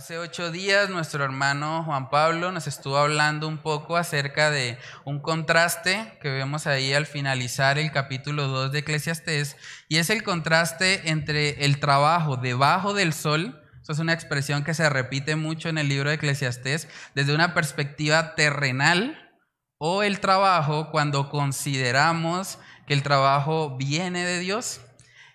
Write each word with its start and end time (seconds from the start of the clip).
Hace 0.00 0.16
ocho 0.16 0.50
días 0.50 0.88
nuestro 0.88 1.22
hermano 1.24 1.84
Juan 1.84 2.08
Pablo 2.08 2.52
nos 2.52 2.66
estuvo 2.66 2.96
hablando 2.96 3.46
un 3.46 3.58
poco 3.58 3.98
acerca 3.98 4.50
de 4.50 4.78
un 5.04 5.20
contraste 5.20 6.16
que 6.22 6.30
vemos 6.30 6.66
ahí 6.66 6.94
al 6.94 7.04
finalizar 7.04 7.78
el 7.78 7.92
capítulo 7.92 8.48
2 8.48 8.72
de 8.72 8.78
Eclesiastés, 8.78 9.58
y 9.90 9.98
es 9.98 10.08
el 10.08 10.22
contraste 10.22 11.10
entre 11.10 11.66
el 11.66 11.80
trabajo 11.80 12.38
debajo 12.38 12.94
del 12.94 13.12
sol, 13.12 13.62
eso 13.82 13.92
es 13.92 13.98
una 13.98 14.14
expresión 14.14 14.64
que 14.64 14.72
se 14.72 14.88
repite 14.88 15.36
mucho 15.36 15.68
en 15.68 15.76
el 15.76 15.90
libro 15.90 16.08
de 16.08 16.14
Eclesiastés, 16.14 16.88
desde 17.14 17.34
una 17.34 17.52
perspectiva 17.52 18.34
terrenal, 18.34 19.30
o 19.76 20.02
el 20.02 20.20
trabajo 20.20 20.90
cuando 20.90 21.28
consideramos 21.28 22.58
que 22.86 22.94
el 22.94 23.02
trabajo 23.02 23.76
viene 23.76 24.24
de 24.24 24.38
Dios. 24.38 24.80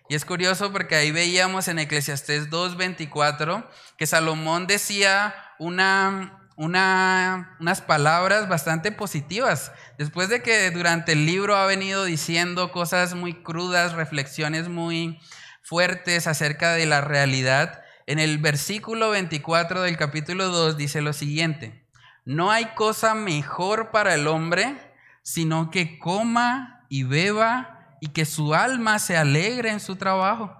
Y 0.07 0.15
es 0.15 0.25
curioso 0.25 0.71
porque 0.71 0.95
ahí 0.95 1.11
veíamos 1.11 1.67
en 1.67 1.79
Eclesiastés 1.79 2.49
2.24 2.49 3.65
que 3.97 4.05
Salomón 4.05 4.67
decía 4.67 5.33
una, 5.57 6.47
una, 6.55 7.57
unas 7.59 7.81
palabras 7.81 8.47
bastante 8.47 8.91
positivas. 8.91 9.71
Después 9.97 10.29
de 10.29 10.41
que 10.41 10.69
durante 10.71 11.13
el 11.13 11.25
libro 11.25 11.55
ha 11.55 11.65
venido 11.65 12.05
diciendo 12.05 12.71
cosas 12.71 13.15
muy 13.15 13.41
crudas, 13.41 13.93
reflexiones 13.93 14.69
muy 14.69 15.19
fuertes 15.63 16.27
acerca 16.27 16.73
de 16.73 16.85
la 16.85 17.01
realidad, 17.01 17.81
en 18.07 18.19
el 18.19 18.37
versículo 18.37 19.09
24 19.09 19.81
del 19.81 19.97
capítulo 19.97 20.49
2 20.49 20.77
dice 20.77 21.01
lo 21.01 21.13
siguiente, 21.13 21.83
no 22.23 22.51
hay 22.51 22.65
cosa 22.75 23.15
mejor 23.15 23.89
para 23.89 24.13
el 24.13 24.27
hombre 24.27 24.77
sino 25.25 25.71
que 25.71 25.97
coma 25.97 26.85
y 26.87 27.03
beba 27.03 27.74
y 28.01 28.07
que 28.07 28.25
su 28.25 28.53
alma 28.53 28.99
se 28.99 29.17
alegre 29.17 29.71
en 29.71 29.79
su 29.79 29.95
trabajo. 29.95 30.55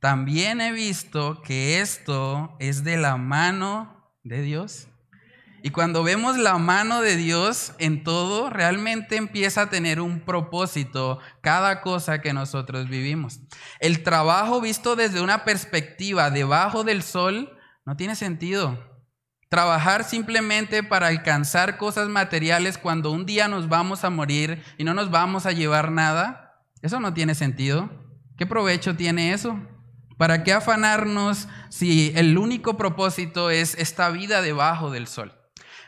También 0.00 0.60
he 0.60 0.72
visto 0.72 1.42
que 1.42 1.80
esto 1.80 2.56
es 2.60 2.84
de 2.84 2.96
la 2.96 3.16
mano 3.16 4.12
de 4.22 4.42
Dios. 4.42 4.88
Y 5.60 5.70
cuando 5.70 6.04
vemos 6.04 6.38
la 6.38 6.56
mano 6.58 7.00
de 7.00 7.16
Dios 7.16 7.72
en 7.78 8.04
todo, 8.04 8.48
realmente 8.48 9.16
empieza 9.16 9.62
a 9.62 9.70
tener 9.70 10.00
un 10.00 10.20
propósito 10.20 11.18
cada 11.40 11.80
cosa 11.80 12.20
que 12.20 12.32
nosotros 12.32 12.88
vivimos. 12.88 13.40
El 13.80 14.04
trabajo 14.04 14.60
visto 14.60 14.94
desde 14.94 15.20
una 15.20 15.44
perspectiva 15.44 16.30
debajo 16.30 16.84
del 16.84 17.02
sol 17.02 17.58
no 17.84 17.96
tiene 17.96 18.14
sentido. 18.14 18.78
Trabajar 19.48 20.04
simplemente 20.04 20.82
para 20.82 21.08
alcanzar 21.08 21.76
cosas 21.76 22.08
materiales 22.08 22.78
cuando 22.78 23.10
un 23.10 23.26
día 23.26 23.48
nos 23.48 23.68
vamos 23.68 24.04
a 24.04 24.10
morir 24.10 24.62
y 24.76 24.84
no 24.84 24.94
nos 24.94 25.10
vamos 25.10 25.46
a 25.46 25.52
llevar 25.52 25.90
nada, 25.90 26.47
eso 26.82 27.00
no 27.00 27.14
tiene 27.14 27.34
sentido. 27.34 27.90
¿Qué 28.36 28.46
provecho 28.46 28.96
tiene 28.96 29.32
eso? 29.32 29.58
¿Para 30.16 30.42
qué 30.44 30.52
afanarnos 30.52 31.48
si 31.70 32.12
el 32.14 32.36
único 32.38 32.76
propósito 32.76 33.50
es 33.50 33.74
esta 33.76 34.10
vida 34.10 34.42
debajo 34.42 34.90
del 34.90 35.06
sol? 35.06 35.32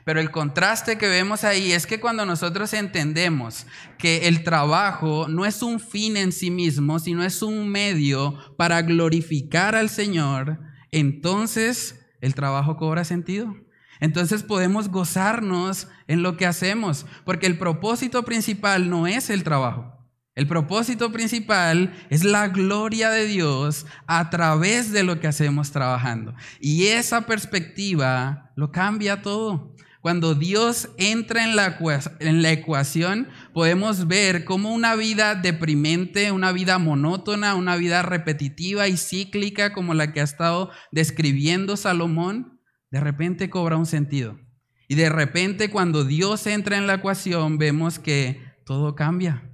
Pero 0.04 0.20
el 0.20 0.30
contraste 0.30 0.98
que 0.98 1.08
vemos 1.08 1.44
ahí 1.44 1.72
es 1.72 1.86
que 1.86 2.00
cuando 2.00 2.24
nosotros 2.24 2.72
entendemos 2.72 3.66
que 3.98 4.28
el 4.28 4.44
trabajo 4.44 5.26
no 5.28 5.44
es 5.44 5.62
un 5.62 5.78
fin 5.78 6.16
en 6.16 6.32
sí 6.32 6.50
mismo, 6.50 6.98
sino 6.98 7.22
es 7.22 7.42
un 7.42 7.68
medio 7.68 8.36
para 8.56 8.82
glorificar 8.82 9.74
al 9.74 9.90
Señor, 9.90 10.58
entonces 10.90 12.06
el 12.20 12.34
trabajo 12.34 12.76
cobra 12.76 13.04
sentido. 13.04 13.54
Entonces 14.00 14.42
podemos 14.42 14.88
gozarnos 14.88 15.88
en 16.08 16.22
lo 16.22 16.36
que 16.36 16.46
hacemos, 16.46 17.04
porque 17.24 17.46
el 17.46 17.58
propósito 17.58 18.24
principal 18.24 18.88
no 18.88 19.06
es 19.06 19.28
el 19.28 19.44
trabajo. 19.44 19.99
El 20.40 20.46
propósito 20.46 21.12
principal 21.12 21.92
es 22.08 22.24
la 22.24 22.48
gloria 22.48 23.10
de 23.10 23.26
Dios 23.26 23.84
a 24.06 24.30
través 24.30 24.90
de 24.90 25.02
lo 25.02 25.20
que 25.20 25.26
hacemos 25.26 25.70
trabajando. 25.70 26.34
Y 26.60 26.86
esa 26.86 27.26
perspectiva 27.26 28.50
lo 28.56 28.72
cambia 28.72 29.20
todo. 29.20 29.76
Cuando 30.00 30.34
Dios 30.34 30.88
entra 30.96 31.44
en 31.44 31.56
la, 31.56 32.52
ecuación, 32.52 33.28
podemos 33.52 34.08
ver 34.08 34.46
cómo 34.46 34.72
una 34.72 34.94
vida 34.96 35.34
deprimente, 35.34 36.32
una 36.32 36.52
vida 36.52 36.78
monótona, 36.78 37.54
una 37.54 37.76
vida 37.76 38.00
repetitiva 38.00 38.88
y 38.88 38.96
cíclica 38.96 39.74
como 39.74 39.92
la 39.92 40.14
que 40.14 40.22
ha 40.22 40.24
estado 40.24 40.70
describiendo 40.90 41.76
Salomón, 41.76 42.62
de 42.90 43.00
repente 43.00 43.50
cobra 43.50 43.76
un 43.76 43.84
sentido. 43.84 44.40
Y 44.88 44.94
de 44.94 45.10
repente 45.10 45.70
cuando 45.70 46.06
Dios 46.06 46.46
entra 46.46 46.78
en 46.78 46.86
la 46.86 46.94
ecuación, 46.94 47.58
vemos 47.58 47.98
que 47.98 48.42
todo 48.64 48.94
cambia. 48.94 49.49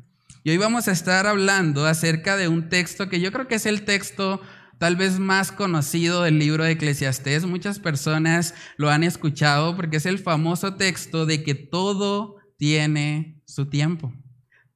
Y 0.47 0.51
hoy 0.51 0.59
vamos 0.59 0.87
a 0.87 0.93
estar 0.93 1.27
hablando 1.27 1.87
acerca 1.87 2.37
de 2.37 2.47
un 2.47 2.69
texto 2.69 3.09
que 3.09 3.19
yo 3.19 3.33
creo 3.33 3.49
que 3.49 3.57
es 3.57 3.67
el 3.67 3.85
texto 3.85 4.41
tal 4.79 4.95
vez 4.95 5.19
más 5.19 5.51
conocido 5.51 6.23
del 6.23 6.39
libro 6.39 6.63
de 6.63 6.71
Eclesiastés. 6.71 7.45
Muchas 7.47 7.81
personas 7.81 8.55
lo 8.77 8.89
han 8.89 9.03
escuchado 9.03 9.75
porque 9.75 9.97
es 9.97 10.07
el 10.07 10.21
famoso 10.21 10.77
texto 10.77 11.27
de 11.27 11.43
que 11.43 11.57
todo 11.57 12.37
tiene 12.59 13.43
su 13.45 13.69
tiempo. 13.69 14.13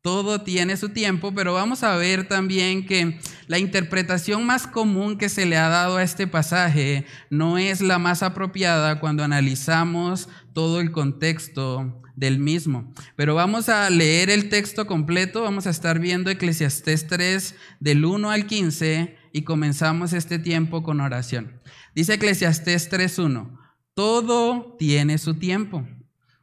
Todo 0.02 0.40
tiene 0.40 0.76
su 0.76 0.88
tiempo, 0.88 1.32
pero 1.36 1.54
vamos 1.54 1.84
a 1.84 1.94
ver 1.94 2.26
también 2.26 2.84
que 2.84 3.20
la 3.46 3.60
interpretación 3.60 4.44
más 4.44 4.66
común 4.66 5.18
que 5.18 5.28
se 5.28 5.46
le 5.46 5.56
ha 5.56 5.68
dado 5.68 5.98
a 5.98 6.02
este 6.02 6.26
pasaje 6.26 7.06
no 7.30 7.58
es 7.58 7.80
la 7.80 8.00
más 8.00 8.24
apropiada 8.24 8.98
cuando 8.98 9.22
analizamos 9.22 10.28
todo 10.52 10.80
el 10.80 10.90
contexto 10.90 12.02
del 12.20 12.38
mismo. 12.38 12.92
Pero 13.16 13.34
vamos 13.34 13.70
a 13.70 13.88
leer 13.88 14.28
el 14.28 14.50
texto 14.50 14.86
completo, 14.86 15.42
vamos 15.42 15.66
a 15.66 15.70
estar 15.70 15.98
viendo 15.98 16.30
Eclesiastés 16.30 17.06
3 17.06 17.54
del 17.80 18.04
1 18.04 18.30
al 18.30 18.46
15 18.46 19.16
y 19.32 19.42
comenzamos 19.42 20.12
este 20.12 20.38
tiempo 20.38 20.82
con 20.82 21.00
oración. 21.00 21.60
Dice 21.94 22.14
Eclesiastés 22.14 22.92
3.1, 22.92 23.58
todo 23.94 24.76
tiene 24.78 25.16
su 25.16 25.34
tiempo 25.34 25.88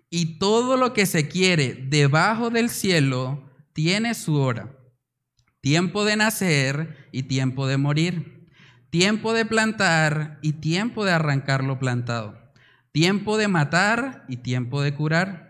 y 0.10 0.40
todo 0.40 0.78
lo 0.78 0.94
que 0.94 1.06
se 1.06 1.28
quiere 1.28 1.76
debajo 1.76 2.50
del 2.50 2.72
cielo 2.72 3.48
tiene 3.74 4.16
su 4.16 4.36
hora. 4.36 4.76
Tiempo 5.62 6.06
de 6.06 6.16
nacer 6.16 7.08
y 7.12 7.24
tiempo 7.24 7.68
de 7.68 7.78
morir. 7.78 8.50
Tiempo 8.90 9.34
de 9.34 9.46
plantar 9.46 10.40
y 10.42 10.54
tiempo 10.54 11.06
de 11.06 11.12
arrancar 11.12 11.64
lo 11.64 11.78
plantado. 11.78 12.40
Tiempo 12.94 13.38
de 13.38 13.48
matar 13.48 14.26
y 14.28 14.38
tiempo 14.38 14.82
de 14.82 14.94
curar 14.96 15.47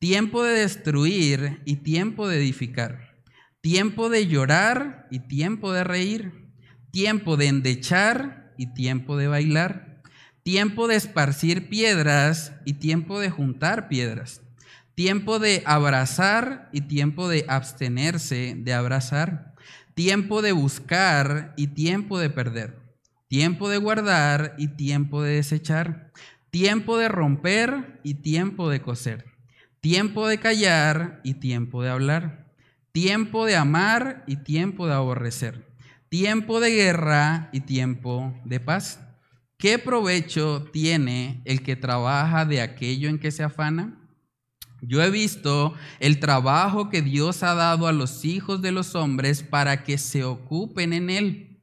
tiempo 0.00 0.42
de 0.42 0.60
destruir 0.60 1.60
y 1.66 1.76
tiempo 1.76 2.26
de 2.26 2.38
edificar, 2.38 3.20
tiempo 3.60 4.08
de 4.08 4.26
llorar 4.26 5.06
y 5.10 5.18
tiempo 5.18 5.72
de 5.72 5.84
reír, 5.84 6.48
tiempo 6.90 7.36
de 7.36 7.48
endechar 7.48 8.54
y 8.56 8.72
tiempo 8.72 9.18
de 9.18 9.28
bailar, 9.28 10.00
tiempo 10.42 10.88
de 10.88 10.96
esparcir 10.96 11.68
piedras 11.68 12.54
y 12.64 12.74
tiempo 12.74 13.20
de 13.20 13.28
juntar 13.28 13.88
piedras, 13.88 14.40
tiempo 14.94 15.38
de 15.38 15.62
abrazar 15.66 16.70
y 16.72 16.80
tiempo 16.80 17.28
de 17.28 17.44
abstenerse 17.46 18.54
de 18.56 18.72
abrazar, 18.72 19.54
tiempo 19.92 20.40
de 20.40 20.52
buscar 20.52 21.52
y 21.58 21.66
tiempo 21.66 22.18
de 22.18 22.30
perder, 22.30 22.78
tiempo 23.28 23.68
de 23.68 23.76
guardar 23.76 24.54
y 24.56 24.68
tiempo 24.68 25.22
de 25.22 25.34
desechar, 25.34 26.10
tiempo 26.48 26.96
de 26.96 27.08
romper 27.08 28.00
y 28.02 28.14
tiempo 28.14 28.70
de 28.70 28.80
coser 28.80 29.29
tiempo 29.80 30.28
de 30.28 30.38
callar 30.38 31.20
y 31.24 31.34
tiempo 31.34 31.82
de 31.82 31.90
hablar, 31.90 32.52
tiempo 32.92 33.46
de 33.46 33.56
amar 33.56 34.24
y 34.26 34.36
tiempo 34.36 34.86
de 34.86 34.94
aborrecer, 34.94 35.74
tiempo 36.08 36.60
de 36.60 36.70
guerra 36.70 37.48
y 37.52 37.60
tiempo 37.60 38.34
de 38.44 38.60
paz. 38.60 39.00
¿Qué 39.56 39.78
provecho 39.78 40.68
tiene 40.72 41.42
el 41.44 41.62
que 41.62 41.76
trabaja 41.76 42.44
de 42.44 42.60
aquello 42.60 43.08
en 43.08 43.18
que 43.18 43.30
se 43.30 43.42
afana? 43.42 43.96
Yo 44.82 45.02
he 45.02 45.10
visto 45.10 45.74
el 45.98 46.20
trabajo 46.20 46.88
que 46.88 47.02
Dios 47.02 47.42
ha 47.42 47.54
dado 47.54 47.86
a 47.86 47.92
los 47.92 48.24
hijos 48.24 48.62
de 48.62 48.72
los 48.72 48.94
hombres 48.94 49.42
para 49.42 49.84
que 49.84 49.98
se 49.98 50.24
ocupen 50.24 50.94
en 50.94 51.10
él. 51.10 51.62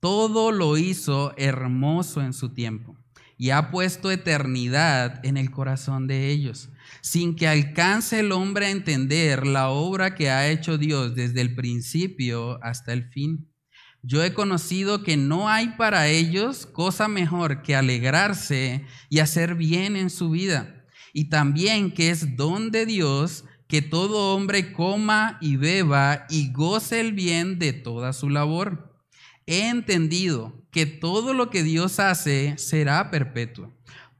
Todo 0.00 0.52
lo 0.52 0.76
hizo 0.76 1.34
hermoso 1.38 2.20
en 2.22 2.32
su 2.34 2.50
tiempo 2.50 2.96
y 3.38 3.50
ha 3.50 3.70
puesto 3.70 4.10
eternidad 4.10 5.24
en 5.24 5.38
el 5.38 5.50
corazón 5.50 6.06
de 6.06 6.28
ellos 6.28 6.68
sin 7.00 7.36
que 7.36 7.48
alcance 7.48 8.20
el 8.20 8.32
hombre 8.32 8.66
a 8.66 8.70
entender 8.70 9.46
la 9.46 9.68
obra 9.68 10.14
que 10.14 10.30
ha 10.30 10.48
hecho 10.48 10.78
Dios 10.78 11.14
desde 11.14 11.40
el 11.40 11.54
principio 11.54 12.62
hasta 12.62 12.92
el 12.92 13.08
fin. 13.10 13.48
Yo 14.02 14.24
he 14.24 14.32
conocido 14.32 15.02
que 15.02 15.16
no 15.16 15.48
hay 15.48 15.70
para 15.76 16.08
ellos 16.08 16.66
cosa 16.66 17.08
mejor 17.08 17.62
que 17.62 17.76
alegrarse 17.76 18.84
y 19.08 19.18
hacer 19.18 19.54
bien 19.54 19.96
en 19.96 20.08
su 20.08 20.30
vida, 20.30 20.86
y 21.12 21.28
también 21.28 21.92
que 21.92 22.10
es 22.10 22.36
don 22.36 22.70
de 22.70 22.86
Dios 22.86 23.44
que 23.68 23.82
todo 23.82 24.34
hombre 24.34 24.72
coma 24.72 25.38
y 25.40 25.56
beba 25.56 26.26
y 26.28 26.50
goce 26.52 27.00
el 27.00 27.12
bien 27.12 27.58
de 27.58 27.72
toda 27.72 28.12
su 28.12 28.28
labor. 28.28 28.96
He 29.46 29.68
entendido 29.68 30.64
que 30.72 30.86
todo 30.86 31.34
lo 31.34 31.50
que 31.50 31.62
Dios 31.62 32.00
hace 32.00 32.54
será 32.58 33.10
perpetuo. 33.10 33.72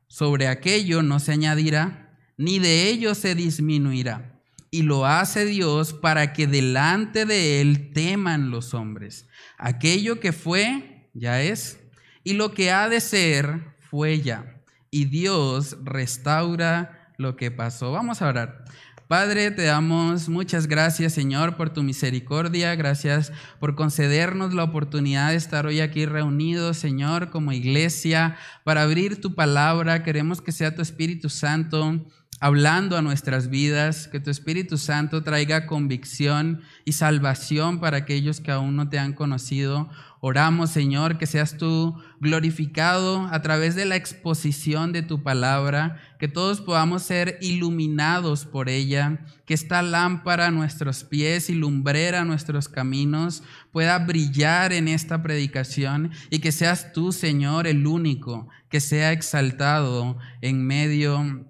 Sobre 0.06 0.47
aquello 0.47 1.03
no 1.03 1.21
se 1.21 1.32
añadirá 1.32 2.00
ni 2.40 2.58
de 2.58 2.88
ellos 2.88 3.19
se 3.19 3.34
disminuirá. 3.34 4.40
Y 4.70 4.81
lo 4.81 5.04
hace 5.04 5.44
Dios 5.44 5.92
para 5.92 6.32
que 6.32 6.46
delante 6.46 7.26
de 7.26 7.60
Él 7.60 7.92
teman 7.92 8.50
los 8.50 8.72
hombres. 8.72 9.28
Aquello 9.58 10.20
que 10.20 10.32
fue, 10.32 11.10
ya 11.12 11.42
es, 11.42 11.78
y 12.25 12.32
lo 12.32 12.54
que 12.54 12.70
ha 12.70 12.88
de 12.88 13.02
ser, 13.02 13.76
fue 13.90 14.22
ya, 14.22 14.58
y 14.90 15.04
Dios 15.04 15.76
restaura 15.84 17.12
lo 17.19 17.37
que 17.37 17.50
pasó. 17.50 17.92
Vamos 17.92 18.22
a 18.22 18.28
orar. 18.28 18.64
Padre, 19.06 19.50
te 19.50 19.64
damos 19.64 20.31
muchas 20.31 20.66
gracias, 20.66 21.12
Señor, 21.12 21.56
por 21.58 21.70
tu 21.70 21.82
misericordia. 21.82 22.75
Gracias 22.75 23.32
por 23.58 23.75
concedernos 23.75 24.54
la 24.54 24.64
oportunidad 24.64 25.31
de 25.31 25.36
estar 25.36 25.66
hoy 25.66 25.81
aquí 25.81 26.06
reunidos, 26.06 26.78
Señor, 26.78 27.28
como 27.28 27.52
iglesia, 27.52 28.38
para 28.64 28.82
abrir 28.82 29.20
tu 29.20 29.34
palabra. 29.34 30.04
Queremos 30.04 30.40
que 30.40 30.52
sea 30.52 30.75
tu 30.75 30.81
Espíritu 30.81 31.28
Santo 31.28 32.00
hablando 32.40 32.96
a 32.96 33.02
nuestras 33.02 33.50
vidas, 33.50 34.08
que 34.08 34.19
tu 34.19 34.31
Espíritu 34.31 34.78
Santo 34.78 35.22
traiga 35.22 35.66
convicción 35.66 36.62
y 36.87 36.92
salvación 36.92 37.81
para 37.81 37.98
aquellos 37.98 38.40
que 38.40 38.50
aún 38.50 38.76
no 38.76 38.88
te 38.88 38.98
han 38.98 39.12
conocido. 39.12 39.90
Oramos, 40.22 40.70
Señor, 40.70 41.19
que 41.19 41.26
seas 41.26 41.58
tú 41.58 41.94
glorificado 42.19 43.26
a 43.31 43.42
través 43.42 43.75
de 43.75 43.84
la 43.84 43.96
exposición 43.96 44.92
de 44.92 45.02
tu 45.02 45.22
palabra, 45.22 46.00
que 46.19 46.28
todos 46.28 46.62
podamos 46.62 47.02
ser 47.02 47.38
iluminados 47.42 48.46
por 48.46 48.70
ella, 48.70 49.20
que 49.44 49.54
esta 49.54 49.82
lámpara 49.82 50.46
a 50.46 50.50
nuestros 50.50 51.04
pies 51.04 51.50
y 51.50 51.54
lumbrera 51.54 52.22
a 52.22 52.25
nuestros 52.25 52.69
caminos 52.69 53.43
pueda 53.70 53.98
brillar 53.98 54.72
en 54.72 54.88
esta 54.88 55.22
predicación 55.22 56.10
y 56.31 56.38
que 56.38 56.52
seas 56.52 56.93
tú, 56.93 57.12
Señor, 57.12 57.66
el 57.66 57.86
único 57.86 58.48
que 58.70 58.81
sea 58.81 59.12
exaltado 59.12 60.16
en 60.40 60.66
medio 60.66 61.50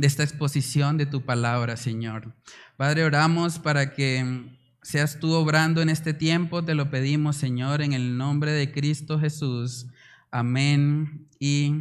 de 0.00 0.06
esta 0.06 0.22
exposición 0.22 0.96
de 0.96 1.06
tu 1.06 1.24
palabra, 1.24 1.76
Señor. 1.76 2.34
Padre, 2.76 3.04
oramos 3.04 3.58
para 3.58 3.92
que 3.92 4.56
seas 4.82 5.20
tú 5.20 5.32
obrando 5.32 5.82
en 5.82 5.90
este 5.90 6.14
tiempo, 6.14 6.64
te 6.64 6.74
lo 6.74 6.90
pedimos, 6.90 7.36
Señor, 7.36 7.82
en 7.82 7.92
el 7.92 8.16
nombre 8.16 8.52
de 8.52 8.72
Cristo 8.72 9.20
Jesús. 9.20 9.86
Amén 10.30 11.28
y 11.38 11.74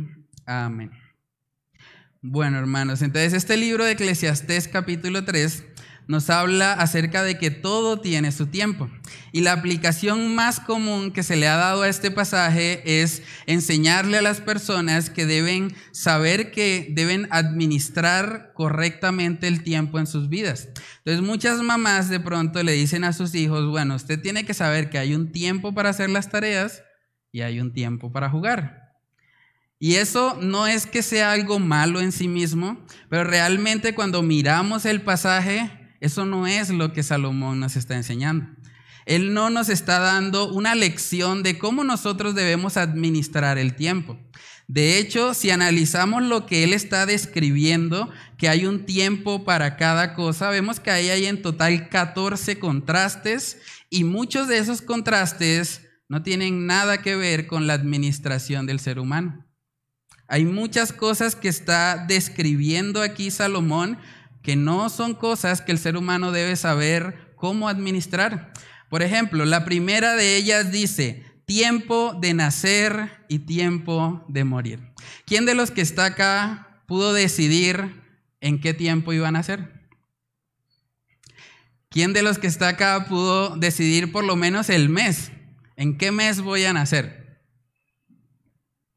amén. 0.46 0.92
Bueno, 2.22 2.60
hermanos, 2.60 3.02
entonces 3.02 3.32
este 3.34 3.56
libro 3.56 3.86
de 3.86 3.94
Eclesiastés 3.94 4.68
capítulo 4.68 5.24
3 5.24 5.64
nos 6.10 6.32
habla 6.32 6.74
acerca 6.74 7.22
de 7.22 7.38
que 7.38 7.52
todo 7.52 8.02
tiene 8.02 8.32
su 8.32 8.48
tiempo. 8.48 8.90
Y 9.32 9.42
la 9.42 9.54
aplicación 9.54 10.34
más 10.34 10.60
común 10.60 11.12
que 11.12 11.22
se 11.22 11.36
le 11.36 11.48
ha 11.48 11.56
dado 11.56 11.84
a 11.84 11.88
este 11.88 12.10
pasaje 12.10 12.82
es 13.04 13.22
enseñarle 13.46 14.18
a 14.18 14.24
las 14.24 14.42
personas 14.42 15.12
que 15.12 15.28
deben 15.28 15.76
saber 15.92 16.50
que 16.50 16.88
deben 16.90 17.28
administrar 17.30 18.54
correctamente 18.56 19.48
el 19.48 19.62
tiempo 19.62 20.00
en 20.00 20.08
sus 20.08 20.30
vidas. 20.30 20.70
Entonces 21.06 21.22
muchas 21.22 21.62
mamás 21.62 22.10
de 22.10 22.20
pronto 22.20 22.64
le 22.64 22.72
dicen 22.72 23.04
a 23.04 23.14
sus 23.14 23.36
hijos, 23.36 23.68
bueno, 23.68 23.94
usted 23.94 24.20
tiene 24.20 24.46
que 24.46 24.56
saber 24.56 24.90
que 24.90 24.98
hay 24.98 25.14
un 25.14 25.32
tiempo 25.32 25.76
para 25.76 25.90
hacer 25.90 26.10
las 26.10 26.32
tareas 26.32 26.82
y 27.32 27.42
hay 27.42 27.60
un 27.60 27.72
tiempo 27.72 28.12
para 28.12 28.32
jugar. 28.32 28.96
Y 29.78 29.98
eso 29.98 30.40
no 30.42 30.66
es 30.66 30.88
que 30.88 31.04
sea 31.04 31.34
algo 31.34 31.60
malo 31.60 32.02
en 32.02 32.12
sí 32.12 32.28
mismo, 32.28 32.84
pero 33.10 33.26
realmente 33.26 33.94
cuando 33.94 34.24
miramos 34.24 34.88
el 34.88 35.04
pasaje 35.04 35.79
eso 36.00 36.26
no 36.26 36.48
es 36.48 36.70
lo 36.70 36.94
que 36.94 37.04
Salomón 37.04 37.60
nos 37.60 37.76
está 37.76 37.96
enseñando. 37.96 38.48
Él 39.06 39.34
no 39.34 39.50
nos 39.50 39.70
está 39.70 40.00
dando 40.00 40.54
una 40.54 40.76
lección 40.76 41.42
de 41.42 41.58
cómo 41.58 41.84
nosotros 41.84 42.36
debemos 42.36 42.78
administrar 42.78 43.58
el 43.58 43.76
tiempo. 43.76 44.20
De 44.68 45.00
hecho, 45.00 45.34
si 45.34 45.50
analizamos 45.50 46.22
lo 46.22 46.46
que 46.46 46.64
él 46.64 46.74
está 46.74 47.08
describiendo, 47.08 48.12
que 48.38 48.50
hay 48.50 48.68
un 48.68 48.86
tiempo 48.86 49.44
para 49.44 49.78
cada 49.78 50.14
cosa, 50.14 50.52
vemos 50.52 50.80
que 50.80 50.92
ahí 50.92 51.10
hay 51.10 51.26
en 51.26 51.42
total 51.42 51.90
14 51.90 52.60
contrastes 52.60 53.58
y 53.90 54.04
muchos 54.04 54.48
de 54.48 54.60
esos 54.60 54.84
contrastes 54.84 55.88
no 56.08 56.22
tienen 56.22 56.68
nada 56.68 57.02
que 57.02 57.16
ver 57.16 57.48
con 57.48 57.66
la 57.66 57.74
administración 57.74 58.68
del 58.68 58.80
ser 58.80 59.00
humano. 59.00 59.44
Hay 60.28 60.46
muchas 60.46 60.94
cosas 60.94 61.36
que 61.36 61.48
está 61.48 62.06
describiendo 62.08 63.02
aquí 63.02 63.32
Salomón, 63.32 63.98
que 64.42 64.56
no 64.56 64.90
son 64.90 65.14
cosas 65.14 65.62
que 65.62 65.72
el 65.72 65.80
ser 65.80 65.98
humano 65.98 66.32
debe 66.32 66.56
saber 66.56 67.34
cómo 67.36 67.70
administrar. 67.70 68.54
Por 68.90 69.02
ejemplo, 69.02 69.46
la 69.46 69.66
primera 69.66 70.16
de 70.16 70.36
ellas 70.36 70.72
dice, 70.72 71.24
tiempo 71.46 72.16
de 72.20 72.34
nacer 72.34 73.26
y 73.28 73.40
tiempo 73.40 74.24
de 74.28 74.44
morir. 74.44 74.80
¿Quién 75.26 75.46
de 75.46 75.56
los 75.56 75.72
que 75.72 75.82
está 75.82 76.06
acá 76.06 76.84
pudo 76.88 77.14
decidir 77.14 78.04
en 78.40 78.60
qué 78.60 78.74
tiempo 78.74 79.14
iba 79.14 79.28
a 79.28 79.32
nacer? 79.32 79.80
¿Quién 81.90 82.14
de 82.14 82.22
los 82.22 82.38
que 82.38 82.48
está 82.48 82.70
acá 82.70 83.06
pudo 83.08 83.56
decidir 83.58 84.12
por 84.12 84.24
lo 84.24 84.36
menos 84.36 84.70
el 84.70 84.90
mes? 84.90 85.32
¿En 85.76 85.98
qué 85.98 86.12
mes 86.12 86.42
voy 86.42 86.66
a 86.66 86.74
nacer? 86.74 87.42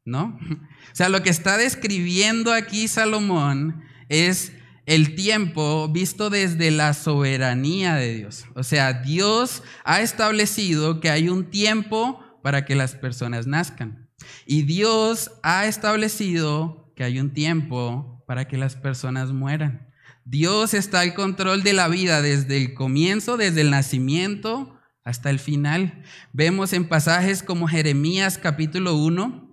¿No? 0.05 0.39
O 0.91 0.95
sea, 0.95 1.09
lo 1.09 1.23
que 1.23 1.31
está 1.31 1.57
describiendo 1.57 2.53
aquí 2.53 2.87
Salomón 2.87 3.83
es 4.09 4.51
el 4.85 5.15
tiempo 5.15 5.87
visto 5.89 6.29
desde 6.29 6.71
la 6.71 6.93
soberanía 6.93 7.95
de 7.95 8.13
Dios. 8.15 8.45
O 8.55 8.63
sea, 8.63 8.93
Dios 8.93 9.63
ha 9.83 10.01
establecido 10.01 10.99
que 10.99 11.09
hay 11.09 11.29
un 11.29 11.49
tiempo 11.49 12.19
para 12.41 12.65
que 12.65 12.75
las 12.75 12.95
personas 12.95 13.47
nazcan. 13.47 14.09
Y 14.45 14.63
Dios 14.63 15.31
ha 15.41 15.65
establecido 15.65 16.91
que 16.95 17.03
hay 17.03 17.19
un 17.19 17.31
tiempo 17.33 18.23
para 18.27 18.47
que 18.47 18.57
las 18.57 18.75
personas 18.75 19.31
mueran. 19.31 19.89
Dios 20.25 20.73
está 20.73 21.01
al 21.01 21.13
control 21.13 21.63
de 21.63 21.73
la 21.73 21.87
vida 21.87 22.21
desde 22.21 22.57
el 22.57 22.73
comienzo, 22.73 23.37
desde 23.37 23.61
el 23.61 23.71
nacimiento 23.71 24.79
hasta 25.03 25.29
el 25.29 25.39
final. 25.39 26.03
Vemos 26.31 26.71
en 26.73 26.87
pasajes 26.87 27.43
como 27.43 27.67
Jeremías 27.67 28.37
capítulo 28.37 28.95
1, 28.95 29.52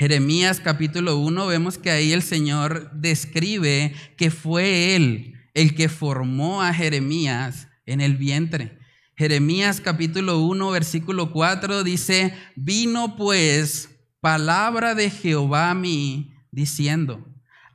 Jeremías 0.00 0.60
capítulo 0.60 1.18
1 1.18 1.46
vemos 1.46 1.76
que 1.76 1.90
ahí 1.90 2.14
el 2.14 2.22
Señor 2.22 2.90
describe 2.94 3.94
que 4.16 4.30
fue 4.30 4.96
Él 4.96 5.34
el 5.52 5.74
que 5.74 5.90
formó 5.90 6.62
a 6.62 6.72
Jeremías 6.72 7.68
en 7.84 8.00
el 8.00 8.16
vientre. 8.16 8.78
Jeremías 9.14 9.82
capítulo 9.82 10.38
1 10.38 10.70
versículo 10.70 11.32
4 11.32 11.84
dice, 11.84 12.34
vino 12.56 13.14
pues 13.14 13.90
palabra 14.22 14.94
de 14.94 15.10
Jehová 15.10 15.68
a 15.68 15.74
mí 15.74 16.32
diciendo, 16.50 17.28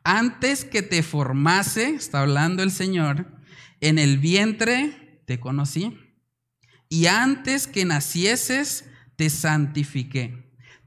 antes 0.04 0.65
que 0.65 0.82
te 0.82 1.03
formase, 1.03 1.89
está 1.89 2.22
hablando 2.22 2.63
el 2.63 2.72
Señor, 2.72 3.39
en 3.82 4.00
el 4.00 4.17
vientre 4.17 5.22
te 5.27 5.39
conocí 5.39 5.96
y 6.89 7.05
antes 7.05 7.67
que 7.67 7.86
nacieses 7.86 8.86
te 9.15 9.29
santifiqué 9.29 10.45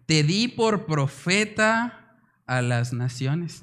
te 0.09 0.23
di 0.23 0.49
por 0.49 0.87
profeta 0.87 2.17
a 2.47 2.63
las 2.63 2.95
naciones. 2.95 3.63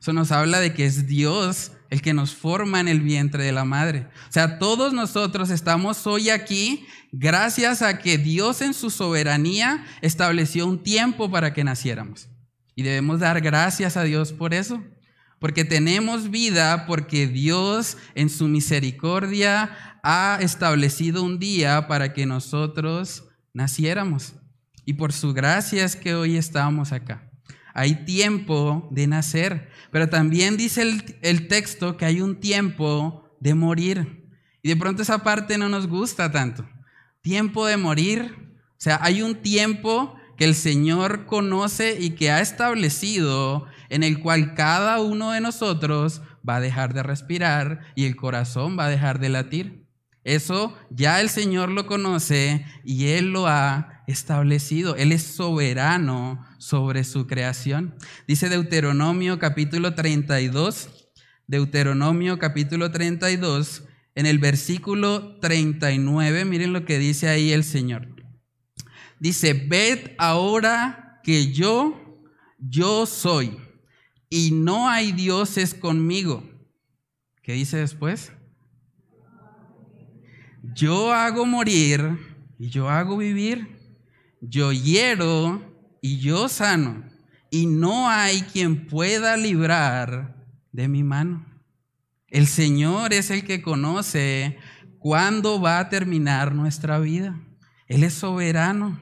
Eso 0.00 0.14
nos 0.14 0.32
habla 0.32 0.58
de 0.58 0.72
que 0.72 0.86
es 0.86 1.06
Dios 1.06 1.72
el 1.90 2.00
que 2.00 2.14
nos 2.14 2.34
forma 2.34 2.80
en 2.80 2.88
el 2.88 3.02
vientre 3.02 3.44
de 3.44 3.52
la 3.52 3.66
madre. 3.66 4.08
O 4.30 4.32
sea, 4.32 4.58
todos 4.58 4.94
nosotros 4.94 5.50
estamos 5.50 6.06
hoy 6.06 6.30
aquí 6.30 6.86
gracias 7.12 7.82
a 7.82 7.98
que 7.98 8.16
Dios 8.16 8.62
en 8.62 8.72
su 8.72 8.88
soberanía 8.88 9.84
estableció 10.00 10.66
un 10.66 10.82
tiempo 10.82 11.30
para 11.30 11.52
que 11.52 11.64
naciéramos. 11.64 12.28
Y 12.74 12.82
debemos 12.82 13.20
dar 13.20 13.42
gracias 13.42 13.98
a 13.98 14.04
Dios 14.04 14.32
por 14.32 14.54
eso. 14.54 14.82
Porque 15.38 15.66
tenemos 15.66 16.30
vida 16.30 16.86
porque 16.86 17.26
Dios 17.26 17.98
en 18.14 18.30
su 18.30 18.48
misericordia 18.48 19.98
ha 20.02 20.38
establecido 20.40 21.22
un 21.22 21.38
día 21.38 21.88
para 21.88 22.14
que 22.14 22.24
nosotros 22.24 23.24
naciéramos. 23.52 24.32
Y 24.84 24.94
por 24.94 25.12
su 25.12 25.32
gracia 25.32 25.84
es 25.84 25.96
que 25.96 26.14
hoy 26.14 26.36
estamos 26.36 26.92
acá. 26.92 27.30
Hay 27.72 28.04
tiempo 28.04 28.88
de 28.92 29.06
nacer, 29.06 29.68
pero 29.90 30.08
también 30.08 30.56
dice 30.56 30.82
el, 31.22 31.48
texto 31.48 31.96
que 31.96 32.04
hay 32.04 32.20
un 32.20 32.38
tiempo 32.38 33.36
de 33.40 33.54
morir. 33.54 34.28
Y 34.62 34.68
de 34.68 34.76
pronto 34.76 35.02
esa 35.02 35.24
parte 35.24 35.58
no 35.58 35.68
nos 35.68 35.88
gusta 35.88 36.30
tanto. 36.30 36.68
Tiempo 37.20 37.66
de 37.66 37.76
morir. 37.76 38.36
O 38.70 38.76
sea, 38.84 38.98
hay 39.02 39.22
un 39.22 39.36
tiempo 39.36 40.16
que 40.36 40.44
el 40.44 40.54
Señor 40.54 41.26
conoce 41.26 41.96
y 42.00 42.10
que 42.10 42.30
ha 42.30 42.40
establecido 42.40 43.66
en 43.88 44.02
el 44.02 44.20
cual 44.20 44.54
cada 44.54 45.00
uno 45.00 45.32
de 45.32 45.40
nosotros 45.40 46.22
va 46.48 46.56
a 46.56 46.60
dejar 46.60 46.94
de 46.94 47.02
respirar 47.02 47.80
y 47.94 48.04
el 48.04 48.16
corazón 48.16 48.78
va 48.78 48.86
a 48.86 48.90
dejar 48.90 49.18
de 49.18 49.30
latir. 49.30 49.84
Eso 50.22 50.76
ya 50.90 51.20
el 51.20 51.28
Señor 51.28 51.70
lo 51.70 51.86
conoce 51.86 52.64
y 52.84 53.08
Él 53.08 53.32
lo 53.32 53.46
ha 53.46 53.93
establecido. 54.06 54.96
Él 54.96 55.12
es 55.12 55.22
soberano 55.22 56.44
sobre 56.58 57.04
su 57.04 57.26
creación. 57.26 57.94
Dice 58.26 58.48
Deuteronomio 58.48 59.38
capítulo 59.38 59.94
32, 59.94 61.10
Deuteronomio 61.46 62.38
capítulo 62.38 62.90
32, 62.90 63.84
en 64.14 64.26
el 64.26 64.38
versículo 64.38 65.38
39, 65.40 66.44
miren 66.44 66.72
lo 66.72 66.84
que 66.84 66.98
dice 66.98 67.28
ahí 67.28 67.52
el 67.52 67.64
Señor. 67.64 68.08
Dice, 69.18 69.54
ved 69.54 70.12
ahora 70.18 71.20
que 71.22 71.52
yo, 71.52 72.20
yo 72.58 73.06
soy, 73.06 73.56
y 74.28 74.50
no 74.52 74.88
hay 74.88 75.12
dioses 75.12 75.74
conmigo. 75.74 76.48
¿Qué 77.42 77.52
dice 77.52 77.76
después? 77.76 78.32
Yo 80.74 81.12
hago 81.12 81.44
morir 81.46 82.18
y 82.58 82.68
yo 82.68 82.88
hago 82.88 83.16
vivir 83.16 83.73
yo 84.48 84.72
hiero 84.72 85.62
y 86.00 86.18
yo 86.18 86.48
sano, 86.48 87.04
y 87.50 87.66
no 87.66 88.08
hay 88.08 88.42
quien 88.42 88.86
pueda 88.86 89.36
librar 89.36 90.44
de 90.72 90.88
mi 90.88 91.02
mano. 91.02 91.46
El 92.28 92.46
Señor 92.46 93.12
es 93.12 93.30
el 93.30 93.44
que 93.44 93.62
conoce 93.62 94.58
cuándo 94.98 95.60
va 95.60 95.78
a 95.78 95.88
terminar 95.88 96.54
nuestra 96.54 96.98
vida. 96.98 97.40
Él 97.86 98.02
es 98.02 98.14
soberano. 98.14 99.00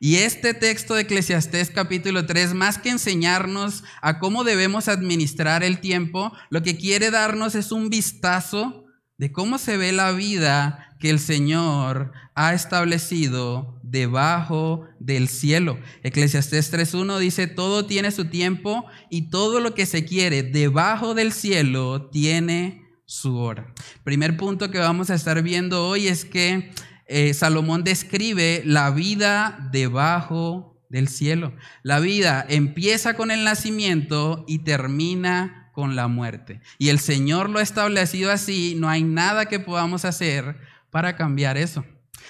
Y 0.00 0.16
este 0.16 0.54
texto 0.54 0.94
de 0.94 1.02
Eclesiastés 1.02 1.70
capítulo 1.70 2.26
3, 2.26 2.54
más 2.54 2.78
que 2.78 2.90
enseñarnos 2.90 3.84
a 4.00 4.18
cómo 4.18 4.44
debemos 4.44 4.86
administrar 4.86 5.64
el 5.64 5.80
tiempo, 5.80 6.32
lo 6.50 6.62
que 6.62 6.76
quiere 6.76 7.10
darnos 7.10 7.54
es 7.54 7.72
un 7.72 7.88
vistazo 7.88 8.84
de 9.16 9.32
cómo 9.32 9.58
se 9.58 9.76
ve 9.76 9.92
la 9.92 10.12
vida 10.12 10.94
que 11.00 11.10
el 11.10 11.18
Señor 11.18 12.12
ha 12.34 12.54
establecido 12.54 13.77
debajo 13.90 14.86
del 14.98 15.28
cielo. 15.28 15.78
Eclesiastés 16.02 16.72
3.1 16.72 17.18
dice, 17.18 17.46
todo 17.46 17.86
tiene 17.86 18.10
su 18.10 18.26
tiempo 18.26 18.86
y 19.10 19.30
todo 19.30 19.60
lo 19.60 19.74
que 19.74 19.86
se 19.86 20.04
quiere 20.04 20.42
debajo 20.42 21.14
del 21.14 21.32
cielo 21.32 22.08
tiene 22.10 22.84
su 23.06 23.36
hora. 23.38 23.72
Primer 24.04 24.36
punto 24.36 24.70
que 24.70 24.78
vamos 24.78 25.10
a 25.10 25.14
estar 25.14 25.42
viendo 25.42 25.86
hoy 25.88 26.08
es 26.08 26.24
que 26.24 26.70
eh, 27.06 27.32
Salomón 27.32 27.84
describe 27.84 28.62
la 28.66 28.90
vida 28.90 29.70
debajo 29.72 30.78
del 30.90 31.08
cielo. 31.08 31.54
La 31.82 32.00
vida 32.00 32.44
empieza 32.48 33.14
con 33.14 33.30
el 33.30 33.44
nacimiento 33.44 34.44
y 34.46 34.60
termina 34.60 35.70
con 35.72 35.96
la 35.96 36.08
muerte. 36.08 36.60
Y 36.78 36.88
el 36.88 36.98
Señor 36.98 37.48
lo 37.48 37.60
ha 37.60 37.62
establecido 37.62 38.30
así, 38.30 38.74
no 38.76 38.88
hay 38.88 39.04
nada 39.04 39.46
que 39.46 39.60
podamos 39.60 40.04
hacer 40.04 40.56
para 40.90 41.16
cambiar 41.16 41.56
eso. 41.56 41.84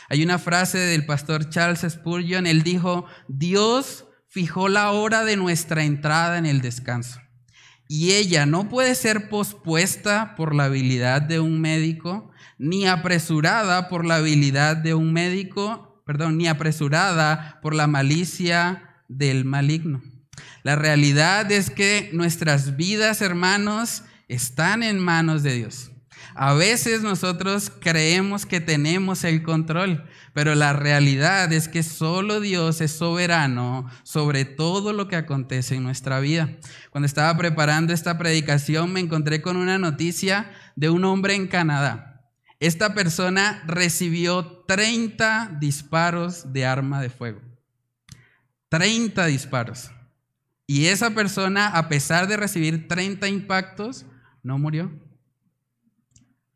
Hay 0.09 0.23
una 0.23 0.39
frase 0.39 0.79
del 0.79 1.05
pastor 1.05 1.51
Charles 1.51 1.85
Spurgeon, 1.89 2.47
él 2.47 2.63
dijo, 2.63 3.07
Dios 3.29 4.07
fijó 4.29 4.69
la 4.69 4.91
hora 4.93 5.25
de 5.25 5.37
nuestra 5.37 5.85
entrada 5.85 6.39
en 6.39 6.47
el 6.47 6.61
descanso. 6.61 7.21
Y 7.89 8.13
ella 8.13 8.47
no 8.47 8.69
puede 8.69 8.95
ser 8.95 9.29
pospuesta 9.29 10.35
por 10.37 10.55
la 10.55 10.65
habilidad 10.65 11.23
de 11.23 11.41
un 11.41 11.61
médico, 11.61 12.31
ni 12.59 12.87
apresurada 12.87 13.89
por 13.89 14.05
la 14.05 14.17
habilidad 14.17 14.77
de 14.77 14.95
un 14.95 15.13
médico, 15.13 16.03
perdón, 16.05 16.37
ni 16.39 16.49
apresurada 16.49 17.59
por 17.63 17.75
la 17.75 17.87
malicia 17.87 19.03
del 19.09 19.45
maligno. 19.45 20.03
La 20.63 20.77
realidad 20.77 21.51
es 21.51 21.71
que 21.71 22.11
nuestras 22.13 22.77
vidas, 22.77 23.23
hermanos, 23.23 24.05
están 24.29 24.83
en 24.83 24.99
manos 24.99 25.43
de 25.43 25.55
Dios. 25.55 25.91
A 26.35 26.55
veces 26.55 27.03
nosotros 27.03 27.71
creemos 27.81 28.47
que 28.47 28.61
tenemos 28.61 29.25
el 29.25 29.43
control, 29.43 30.05
pero 30.33 30.55
la 30.55 30.73
realidad 30.73 31.53
es 31.53 31.69
que 31.69 31.83
solo 31.83 32.41
Dios 32.41 32.81
es 32.81 32.93
soberano 32.93 33.89
sobre 34.03 34.45
todo 34.45 34.93
lo 34.93 35.09
que 35.09 35.17
acontece 35.17 35.77
en 35.77 35.83
nuestra 35.83 36.21
vida. 36.21 36.57
Cuando 36.91 37.07
estaba 37.07 37.37
preparando 37.37 37.93
esta 37.93 38.19
predicación 38.19 38.93
me 38.93 39.01
encontré 39.01 39.43
con 39.43 39.57
una 39.57 39.79
noticia 39.79 40.51
de 40.77 40.91
un 40.91 41.05
hombre 41.05 41.35
en 41.35 41.47
Canadá 41.47 42.09
esta 42.61 42.93
persona 42.93 43.63
recibió 43.67 44.65
30 44.67 45.59
disparos 45.61 46.53
de 46.53 46.67
arma 46.67 47.01
de 47.01 47.09
fuego. 47.09 47.41
30 48.69 49.27
disparos. 49.27 49.93
Y 50.67 50.87
esa 50.87 51.11
persona, 51.11 51.69
a 51.69 51.89
pesar 51.89 52.27
de 52.27 52.37
recibir 52.37 52.89
30 52.89 53.29
impactos, 53.29 54.07
no 54.43 54.59
murió. 54.59 54.91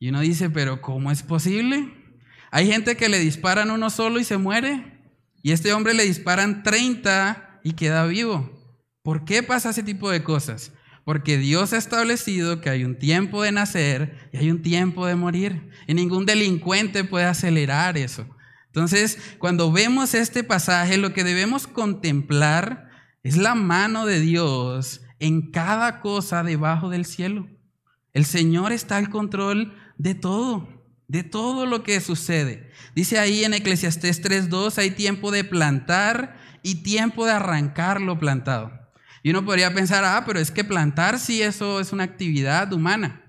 Y 0.02 0.08
uno 0.08 0.18
dice, 0.18 0.50
pero 0.50 0.80
¿cómo 0.80 1.12
es 1.12 1.22
posible? 1.22 1.94
Hay 2.50 2.66
gente 2.66 2.96
que 2.96 3.08
le 3.08 3.20
disparan 3.20 3.70
uno 3.70 3.88
solo 3.88 4.18
y 4.18 4.24
se 4.24 4.36
muere. 4.36 5.00
Y 5.44 5.52
este 5.52 5.72
hombre 5.72 5.94
le 5.94 6.02
disparan 6.02 6.64
30 6.64 7.60
y 7.62 7.74
queda 7.74 8.04
vivo. 8.06 8.50
¿Por 9.04 9.24
qué 9.24 9.44
pasa 9.44 9.70
ese 9.70 9.84
tipo 9.84 10.10
de 10.10 10.24
cosas? 10.24 10.72
Porque 11.04 11.38
Dios 11.38 11.72
ha 11.72 11.76
establecido 11.76 12.60
que 12.60 12.68
hay 12.68 12.82
un 12.82 12.98
tiempo 12.98 13.44
de 13.44 13.52
nacer 13.52 14.28
y 14.32 14.38
hay 14.38 14.50
un 14.50 14.60
tiempo 14.60 15.06
de 15.06 15.14
morir. 15.14 15.70
Y 15.86 15.94
ningún 15.94 16.26
delincuente 16.26 17.04
puede 17.04 17.26
acelerar 17.26 17.96
eso. 17.96 18.26
Entonces, 18.66 19.18
cuando 19.38 19.70
vemos 19.70 20.14
este 20.14 20.42
pasaje, 20.42 20.98
lo 20.98 21.12
que 21.12 21.22
debemos 21.22 21.68
contemplar 21.68 22.90
es 23.22 23.36
la 23.36 23.54
mano 23.54 24.04
de 24.04 24.18
Dios 24.18 25.02
en 25.20 25.52
cada 25.52 26.00
cosa 26.00 26.42
debajo 26.42 26.90
del 26.90 27.04
cielo. 27.04 27.46
El 28.12 28.24
Señor 28.24 28.72
está 28.72 28.96
al 28.96 29.08
control 29.08 29.72
de 30.02 30.16
todo, 30.16 30.68
de 31.06 31.22
todo 31.22 31.64
lo 31.64 31.84
que 31.84 32.00
sucede. 32.00 32.72
Dice 32.96 33.20
ahí 33.20 33.44
en 33.44 33.54
Eclesiastés 33.54 34.20
3.2, 34.20 34.78
hay 34.78 34.90
tiempo 34.90 35.30
de 35.30 35.44
plantar 35.44 36.36
y 36.64 36.82
tiempo 36.82 37.24
de 37.24 37.32
arrancar 37.32 38.00
lo 38.00 38.18
plantado. 38.18 38.72
Y 39.22 39.30
uno 39.30 39.44
podría 39.44 39.72
pensar, 39.72 40.04
ah, 40.04 40.24
pero 40.26 40.40
es 40.40 40.50
que 40.50 40.64
plantar 40.64 41.20
sí 41.20 41.40
eso 41.40 41.78
es 41.78 41.92
una 41.92 42.02
actividad 42.02 42.72
humana. 42.72 43.21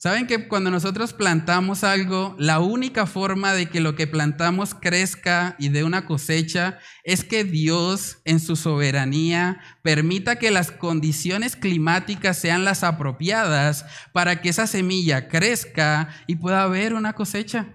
Saben 0.00 0.28
que 0.28 0.46
cuando 0.46 0.70
nosotros 0.70 1.12
plantamos 1.12 1.82
algo, 1.82 2.36
la 2.38 2.60
única 2.60 3.04
forma 3.04 3.52
de 3.52 3.68
que 3.68 3.80
lo 3.80 3.96
que 3.96 4.06
plantamos 4.06 4.76
crezca 4.76 5.56
y 5.58 5.70
dé 5.70 5.82
una 5.82 6.06
cosecha 6.06 6.78
es 7.02 7.24
que 7.24 7.42
Dios 7.42 8.18
en 8.24 8.38
su 8.38 8.54
soberanía 8.54 9.58
permita 9.82 10.36
que 10.36 10.52
las 10.52 10.70
condiciones 10.70 11.56
climáticas 11.56 12.38
sean 12.38 12.64
las 12.64 12.84
apropiadas 12.84 13.86
para 14.12 14.40
que 14.40 14.50
esa 14.50 14.68
semilla 14.68 15.26
crezca 15.26 16.10
y 16.28 16.36
pueda 16.36 16.62
haber 16.62 16.94
una 16.94 17.14
cosecha. 17.14 17.66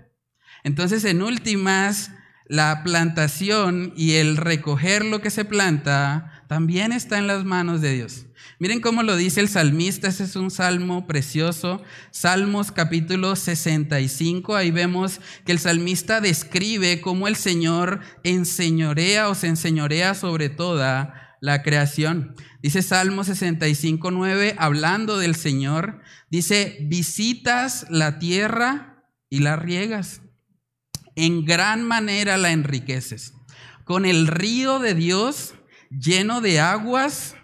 Entonces, 0.64 1.04
en 1.04 1.22
últimas, 1.22 2.12
la 2.46 2.84
plantación 2.86 3.92
y 3.98 4.14
el 4.14 4.38
recoger 4.38 5.04
lo 5.04 5.20
que 5.20 5.30
se 5.30 5.44
planta 5.44 6.46
también 6.48 6.94
está 6.94 7.18
en 7.18 7.28
las 7.28 7.44
manos 7.44 7.82
de 7.82 7.92
Dios. 7.96 8.28
Miren 8.60 8.82
cómo 8.82 9.04
lo 9.04 9.16
dice 9.16 9.42
el 9.42 9.50
salmista, 9.50 10.08
ese 10.08 10.24
es 10.24 10.36
un 10.36 10.52
salmo 10.52 11.08
precioso, 11.08 11.82
Salmos 12.12 12.72
capítulo 12.72 13.36
65, 13.36 14.56
ahí 14.56 14.72
vemos 14.72 15.20
que 15.46 15.52
el 15.52 15.60
salmista 15.60 16.22
describe 16.22 17.02
cómo 17.02 17.28
el 17.28 17.36
Señor 17.36 18.02
enseñorea 18.24 19.30
o 19.30 19.36
se 19.36 19.48
enseñorea 19.48 20.14
sobre 20.14 20.50
toda 20.50 21.36
la 21.42 21.62
creación. 21.62 22.36
Dice 22.62 22.82
Salmo 22.82 23.26
65, 23.26 24.12
9, 24.12 24.56
hablando 24.58 25.18
del 25.18 25.36
Señor, 25.36 26.02
dice, 26.30 26.78
visitas 26.84 27.86
la 27.90 28.18
tierra 28.18 29.04
y 29.30 29.40
la 29.40 29.58
riegas, 29.58 30.22
en 31.16 31.44
gran 31.44 31.84
manera 31.84 32.38
la 32.38 32.52
enriqueces. 32.52 33.34
Con 33.84 34.06
el 34.06 34.28
río 34.28 34.80
de 34.80 34.94
Dios 34.94 35.56
lleno 35.90 36.40
de 36.40 36.62
aguas, 36.62 37.36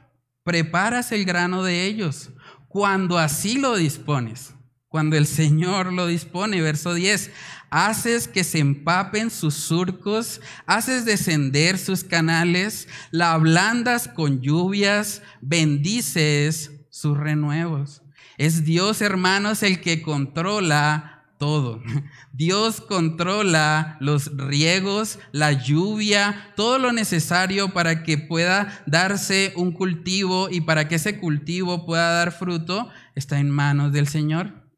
preparas 0.50 1.12
el 1.12 1.26
grano 1.26 1.62
de 1.62 1.86
ellos, 1.86 2.32
cuando 2.70 3.20
así 3.20 3.60
lo 3.60 3.76
dispones, 3.76 4.56
cuando 4.88 5.16
el 5.16 5.28
Señor 5.28 5.94
lo 5.94 6.08
dispone, 6.08 6.60
verso 6.60 6.96
10, 6.96 7.30
haces 7.70 8.28
que 8.28 8.44
se 8.44 8.58
empapen 8.58 9.30
sus 9.30 9.54
surcos, 9.54 10.42
haces 10.66 11.06
descender 11.06 11.78
sus 11.78 12.04
canales, 12.04 12.88
la 13.12 13.34
ablandas 13.34 14.08
con 14.08 14.42
lluvias, 14.42 15.22
bendices 15.40 16.72
sus 16.90 17.16
renuevos. 17.16 18.02
Es 18.40 18.66
Dios, 18.66 19.04
hermanos, 19.04 19.62
el 19.62 19.82
que 19.82 20.02
controla 20.02 21.19
todo. 21.40 21.82
Dios 22.34 22.82
controla 22.82 23.98
los 24.00 24.38
riegos, 24.38 25.18
la 25.32 25.54
lluvia, 25.54 26.54
todo 26.56 26.78
lo 26.78 26.92
necesario 26.92 27.70
para 27.70 28.04
que 28.04 28.20
pueda 28.20 28.84
darse 28.86 29.54
un 29.56 29.72
cultivo 29.72 30.50
y 30.52 30.62
para 30.62 30.88
que 30.88 30.96
ese 30.96 31.18
cultivo 31.20 31.88
pueda 31.88 32.12
dar 32.12 32.32
fruto, 32.32 32.90
está 33.16 33.40
en 33.40 33.50
manos 33.50 33.92
del 33.92 34.08
Señor. 34.08 34.70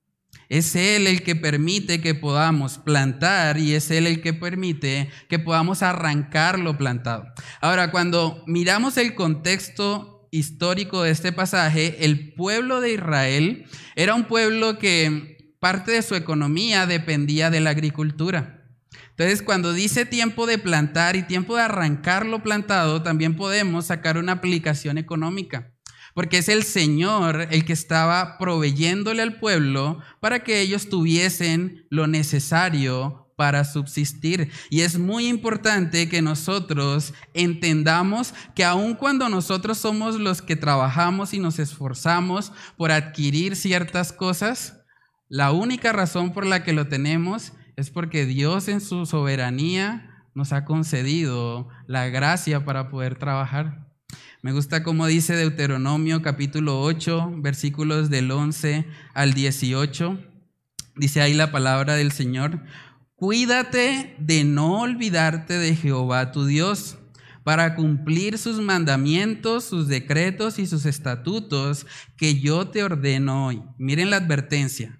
Es 0.47 0.75
Él 0.75 1.07
el 1.07 1.23
que 1.23 1.35
permite 1.35 2.01
que 2.01 2.13
podamos 2.13 2.77
plantar 2.77 3.57
y 3.57 3.73
es 3.73 3.89
Él 3.89 4.05
el 4.05 4.21
que 4.21 4.33
permite 4.33 5.09
que 5.29 5.39
podamos 5.39 5.81
arrancar 5.81 6.59
lo 6.59 6.77
plantado. 6.77 7.25
Ahora, 7.61 7.89
cuando 7.89 8.43
miramos 8.47 8.97
el 8.97 9.15
contexto 9.15 10.27
histórico 10.29 11.03
de 11.03 11.11
este 11.11 11.31
pasaje, 11.31 12.05
el 12.05 12.33
pueblo 12.33 12.81
de 12.81 12.93
Israel 12.93 13.65
era 13.95 14.13
un 14.13 14.25
pueblo 14.25 14.77
que 14.77 15.40
parte 15.61 15.91
de 15.91 16.01
su 16.01 16.15
economía 16.15 16.87
dependía 16.87 17.51
de 17.51 17.61
la 17.61 17.69
agricultura. 17.69 18.65
Entonces, 19.11 19.43
cuando 19.43 19.73
dice 19.73 20.07
tiempo 20.07 20.47
de 20.47 20.57
plantar 20.57 21.15
y 21.15 21.21
tiempo 21.21 21.55
de 21.55 21.61
arrancar 21.61 22.25
lo 22.25 22.41
plantado, 22.41 23.03
también 23.03 23.35
podemos 23.35 23.85
sacar 23.85 24.17
una 24.17 24.31
aplicación 24.31 24.97
económica, 24.97 25.71
porque 26.15 26.39
es 26.39 26.49
el 26.49 26.63
Señor 26.63 27.47
el 27.51 27.63
que 27.63 27.73
estaba 27.73 28.39
proveyéndole 28.39 29.21
al 29.21 29.39
pueblo 29.39 29.99
para 30.19 30.43
que 30.43 30.61
ellos 30.61 30.89
tuviesen 30.89 31.85
lo 31.91 32.07
necesario 32.07 33.31
para 33.35 33.63
subsistir. 33.63 34.49
Y 34.71 34.81
es 34.81 34.97
muy 34.97 35.27
importante 35.27 36.09
que 36.09 36.23
nosotros 36.23 37.13
entendamos 37.35 38.33
que 38.55 38.63
aun 38.63 38.95
cuando 38.95 39.29
nosotros 39.29 39.77
somos 39.77 40.19
los 40.19 40.41
que 40.41 40.55
trabajamos 40.55 41.35
y 41.35 41.39
nos 41.39 41.59
esforzamos 41.59 42.51
por 42.77 42.91
adquirir 42.91 43.55
ciertas 43.55 44.11
cosas, 44.11 44.80
la 45.31 45.53
única 45.53 45.93
razón 45.93 46.33
por 46.33 46.45
la 46.45 46.61
que 46.61 46.73
lo 46.73 46.87
tenemos 46.87 47.53
es 47.77 47.89
porque 47.89 48.25
Dios 48.25 48.67
en 48.67 48.81
su 48.81 49.05
soberanía 49.05 50.25
nos 50.35 50.51
ha 50.51 50.65
concedido 50.65 51.69
la 51.87 52.09
gracia 52.09 52.65
para 52.65 52.89
poder 52.89 53.17
trabajar. 53.17 53.87
Me 54.41 54.51
gusta 54.51 54.83
cómo 54.83 55.07
dice 55.07 55.33
Deuteronomio 55.37 56.21
capítulo 56.21 56.81
8, 56.81 57.35
versículos 57.37 58.09
del 58.09 58.29
11 58.29 58.85
al 59.13 59.33
18. 59.33 60.19
Dice 60.97 61.21
ahí 61.21 61.33
la 61.33 61.49
palabra 61.49 61.95
del 61.95 62.11
Señor. 62.11 62.65
Cuídate 63.15 64.17
de 64.19 64.43
no 64.43 64.81
olvidarte 64.81 65.57
de 65.57 65.77
Jehová 65.77 66.33
tu 66.33 66.45
Dios 66.45 66.97
para 67.45 67.75
cumplir 67.75 68.37
sus 68.37 68.59
mandamientos, 68.59 69.63
sus 69.63 69.87
decretos 69.87 70.59
y 70.59 70.67
sus 70.67 70.85
estatutos 70.85 71.87
que 72.17 72.41
yo 72.41 72.67
te 72.67 72.83
ordeno 72.83 73.45
hoy. 73.45 73.63
Miren 73.77 74.09
la 74.09 74.17
advertencia. 74.17 74.99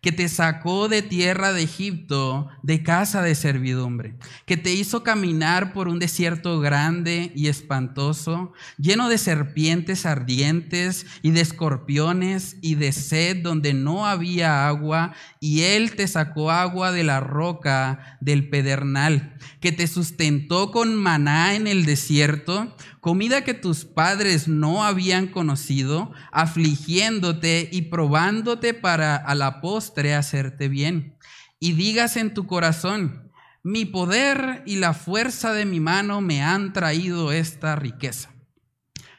que 0.00 0.12
te 0.12 0.28
sacó 0.28 0.88
de 0.88 1.02
tierra 1.02 1.52
de 1.52 1.62
Egipto, 1.62 2.48
de 2.62 2.82
casa 2.84 3.20
de 3.22 3.34
servidumbre, 3.34 4.14
que 4.46 4.56
te 4.56 4.72
hizo 4.72 5.02
caminar 5.02 5.72
por 5.72 5.88
un 5.88 5.98
desierto 5.98 6.60
grande 6.60 7.32
y 7.34 7.48
espantoso, 7.48 8.52
lleno 8.78 9.08
de 9.08 9.18
serpientes 9.18 10.06
ardientes 10.06 11.04
y 11.22 11.32
de 11.32 11.40
escorpiones 11.40 12.56
y 12.62 12.76
de 12.76 12.92
sed 12.92 13.42
donde 13.42 13.74
no 13.74 14.06
había 14.06 14.68
agua, 14.68 15.14
y 15.40 15.62
él 15.62 15.96
te 15.96 16.06
sacó 16.06 16.52
agua 16.52 16.92
de 16.92 17.02
la 17.02 17.18
roca 17.18 18.18
del 18.20 18.48
pedernal, 18.48 19.36
que 19.60 19.72
te 19.72 19.88
sustentó 19.88 20.70
con 20.70 20.94
maná 20.94 21.54
en 21.56 21.66
el 21.66 21.84
desierto, 21.84 22.76
comida 23.08 23.42
que 23.42 23.54
tus 23.54 23.86
padres 23.86 24.48
no 24.48 24.84
habían 24.84 25.28
conocido, 25.28 26.12
afligiéndote 26.30 27.66
y 27.72 27.80
probándote 27.88 28.74
para 28.74 29.16
a 29.16 29.34
la 29.34 29.62
postre 29.62 30.14
hacerte 30.14 30.68
bien. 30.68 31.16
Y 31.58 31.72
digas 31.72 32.18
en 32.18 32.34
tu 32.34 32.46
corazón, 32.46 33.32
mi 33.62 33.86
poder 33.86 34.62
y 34.66 34.76
la 34.76 34.92
fuerza 34.92 35.54
de 35.54 35.64
mi 35.64 35.80
mano 35.80 36.20
me 36.20 36.42
han 36.42 36.74
traído 36.74 37.32
esta 37.32 37.76
riqueza. 37.76 38.28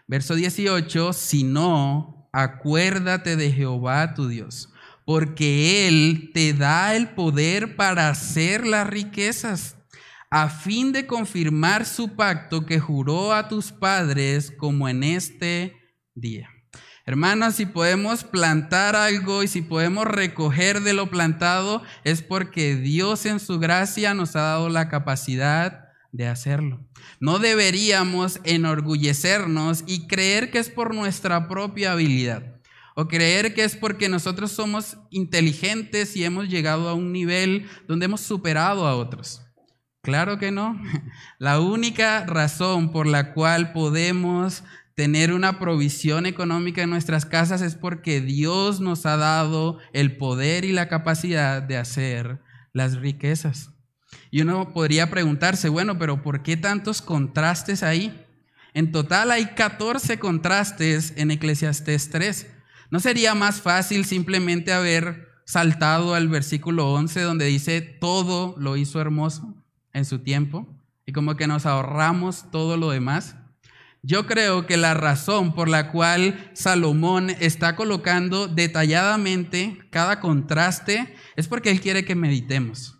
Verso 0.05 0.35
18, 0.35 1.11
si 1.11 1.43
no, 1.43 2.29
acuérdate 2.31 3.37
de 3.37 3.51
Jehová 3.51 4.13
tu 4.13 4.27
Dios, 4.27 4.69
porque 5.03 5.87
Él 5.87 6.29
te 6.31 6.53
da 6.53 6.95
el 6.95 7.09
poder 7.15 7.75
para 7.75 8.09
hacer 8.09 8.67
las 8.67 8.85
riquezas 8.85 9.78
a 10.29 10.49
fin 10.49 10.91
de 10.91 11.07
confirmar 11.07 11.85
su 11.85 12.15
pacto 12.15 12.65
que 12.65 12.79
juró 12.79 13.33
a 13.33 13.47
tus 13.47 13.71
padres 13.71 14.51
como 14.51 14.87
en 14.87 15.03
este 15.03 15.75
día. 16.13 16.49
Hermanos, 17.05 17.55
si 17.55 17.65
podemos 17.65 18.23
plantar 18.23 18.95
algo 18.95 19.41
y 19.41 19.47
si 19.47 19.63
podemos 19.63 20.05
recoger 20.05 20.81
de 20.81 20.93
lo 20.93 21.09
plantado, 21.09 21.81
es 22.03 22.21
porque 22.21 22.75
Dios 22.75 23.25
en 23.25 23.39
su 23.39 23.57
gracia 23.57 24.13
nos 24.13 24.35
ha 24.35 24.41
dado 24.41 24.69
la 24.69 24.89
capacidad 24.89 25.89
de 26.11 26.27
hacerlo. 26.27 26.85
No 27.19 27.39
deberíamos 27.39 28.39
enorgullecernos 28.43 29.83
y 29.87 30.07
creer 30.07 30.51
que 30.51 30.59
es 30.59 30.69
por 30.69 30.93
nuestra 30.93 31.47
propia 31.47 31.93
habilidad 31.93 32.59
o 32.95 33.07
creer 33.07 33.53
que 33.53 33.63
es 33.63 33.75
porque 33.75 34.09
nosotros 34.09 34.51
somos 34.51 34.97
inteligentes 35.09 36.15
y 36.15 36.25
hemos 36.25 36.49
llegado 36.49 36.89
a 36.89 36.93
un 36.93 37.11
nivel 37.11 37.67
donde 37.87 38.05
hemos 38.05 38.21
superado 38.21 38.85
a 38.85 38.95
otros. 38.95 39.41
Claro 40.01 40.39
que 40.39 40.51
no. 40.51 40.81
La 41.39 41.59
única 41.59 42.25
razón 42.25 42.91
por 42.91 43.07
la 43.07 43.33
cual 43.33 43.73
podemos 43.73 44.63
tener 44.95 45.31
una 45.31 45.59
provisión 45.59 46.25
económica 46.25 46.81
en 46.81 46.89
nuestras 46.89 47.25
casas 47.25 47.61
es 47.61 47.75
porque 47.75 48.19
Dios 48.19 48.81
nos 48.81 49.05
ha 49.05 49.15
dado 49.17 49.77
el 49.93 50.17
poder 50.17 50.65
y 50.65 50.73
la 50.73 50.89
capacidad 50.89 51.61
de 51.61 51.77
hacer 51.77 52.41
las 52.73 52.97
riquezas. 52.97 53.71
Y 54.31 54.41
uno 54.41 54.73
podría 54.73 55.09
preguntarse, 55.09 55.69
bueno, 55.69 55.97
pero 55.97 56.21
¿por 56.21 56.43
qué 56.43 56.57
tantos 56.57 57.01
contrastes 57.01 57.83
ahí? 57.83 58.25
En 58.73 58.91
total 58.91 59.31
hay 59.31 59.45
14 59.55 60.19
contrastes 60.19 61.13
en 61.15 61.31
Eclesiastés 61.31 62.09
3. 62.09 62.47
¿No 62.91 62.99
sería 62.99 63.35
más 63.35 63.61
fácil 63.61 64.05
simplemente 64.05 64.73
haber 64.73 65.29
saltado 65.45 66.13
al 66.13 66.27
versículo 66.27 66.91
11 66.91 67.21
donde 67.21 67.45
dice, 67.45 67.81
todo 67.81 68.55
lo 68.57 68.77
hizo 68.77 68.99
hermoso? 68.99 69.58
En 69.93 70.05
su 70.05 70.19
tiempo 70.19 70.67
y 71.05 71.11
como 71.11 71.35
que 71.35 71.47
nos 71.47 71.65
ahorramos 71.65 72.51
todo 72.51 72.77
lo 72.77 72.91
demás. 72.91 73.35
Yo 74.01 74.27
creo 74.27 74.65
que 74.65 74.77
la 74.77 74.93
razón 74.93 75.53
por 75.53 75.67
la 75.67 75.91
cual 75.91 76.51
Salomón 76.53 77.31
está 77.31 77.75
colocando 77.75 78.47
detalladamente 78.47 79.79
cada 79.89 80.21
contraste 80.21 81.13
es 81.35 81.47
porque 81.47 81.71
él 81.71 81.81
quiere 81.81 82.05
que 82.05 82.15
meditemos. 82.15 82.95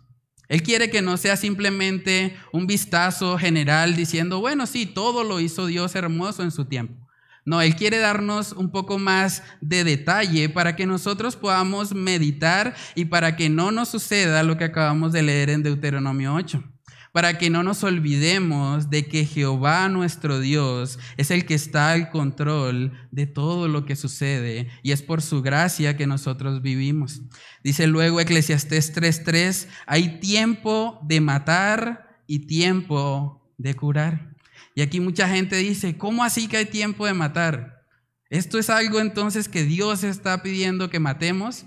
Él 0.48 0.62
quiere 0.62 0.90
que 0.90 1.00
no 1.00 1.16
sea 1.16 1.36
simplemente 1.36 2.36
un 2.52 2.66
vistazo 2.66 3.38
general 3.38 3.94
diciendo, 3.94 4.40
bueno, 4.40 4.66
sí, 4.66 4.84
todo 4.84 5.22
lo 5.22 5.38
hizo 5.38 5.66
Dios 5.66 5.94
hermoso 5.94 6.42
en 6.42 6.50
su 6.50 6.64
tiempo. 6.64 7.08
No, 7.46 7.62
Él 7.62 7.76
quiere 7.76 7.98
darnos 7.98 8.52
un 8.52 8.70
poco 8.70 8.98
más 8.98 9.44
de 9.60 9.84
detalle 9.84 10.48
para 10.48 10.76
que 10.76 10.86
nosotros 10.86 11.36
podamos 11.36 11.94
meditar 11.94 12.74
y 12.94 13.06
para 13.06 13.36
que 13.36 13.48
no 13.48 13.70
nos 13.70 13.88
suceda 13.88 14.42
lo 14.42 14.58
que 14.58 14.64
acabamos 14.64 15.12
de 15.12 15.22
leer 15.22 15.50
en 15.50 15.62
Deuteronomio 15.62 16.34
8 16.34 16.62
para 17.12 17.38
que 17.38 17.50
no 17.50 17.62
nos 17.62 17.82
olvidemos 17.84 18.90
de 18.90 19.06
que 19.06 19.24
Jehová 19.24 19.88
nuestro 19.88 20.40
Dios 20.40 20.98
es 21.16 21.30
el 21.30 21.44
que 21.44 21.54
está 21.54 21.92
al 21.92 22.10
control 22.10 22.92
de 23.10 23.26
todo 23.26 23.68
lo 23.68 23.84
que 23.84 23.96
sucede 23.96 24.68
y 24.82 24.92
es 24.92 25.02
por 25.02 25.22
su 25.22 25.42
gracia 25.42 25.96
que 25.96 26.06
nosotros 26.06 26.62
vivimos. 26.62 27.22
Dice 27.64 27.86
luego 27.86 28.20
Eclesiastés 28.20 28.94
3:3, 28.94 29.68
hay 29.86 30.20
tiempo 30.20 31.00
de 31.02 31.20
matar 31.20 32.22
y 32.26 32.46
tiempo 32.46 33.52
de 33.58 33.74
curar. 33.74 34.36
Y 34.74 34.82
aquí 34.82 35.00
mucha 35.00 35.28
gente 35.28 35.56
dice, 35.56 35.98
¿cómo 35.98 36.22
así 36.22 36.46
que 36.46 36.58
hay 36.58 36.66
tiempo 36.66 37.06
de 37.06 37.14
matar? 37.14 37.84
¿Esto 38.30 38.58
es 38.58 38.70
algo 38.70 39.00
entonces 39.00 39.48
que 39.48 39.64
Dios 39.64 40.04
está 40.04 40.40
pidiendo 40.42 40.88
que 40.88 41.00
matemos? 41.00 41.66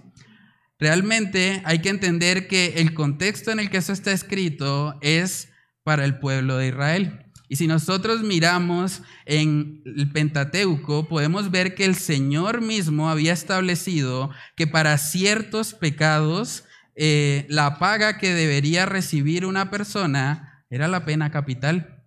Realmente 0.84 1.62
hay 1.64 1.80
que 1.80 1.88
entender 1.88 2.50
que 2.50 2.74
el 2.76 2.94
contexto 2.94 3.52
en 3.52 3.60
el 3.60 3.70
que 3.70 3.78
eso 3.78 3.94
está 3.94 4.12
escrito 4.12 5.00
es 5.00 5.48
para 5.84 6.04
el 6.04 6.20
pueblo 6.20 6.58
de 6.58 6.68
Israel. 6.68 7.26
Y 7.48 7.56
si 7.56 7.68
nosotros 7.68 8.22
miramos 8.22 9.02
en 9.26 9.82
el 9.86 10.12
Pentateuco, 10.12 11.08
podemos 11.08 11.52
ver 11.52 11.74
que 11.74 11.86
el 11.86 11.96
Señor 11.96 12.60
mismo 12.60 13.10
había 13.10 13.32
establecido 13.32 14.30
que 14.58 14.68
para 14.68 14.98
ciertos 14.98 15.74
pecados 15.74 16.66
eh, 16.98 17.46
la 17.48 17.80
paga 17.80 18.18
que 18.18 18.34
debería 18.34 18.86
recibir 18.86 19.46
una 19.46 19.72
persona 19.72 20.66
era 20.70 20.90
la 20.90 21.06
pena 21.06 21.32
capital. 21.32 22.04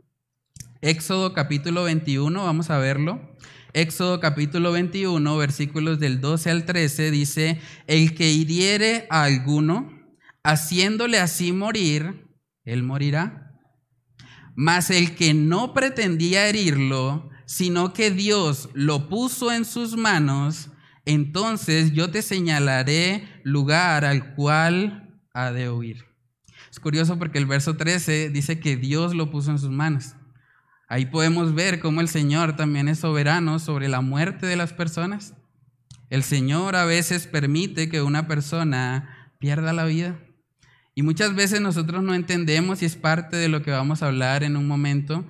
Éxodo 0.82 1.32
capítulo 1.32 1.84
21, 1.84 2.44
vamos 2.44 2.68
a 2.68 2.76
verlo. 2.76 3.35
Éxodo 3.76 4.20
capítulo 4.20 4.72
21, 4.72 5.36
versículos 5.36 6.00
del 6.00 6.22
12 6.22 6.50
al 6.50 6.64
13, 6.64 7.10
dice, 7.10 7.60
el 7.86 8.14
que 8.14 8.32
hiriere 8.32 9.06
a 9.10 9.24
alguno, 9.24 9.92
haciéndole 10.42 11.18
así 11.18 11.52
morir, 11.52 12.26
él 12.64 12.82
morirá. 12.82 13.52
Mas 14.54 14.88
el 14.88 15.14
que 15.14 15.34
no 15.34 15.74
pretendía 15.74 16.48
herirlo, 16.48 17.28
sino 17.44 17.92
que 17.92 18.10
Dios 18.10 18.70
lo 18.72 19.10
puso 19.10 19.52
en 19.52 19.66
sus 19.66 19.94
manos, 19.94 20.70
entonces 21.04 21.92
yo 21.92 22.10
te 22.10 22.22
señalaré 22.22 23.28
lugar 23.44 24.06
al 24.06 24.34
cual 24.34 25.20
ha 25.34 25.52
de 25.52 25.68
huir. 25.68 26.02
Es 26.70 26.80
curioso 26.80 27.18
porque 27.18 27.36
el 27.36 27.44
verso 27.44 27.76
13 27.76 28.30
dice 28.30 28.58
que 28.58 28.78
Dios 28.78 29.14
lo 29.14 29.30
puso 29.30 29.50
en 29.50 29.58
sus 29.58 29.70
manos. 29.70 30.14
Ahí 30.88 31.06
podemos 31.06 31.54
ver 31.54 31.80
cómo 31.80 32.00
el 32.00 32.08
Señor 32.08 32.54
también 32.56 32.88
es 32.88 33.00
soberano 33.00 33.58
sobre 33.58 33.88
la 33.88 34.00
muerte 34.00 34.46
de 34.46 34.56
las 34.56 34.72
personas. 34.72 35.34
El 36.10 36.22
Señor 36.22 36.76
a 36.76 36.84
veces 36.84 37.26
permite 37.26 37.88
que 37.88 38.02
una 38.02 38.28
persona 38.28 39.32
pierda 39.38 39.72
la 39.72 39.84
vida. 39.84 40.16
Y 40.94 41.02
muchas 41.02 41.34
veces 41.34 41.60
nosotros 41.60 42.02
no 42.02 42.14
entendemos, 42.14 42.82
y 42.82 42.86
es 42.86 42.96
parte 42.96 43.36
de 43.36 43.48
lo 43.48 43.62
que 43.62 43.70
vamos 43.70 44.02
a 44.02 44.06
hablar 44.06 44.44
en 44.44 44.56
un 44.56 44.66
momento, 44.66 45.26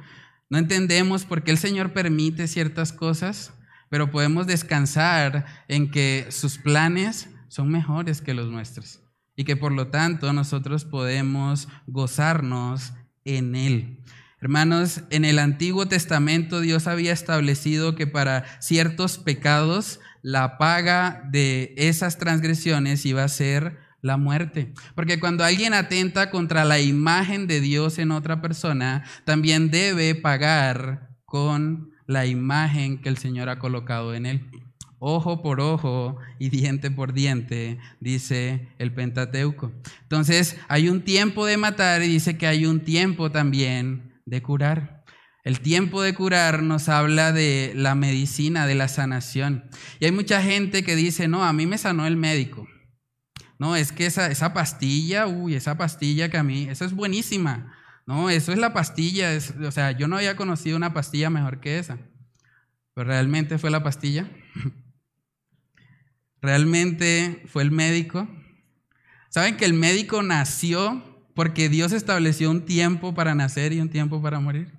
no 0.48 0.58
entendemos 0.58 1.24
por 1.24 1.42
qué 1.42 1.50
el 1.50 1.58
Señor 1.58 1.92
permite 1.92 2.46
ciertas 2.46 2.92
cosas, 2.92 3.52
pero 3.88 4.10
podemos 4.10 4.46
descansar 4.46 5.44
en 5.66 5.90
que 5.90 6.26
sus 6.30 6.58
planes 6.58 7.30
son 7.48 7.70
mejores 7.70 8.20
que 8.20 8.34
los 8.34 8.50
nuestros 8.50 9.00
y 9.34 9.44
que 9.44 9.56
por 9.56 9.72
lo 9.72 9.88
tanto 9.88 10.32
nosotros 10.32 10.84
podemos 10.84 11.68
gozarnos 11.86 12.92
en 13.24 13.54
Él. 13.56 14.02
Hermanos, 14.38 15.00
en 15.08 15.24
el 15.24 15.38
Antiguo 15.38 15.88
Testamento 15.88 16.60
Dios 16.60 16.86
había 16.86 17.12
establecido 17.12 17.94
que 17.94 18.06
para 18.06 18.44
ciertos 18.60 19.16
pecados 19.16 19.98
la 20.20 20.58
paga 20.58 21.22
de 21.30 21.72
esas 21.78 22.18
transgresiones 22.18 23.06
iba 23.06 23.24
a 23.24 23.28
ser 23.28 23.78
la 24.02 24.18
muerte. 24.18 24.74
Porque 24.94 25.18
cuando 25.20 25.42
alguien 25.42 25.72
atenta 25.72 26.30
contra 26.30 26.66
la 26.66 26.80
imagen 26.80 27.46
de 27.46 27.60
Dios 27.60 27.98
en 27.98 28.10
otra 28.10 28.42
persona, 28.42 29.04
también 29.24 29.70
debe 29.70 30.14
pagar 30.14 31.08
con 31.24 31.92
la 32.06 32.26
imagen 32.26 33.00
que 33.00 33.08
el 33.08 33.16
Señor 33.16 33.48
ha 33.48 33.58
colocado 33.58 34.14
en 34.14 34.26
él. 34.26 34.50
Ojo 34.98 35.42
por 35.42 35.60
ojo 35.60 36.18
y 36.38 36.50
diente 36.50 36.90
por 36.90 37.14
diente, 37.14 37.78
dice 38.00 38.68
el 38.78 38.92
Pentateuco. 38.92 39.72
Entonces, 40.02 40.58
hay 40.68 40.88
un 40.88 41.02
tiempo 41.02 41.46
de 41.46 41.56
matar 41.56 42.02
y 42.02 42.08
dice 42.08 42.36
que 42.36 42.46
hay 42.46 42.66
un 42.66 42.80
tiempo 42.80 43.30
también 43.30 44.15
de 44.26 44.42
curar. 44.42 45.04
El 45.44 45.60
tiempo 45.60 46.02
de 46.02 46.12
curar 46.12 46.62
nos 46.62 46.88
habla 46.88 47.32
de 47.32 47.72
la 47.74 47.94
medicina, 47.94 48.66
de 48.66 48.74
la 48.74 48.88
sanación. 48.88 49.70
Y 50.00 50.06
hay 50.06 50.12
mucha 50.12 50.42
gente 50.42 50.82
que 50.82 50.96
dice, 50.96 51.28
no, 51.28 51.44
a 51.44 51.52
mí 51.52 51.66
me 51.66 51.78
sanó 51.78 52.06
el 52.06 52.16
médico. 52.16 52.66
No, 53.58 53.76
es 53.76 53.92
que 53.92 54.06
esa, 54.06 54.30
esa 54.30 54.52
pastilla, 54.52 55.26
uy, 55.28 55.54
esa 55.54 55.78
pastilla 55.78 56.28
que 56.28 56.36
a 56.36 56.42
mí, 56.42 56.68
esa 56.68 56.84
es 56.84 56.92
buenísima. 56.92 57.72
No, 58.06 58.28
eso 58.28 58.52
es 58.52 58.58
la 58.58 58.72
pastilla. 58.72 59.30
o 59.64 59.70
sea, 59.70 59.92
yo 59.92 60.08
no 60.08 60.16
había 60.16 60.36
conocido 60.36 60.76
una 60.76 60.92
pastilla 60.92 61.30
mejor 61.30 61.60
que 61.60 61.78
esa. 61.78 61.98
Pero 62.94 63.08
realmente 63.08 63.58
fue 63.58 63.70
la 63.70 63.84
pastilla. 63.84 64.28
realmente 66.42 67.44
fue 67.46 67.62
el 67.62 67.70
médico. 67.70 68.28
¿Saben 69.30 69.56
que 69.56 69.64
el 69.64 69.74
médico 69.74 70.22
nació 70.22 71.05
porque 71.36 71.68
Dios 71.68 71.92
estableció 71.92 72.50
un 72.50 72.64
tiempo 72.64 73.14
para 73.14 73.34
nacer 73.34 73.74
y 73.74 73.80
un 73.80 73.90
tiempo 73.90 74.20
para 74.20 74.40
morir? 74.40 74.72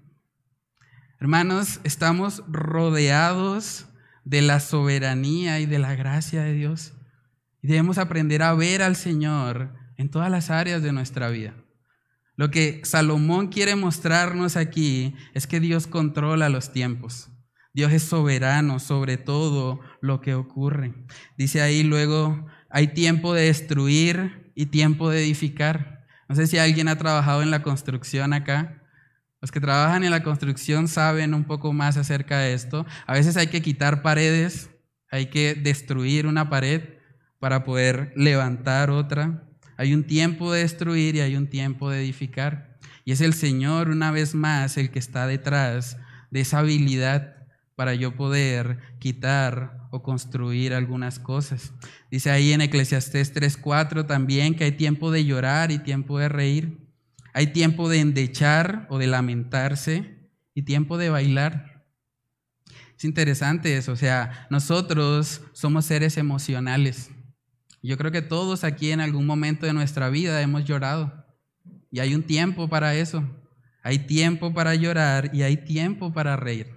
Hermanos, 1.20 1.80
estamos 1.84 2.44
rodeados 2.48 3.86
de 4.26 4.42
la 4.42 4.60
soberanía 4.60 5.60
y 5.60 5.68
de 5.68 5.78
la 5.78 5.96
gracia 5.96 6.42
de 6.42 6.54
Dios. 6.54 6.94
Y 7.62 7.68
debemos 7.68 8.00
aprender 8.00 8.42
a 8.42 8.54
ver 8.56 8.82
al 8.82 8.96
Señor 8.96 9.74
en 9.98 10.10
todas 10.10 10.32
las 10.32 10.50
áreas 10.50 10.82
de 10.82 10.92
nuestra 10.92 11.30
vida. 11.30 11.54
Lo 12.36 12.50
que 12.50 12.82
Salomón 12.84 13.48
quiere 13.48 13.76
mostrarnos 13.76 14.58
aquí 14.58 15.16
es 15.36 15.46
que 15.46 15.60
Dios 15.60 15.86
controla 15.86 16.50
los 16.50 16.74
tiempos. 16.74 17.30
Dios 17.72 17.94
es 17.94 18.02
soberano 18.02 18.80
sobre 18.80 19.18
todo 19.18 19.80
lo 20.02 20.22
que 20.22 20.34
ocurre. 20.34 21.06
Dice 21.38 21.62
ahí 21.62 21.84
luego, 21.84 22.48
hay 22.72 22.88
tiempo 22.88 23.36
de 23.36 23.44
destruir 23.44 24.52
y 24.56 24.68
tiempo 24.68 25.12
de 25.12 25.24
edificar. 25.24 25.97
No 26.30 26.36
sé 26.36 26.48
si 26.48 26.58
alguien 26.58 26.88
ha 26.88 26.98
trabajado 26.98 27.42
en 27.42 27.52
la 27.52 27.62
construcción 27.62 28.34
acá. 28.34 28.84
Los 29.40 29.52
que 29.52 29.62
trabajan 29.62 30.04
en 30.04 30.12
la 30.12 30.24
construcción 30.24 30.88
saben 30.88 31.34
un 31.34 31.44
poco 31.44 31.72
más 31.74 31.98
acerca 31.98 32.40
de 32.40 32.54
esto. 32.54 32.86
A 33.06 33.14
veces 33.14 33.38
hay 33.38 33.48
que 33.48 33.62
quitar 33.62 34.02
paredes, 34.02 34.70
hay 35.10 35.28
que 35.28 35.56
destruir 35.56 36.28
una 36.28 36.50
pared 36.50 36.82
para 37.40 37.64
poder 37.64 38.14
levantar 38.16 38.90
otra. 38.90 39.44
Hay 39.78 39.94
un 39.94 40.04
tiempo 40.04 40.52
de 40.52 40.62
destruir 40.62 41.16
y 41.16 41.22
hay 41.22 41.36
un 41.36 41.48
tiempo 41.48 41.90
de 41.90 42.00
edificar. 42.00 42.78
Y 43.06 43.12
es 43.12 43.22
el 43.22 43.34
Señor 43.34 43.90
una 43.90 44.12
vez 44.12 44.36
más 44.36 44.76
el 44.78 44.90
que 44.90 45.00
está 45.00 45.28
detrás 45.28 45.98
de 46.32 46.42
esa 46.42 46.60
habilidad 46.60 47.36
para 47.76 47.94
yo 47.94 48.16
poder 48.16 48.80
quitar 49.00 49.77
o 49.92 50.04
construir 50.04 50.74
algunas 50.74 51.20
cosas. 51.20 51.74
Dice 52.12 52.32
ahí 52.32 52.54
en 52.54 52.62
Eclesiastés 52.62 53.34
3:4 53.34 54.06
también 54.06 54.56
que 54.56 54.66
hay 54.66 54.72
tiempo 54.74 55.12
de 55.12 55.26
llorar 55.26 55.72
y 55.72 55.80
tiempo 55.80 56.20
de 56.20 56.30
reír. 56.30 56.88
Hay 57.34 57.48
tiempo 57.48 57.90
de 57.90 58.00
endechar 58.00 58.88
o 58.90 58.98
de 58.98 59.08
lamentarse 59.08 60.30
y 60.54 60.64
tiempo 60.64 60.98
de 60.98 61.10
bailar. 61.10 61.86
Es 62.98 63.06
interesante 63.06 63.78
eso, 63.78 63.92
o 63.92 63.96
sea, 63.96 64.48
nosotros 64.50 65.42
somos 65.54 65.86
seres 65.86 66.18
emocionales. 66.18 67.12
Yo 67.84 67.98
creo 67.98 68.12
que 68.12 68.24
todos 68.24 68.64
aquí 68.64 68.92
en 68.92 69.02
algún 69.02 69.26
momento 69.26 69.66
de 69.66 69.74
nuestra 69.74 70.10
vida 70.10 70.42
hemos 70.42 70.66
llorado. 70.66 71.26
Y 71.92 72.00
hay 72.00 72.16
un 72.16 72.24
tiempo 72.24 72.68
para 72.68 72.96
eso. 72.96 73.24
Hay 73.84 74.00
tiempo 74.00 74.54
para 74.54 74.76
llorar 74.76 75.30
y 75.34 75.44
hay 75.44 75.58
tiempo 75.58 76.12
para 76.12 76.36
reír. 76.36 76.68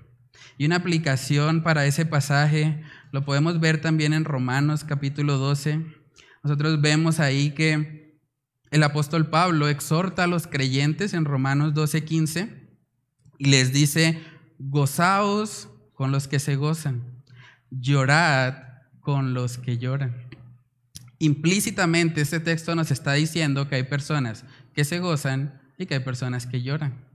Y 0.58 0.66
una 0.66 0.76
aplicación 0.76 1.62
para 1.62 1.86
ese 1.86 2.06
pasaje 2.06 2.82
lo 3.12 3.24
podemos 3.24 3.60
ver 3.60 3.80
también 3.80 4.12
en 4.12 4.24
Romanos 4.24 4.84
capítulo 4.84 5.36
12. 5.36 5.84
Nosotros 6.44 6.80
vemos 6.80 7.18
ahí 7.18 7.50
que 7.50 8.20
el 8.70 8.82
apóstol 8.82 9.28
Pablo 9.30 9.68
exhorta 9.68 10.24
a 10.24 10.26
los 10.28 10.46
creyentes 10.46 11.12
en 11.12 11.24
Romanos 11.24 11.74
12, 11.74 12.04
15 12.04 12.68
y 13.38 13.46
les 13.46 13.72
dice, 13.72 14.22
gozaos 14.58 15.68
con 15.92 16.12
los 16.12 16.28
que 16.28 16.38
se 16.38 16.54
gozan, 16.56 17.24
llorad 17.70 18.54
con 19.00 19.34
los 19.34 19.58
que 19.58 19.78
lloran. 19.78 20.14
Implícitamente 21.18 22.20
este 22.20 22.38
texto 22.38 22.74
nos 22.74 22.90
está 22.90 23.14
diciendo 23.14 23.68
que 23.68 23.74
hay 23.74 23.82
personas 23.82 24.44
que 24.72 24.84
se 24.84 25.00
gozan 25.00 25.60
y 25.76 25.86
que 25.86 25.94
hay 25.94 26.00
personas 26.00 26.46
que 26.46 26.62
lloran. 26.62 27.09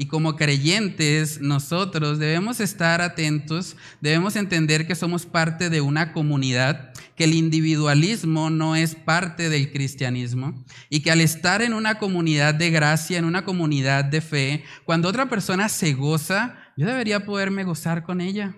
Y 0.00 0.06
como 0.06 0.36
creyentes, 0.36 1.40
nosotros 1.40 2.20
debemos 2.20 2.60
estar 2.60 3.00
atentos, 3.00 3.76
debemos 4.00 4.36
entender 4.36 4.86
que 4.86 4.94
somos 4.94 5.26
parte 5.26 5.70
de 5.70 5.80
una 5.80 6.12
comunidad, 6.12 6.92
que 7.16 7.24
el 7.24 7.34
individualismo 7.34 8.48
no 8.48 8.76
es 8.76 8.94
parte 8.94 9.48
del 9.48 9.72
cristianismo 9.72 10.64
y 10.88 11.00
que 11.00 11.10
al 11.10 11.20
estar 11.20 11.62
en 11.62 11.74
una 11.74 11.98
comunidad 11.98 12.54
de 12.54 12.70
gracia, 12.70 13.18
en 13.18 13.24
una 13.24 13.44
comunidad 13.44 14.04
de 14.04 14.20
fe, 14.20 14.62
cuando 14.84 15.08
otra 15.08 15.28
persona 15.28 15.68
se 15.68 15.94
goza, 15.94 16.56
yo 16.76 16.86
debería 16.86 17.26
poderme 17.26 17.64
gozar 17.64 18.04
con 18.04 18.20
ella, 18.20 18.54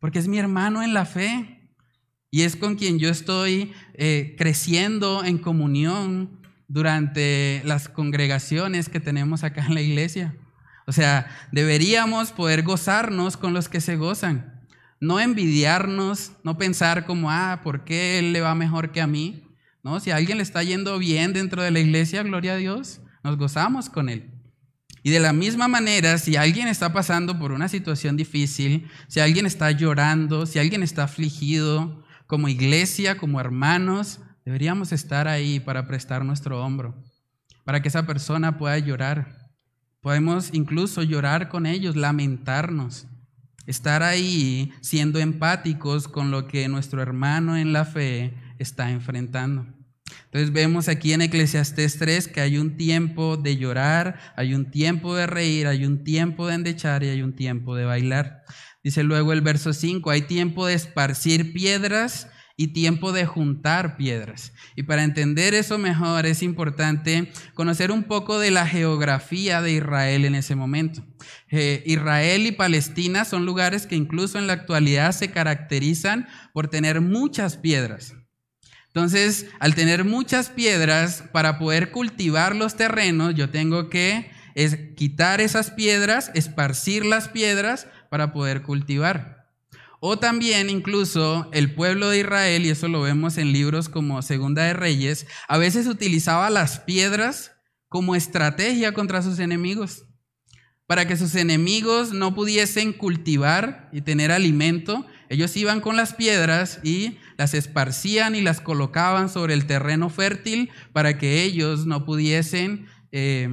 porque 0.00 0.18
es 0.18 0.26
mi 0.26 0.40
hermano 0.40 0.82
en 0.82 0.94
la 0.94 1.06
fe. 1.06 1.60
Y 2.28 2.42
es 2.42 2.56
con 2.56 2.74
quien 2.74 2.98
yo 2.98 3.08
estoy 3.08 3.72
eh, 3.94 4.34
creciendo 4.36 5.22
en 5.22 5.38
comunión 5.38 6.40
durante 6.66 7.62
las 7.64 7.88
congregaciones 7.88 8.88
que 8.88 8.98
tenemos 8.98 9.44
acá 9.44 9.64
en 9.66 9.74
la 9.74 9.82
iglesia. 9.82 10.34
O 10.86 10.92
sea, 10.92 11.26
deberíamos 11.52 12.32
poder 12.32 12.62
gozarnos 12.62 13.36
con 13.36 13.52
los 13.54 13.68
que 13.68 13.80
se 13.80 13.96
gozan. 13.96 14.60
No 15.00 15.20
envidiarnos, 15.20 16.32
no 16.44 16.58
pensar 16.58 17.06
como, 17.06 17.30
ah, 17.30 17.60
¿por 17.62 17.84
qué 17.84 18.18
él 18.18 18.32
le 18.32 18.40
va 18.40 18.54
mejor 18.54 18.92
que 18.92 19.00
a 19.00 19.06
mí? 19.06 19.44
No, 19.82 19.98
si 19.98 20.10
a 20.10 20.16
alguien 20.16 20.38
le 20.38 20.44
está 20.44 20.62
yendo 20.62 20.98
bien 20.98 21.32
dentro 21.32 21.62
de 21.62 21.72
la 21.72 21.80
iglesia, 21.80 22.22
gloria 22.22 22.52
a 22.52 22.56
Dios, 22.56 23.00
nos 23.24 23.36
gozamos 23.36 23.90
con 23.90 24.08
él. 24.08 24.30
Y 25.02 25.10
de 25.10 25.18
la 25.18 25.32
misma 25.32 25.66
manera, 25.66 26.16
si 26.18 26.36
alguien 26.36 26.68
está 26.68 26.92
pasando 26.92 27.36
por 27.38 27.50
una 27.50 27.68
situación 27.68 28.16
difícil, 28.16 28.88
si 29.08 29.18
alguien 29.18 29.46
está 29.46 29.72
llorando, 29.72 30.46
si 30.46 30.60
alguien 30.60 30.84
está 30.84 31.04
afligido, 31.04 32.04
como 32.28 32.48
iglesia, 32.48 33.16
como 33.16 33.40
hermanos, 33.40 34.20
deberíamos 34.44 34.92
estar 34.92 35.26
ahí 35.26 35.58
para 35.58 35.88
prestar 35.88 36.24
nuestro 36.24 36.64
hombro, 36.64 36.94
para 37.64 37.82
que 37.82 37.88
esa 37.88 38.06
persona 38.06 38.56
pueda 38.56 38.78
llorar. 38.78 39.41
Podemos 40.02 40.50
incluso 40.52 41.04
llorar 41.04 41.48
con 41.48 41.64
ellos, 41.64 41.94
lamentarnos, 41.94 43.06
estar 43.66 44.02
ahí 44.02 44.72
siendo 44.80 45.20
empáticos 45.20 46.08
con 46.08 46.32
lo 46.32 46.48
que 46.48 46.66
nuestro 46.66 47.00
hermano 47.00 47.56
en 47.56 47.72
la 47.72 47.84
fe 47.84 48.34
está 48.58 48.90
enfrentando. 48.90 49.64
Entonces 50.24 50.52
vemos 50.52 50.88
aquí 50.88 51.12
en 51.12 51.22
Eclesiastés 51.22 51.98
3 51.98 52.26
que 52.26 52.40
hay 52.40 52.58
un 52.58 52.76
tiempo 52.76 53.36
de 53.36 53.56
llorar, 53.56 54.18
hay 54.34 54.54
un 54.54 54.72
tiempo 54.72 55.14
de 55.14 55.28
reír, 55.28 55.68
hay 55.68 55.84
un 55.84 56.02
tiempo 56.02 56.48
de 56.48 56.54
endechar 56.54 57.04
y 57.04 57.08
hay 57.08 57.22
un 57.22 57.34
tiempo 57.34 57.76
de 57.76 57.84
bailar. 57.84 58.42
Dice 58.82 59.04
luego 59.04 59.32
el 59.32 59.40
verso 59.40 59.72
5, 59.72 60.10
hay 60.10 60.22
tiempo 60.22 60.66
de 60.66 60.74
esparcir 60.74 61.52
piedras 61.52 62.28
y 62.62 62.68
tiempo 62.68 63.10
de 63.10 63.26
juntar 63.26 63.96
piedras. 63.96 64.52
Y 64.76 64.84
para 64.84 65.02
entender 65.02 65.52
eso 65.52 65.78
mejor 65.78 66.26
es 66.26 66.44
importante 66.44 67.32
conocer 67.54 67.90
un 67.90 68.04
poco 68.04 68.38
de 68.38 68.52
la 68.52 68.68
geografía 68.68 69.60
de 69.60 69.72
Israel 69.72 70.24
en 70.24 70.36
ese 70.36 70.54
momento. 70.54 71.04
Eh, 71.50 71.82
Israel 71.86 72.46
y 72.46 72.52
Palestina 72.52 73.24
son 73.24 73.46
lugares 73.46 73.88
que 73.88 73.96
incluso 73.96 74.38
en 74.38 74.46
la 74.46 74.52
actualidad 74.52 75.10
se 75.10 75.32
caracterizan 75.32 76.28
por 76.52 76.68
tener 76.68 77.00
muchas 77.00 77.56
piedras. 77.56 78.14
Entonces, 78.86 79.46
al 79.58 79.74
tener 79.74 80.04
muchas 80.04 80.48
piedras, 80.48 81.24
para 81.32 81.58
poder 81.58 81.90
cultivar 81.90 82.54
los 82.54 82.76
terrenos, 82.76 83.34
yo 83.34 83.50
tengo 83.50 83.90
que 83.90 84.30
es 84.54 84.76
quitar 84.94 85.40
esas 85.40 85.72
piedras, 85.72 86.30
esparcir 86.34 87.04
las 87.04 87.26
piedras 87.26 87.88
para 88.08 88.32
poder 88.32 88.62
cultivar. 88.62 89.41
O 90.04 90.18
también 90.18 90.68
incluso 90.68 91.48
el 91.52 91.76
pueblo 91.76 92.08
de 92.08 92.18
Israel, 92.18 92.66
y 92.66 92.70
eso 92.70 92.88
lo 92.88 93.02
vemos 93.02 93.38
en 93.38 93.52
libros 93.52 93.88
como 93.88 94.20
Segunda 94.20 94.64
de 94.64 94.72
Reyes, 94.72 95.28
a 95.46 95.58
veces 95.58 95.86
utilizaba 95.86 96.50
las 96.50 96.80
piedras 96.80 97.52
como 97.88 98.16
estrategia 98.16 98.94
contra 98.94 99.22
sus 99.22 99.38
enemigos, 99.38 100.06
para 100.88 101.06
que 101.06 101.16
sus 101.16 101.36
enemigos 101.36 102.12
no 102.12 102.34
pudiesen 102.34 102.92
cultivar 102.92 103.90
y 103.92 104.00
tener 104.00 104.32
alimento. 104.32 105.06
Ellos 105.28 105.56
iban 105.56 105.80
con 105.80 105.94
las 105.94 106.14
piedras 106.14 106.80
y 106.82 107.18
las 107.38 107.54
esparcían 107.54 108.34
y 108.34 108.40
las 108.40 108.60
colocaban 108.60 109.28
sobre 109.28 109.54
el 109.54 109.66
terreno 109.66 110.10
fértil 110.10 110.70
para 110.92 111.16
que 111.16 111.44
ellos 111.44 111.86
no 111.86 112.04
pudiesen 112.04 112.86
eh, 113.12 113.48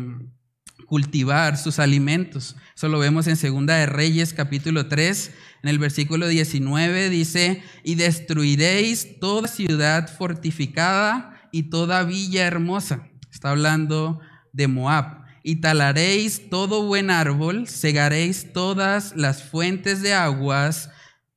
cultivar 0.90 1.58
sus 1.58 1.80
alimentos. 1.80 2.58
Eso 2.76 2.90
lo 2.90 3.00
vemos 3.00 3.28
en 3.28 3.38
Segunda 3.38 3.76
de 3.76 3.86
Reyes 3.86 4.34
capítulo 4.34 4.88
3, 4.88 5.32
en 5.64 5.70
el 5.70 5.80
versículo 5.80 6.28
19 6.28 7.10
dice, 7.10 7.64
"Y 7.84 7.96
destruiréis 7.96 9.20
toda 9.20 9.48
ciudad 9.48 10.10
fortificada 10.18 11.40
y 11.52 11.64
toda 11.64 12.04
villa 12.04 12.46
hermosa. 12.46 13.08
Está 13.32 13.52
hablando 13.52 14.20
de 14.52 14.68
Moab. 14.68 15.20
Y 15.44 15.58
talaréis 15.58 16.50
todo 16.50 16.84
buen 16.84 17.10
árbol, 17.10 17.68
segaréis 17.68 18.52
todas 18.52 19.16
las 19.16 19.44
fuentes 19.44 20.02
de 20.02 20.14
aguas 20.14 20.90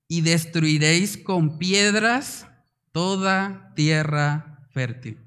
y 0.09 0.23
destruiréis 0.23 1.17
con 1.17 1.59
piedras 1.59 2.47
toda 2.91 3.73
tierra 3.77 4.67
fértil. 4.73 5.19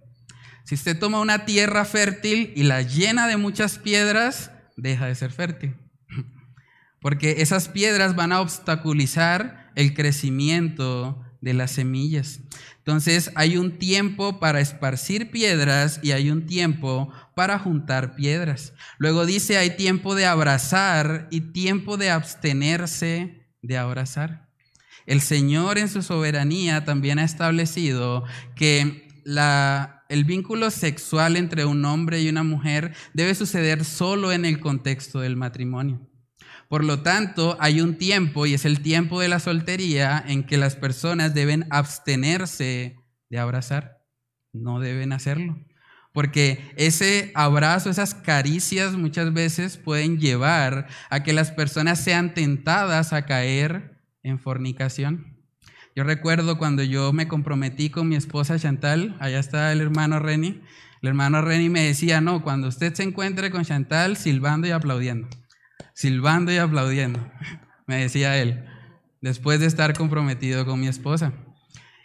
Si 0.65 0.75
usted 0.75 0.97
toma 0.97 1.21
una 1.21 1.45
tierra 1.45 1.85
fértil 1.85 2.51
y 2.55 2.63
la 2.63 2.81
llena 2.81 3.27
de 3.27 3.37
muchas 3.37 3.77
piedras, 3.77 4.51
deja 4.75 5.05
de 5.05 5.15
ser 5.15 5.31
fértil. 5.31 5.75
Porque 6.99 7.35
esas 7.39 7.69
piedras 7.69 8.15
van 8.15 8.31
a 8.31 8.41
obstaculizar 8.41 9.71
el 9.75 9.93
crecimiento 9.93 11.23
de 11.39 11.53
las 11.53 11.71
semillas. 11.71 12.39
Entonces 12.79 13.31
hay 13.35 13.57
un 13.57 13.77
tiempo 13.77 14.39
para 14.39 14.59
esparcir 14.59 15.29
piedras 15.29 15.99
y 16.01 16.11
hay 16.11 16.31
un 16.31 16.47
tiempo 16.47 17.13
para 17.35 17.59
juntar 17.59 18.15
piedras. 18.15 18.73
Luego 18.97 19.27
dice 19.27 19.57
hay 19.57 19.75
tiempo 19.75 20.15
de 20.15 20.25
abrazar 20.25 21.27
y 21.29 21.41
tiempo 21.41 21.97
de 21.97 22.09
abstenerse 22.09 23.47
de 23.61 23.77
abrazar. 23.77 24.49
El 25.05 25.21
Señor 25.21 25.77
en 25.77 25.89
su 25.89 26.01
soberanía 26.01 26.85
también 26.85 27.19
ha 27.19 27.23
establecido 27.23 28.23
que 28.55 29.07
la, 29.23 29.94
el 30.09 30.23
vínculo 30.23 30.71
sexual 30.71 31.35
entre 31.35 31.65
un 31.65 31.83
hombre 31.85 32.21
y 32.21 32.29
una 32.29 32.43
mujer 32.43 32.93
debe 33.13 33.35
suceder 33.35 33.85
solo 33.85 34.31
en 34.31 34.45
el 34.45 34.59
contexto 34.59 35.19
del 35.19 35.35
matrimonio. 35.35 36.07
Por 36.67 36.83
lo 36.83 37.01
tanto, 37.01 37.57
hay 37.59 37.81
un 37.81 37.97
tiempo, 37.97 38.45
y 38.45 38.53
es 38.53 38.65
el 38.65 38.81
tiempo 38.81 39.19
de 39.21 39.29
la 39.29 39.39
soltería, 39.39 40.23
en 40.27 40.43
que 40.43 40.57
las 40.57 40.75
personas 40.75 41.33
deben 41.33 41.67
abstenerse 41.69 42.97
de 43.29 43.39
abrazar. 43.39 44.03
No 44.51 44.79
deben 44.79 45.13
hacerlo. 45.13 45.57
Porque 46.11 46.71
ese 46.77 47.31
abrazo, 47.35 47.89
esas 47.89 48.15
caricias 48.15 48.93
muchas 48.93 49.33
veces 49.33 49.77
pueden 49.77 50.17
llevar 50.17 50.87
a 51.09 51.23
que 51.23 51.33
las 51.33 51.51
personas 51.51 51.99
sean 51.99 52.33
tentadas 52.33 53.11
a 53.13 53.25
caer 53.25 54.01
en 54.23 54.39
fornicación. 54.39 55.34
Yo 55.95 56.03
recuerdo 56.03 56.57
cuando 56.57 56.83
yo 56.83 57.13
me 57.13 57.27
comprometí 57.27 57.89
con 57.89 58.09
mi 58.09 58.15
esposa 58.15 58.59
Chantal, 58.59 59.15
allá 59.19 59.39
está 59.39 59.71
el 59.71 59.81
hermano 59.81 60.19
Reni, 60.19 60.61
el 61.01 61.09
hermano 61.09 61.41
Reni 61.41 61.69
me 61.69 61.81
decía, 61.81 62.19
no, 62.19 62.43
cuando 62.43 62.67
usted 62.67 62.93
se 62.93 63.03
encuentre 63.03 63.49
con 63.49 63.63
Chantal, 63.63 64.17
silbando 64.17 64.67
y 64.67 64.71
aplaudiendo 64.71 65.29
silbando 65.95 66.51
y 66.51 66.57
aplaudiendo, 66.57 67.31
me 67.87 67.97
decía 67.97 68.37
él, 68.37 68.65
después 69.21 69.59
de 69.59 69.65
estar 69.65 69.97
comprometido 69.97 70.65
con 70.65 70.79
mi 70.79 70.87
esposa. 70.87 71.33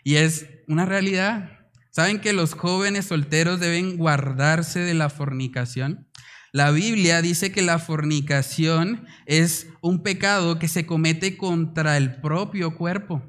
Y 0.03 0.15
es 0.15 0.47
una 0.67 0.87
realidad. 0.87 1.59
¿Saben 1.91 2.21
que 2.21 2.33
los 2.33 2.55
jóvenes 2.55 3.07
solteros 3.07 3.61
deben 3.61 3.99
guardarse 3.99 4.81
de 4.81 4.95
la 4.95 5.11
fornicación? 5.11 6.09
La 6.53 6.71
Biblia 6.71 7.21
dice 7.21 7.53
que 7.53 7.63
la 7.63 7.79
fornicación 7.79 9.07
es 9.27 9.69
un 9.83 10.03
pecado 10.03 10.59
que 10.59 10.69
se 10.69 10.87
comete 10.87 11.37
contra 11.37 11.97
el 11.97 12.21
propio 12.21 12.77
cuerpo. 12.77 13.23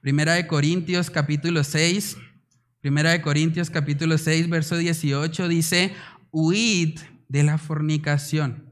Primera 0.00 0.32
de 0.32 0.46
Corintios 0.46 1.10
capítulo 1.10 1.62
6, 1.62 2.16
Primera 2.80 3.10
de 3.10 3.20
Corintios 3.20 3.68
capítulo 3.68 4.16
6, 4.16 4.48
verso 4.48 4.78
18 4.78 5.46
dice, 5.46 5.94
huid 6.30 6.98
de 7.28 7.42
la 7.42 7.58
fornicación. 7.58 8.64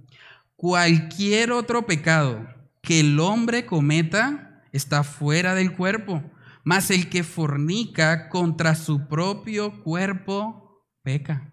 Cualquier 0.56 1.52
otro 1.52 1.84
pecado 1.84 2.48
que 2.80 3.00
el 3.00 3.20
hombre 3.20 3.66
cometa 3.66 4.62
está 4.72 5.04
fuera 5.04 5.54
del 5.54 5.76
cuerpo, 5.76 6.22
mas 6.64 6.90
el 6.90 7.10
que 7.10 7.22
fornica 7.24 8.30
contra 8.30 8.74
su 8.74 9.06
propio 9.06 9.82
cuerpo 9.82 10.82
peca. 11.02 11.52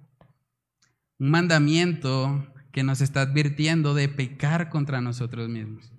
Un 1.19 1.31
mandamiento 1.31 2.47
que 2.71 2.83
nos 2.83 3.01
está 3.01 3.23
advirtiendo 3.23 3.93
de 3.93 4.07
pecar 4.07 4.69
contra 4.69 5.01
nosotros 5.01 5.49
mismos. 5.49 5.94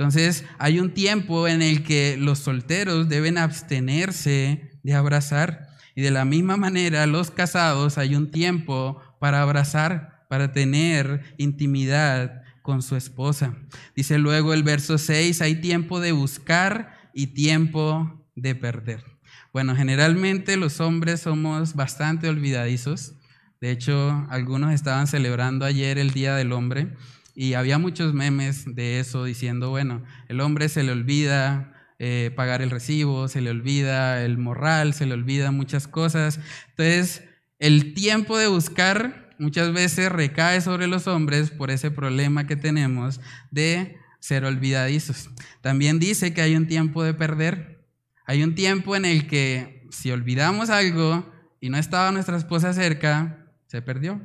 Entonces, 0.00 0.46
hay 0.58 0.80
un 0.80 0.94
tiempo 0.94 1.46
en 1.46 1.60
el 1.60 1.82
que 1.82 2.16
los 2.18 2.38
solteros 2.38 3.10
deben 3.10 3.36
abstenerse 3.36 4.70
de 4.82 4.94
abrazar. 4.94 5.68
Y 5.94 6.00
de 6.00 6.10
la 6.10 6.24
misma 6.24 6.56
manera, 6.56 7.06
los 7.06 7.30
casados 7.30 7.98
hay 7.98 8.14
un 8.14 8.30
tiempo 8.30 8.98
para 9.20 9.42
abrazar 9.42 10.24
para 10.30 10.52
tener 10.52 11.34
intimidad 11.36 12.44
con 12.62 12.80
su 12.80 12.96
esposa. 12.96 13.58
Dice 13.94 14.16
luego 14.16 14.54
el 14.54 14.62
verso 14.62 14.96
6, 14.96 15.42
hay 15.42 15.56
tiempo 15.56 16.00
de 16.00 16.12
buscar 16.12 17.10
y 17.12 17.34
tiempo 17.34 18.26
de 18.34 18.54
perder. 18.54 19.04
Bueno, 19.52 19.76
generalmente 19.76 20.56
los 20.56 20.80
hombres 20.80 21.20
somos 21.20 21.74
bastante 21.74 22.26
olvidadizos. 22.30 23.16
De 23.60 23.70
hecho, 23.70 24.26
algunos 24.30 24.72
estaban 24.72 25.06
celebrando 25.06 25.66
ayer 25.66 25.98
el 25.98 26.12
Día 26.12 26.36
del 26.36 26.52
Hombre 26.52 26.96
y 27.34 27.54
había 27.54 27.78
muchos 27.78 28.14
memes 28.14 28.64
de 28.74 29.00
eso 29.00 29.24
diciendo, 29.24 29.70
bueno, 29.70 30.02
el 30.28 30.40
hombre 30.40 30.68
se 30.68 30.82
le 30.82 30.92
olvida 30.92 31.72
eh, 31.98 32.32
pagar 32.34 32.62
el 32.62 32.70
recibo, 32.70 33.28
se 33.28 33.40
le 33.40 33.50
olvida 33.50 34.24
el 34.24 34.38
morral, 34.38 34.94
se 34.94 35.06
le 35.06 35.14
olvida 35.14 35.50
muchas 35.50 35.86
cosas. 35.86 36.40
Entonces, 36.70 37.24
el 37.58 37.94
tiempo 37.94 38.38
de 38.38 38.46
buscar 38.46 39.34
muchas 39.38 39.72
veces 39.72 40.10
recae 40.10 40.60
sobre 40.60 40.86
los 40.86 41.06
hombres 41.06 41.50
por 41.50 41.70
ese 41.70 41.90
problema 41.90 42.46
que 42.46 42.56
tenemos 42.56 43.20
de 43.50 43.98
ser 44.18 44.44
olvidadizos. 44.44 45.30
También 45.60 45.98
dice 45.98 46.32
que 46.32 46.42
hay 46.42 46.56
un 46.56 46.66
tiempo 46.66 47.02
de 47.02 47.14
perder. 47.14 47.84
Hay 48.26 48.42
un 48.42 48.54
tiempo 48.54 48.96
en 48.96 49.04
el 49.04 49.26
que 49.26 49.86
si 49.90 50.10
olvidamos 50.10 50.70
algo 50.70 51.30
y 51.60 51.68
no 51.68 51.78
estaba 51.78 52.12
nuestra 52.12 52.36
esposa 52.36 52.72
cerca, 52.72 53.46
se 53.66 53.82
perdió. 53.82 54.20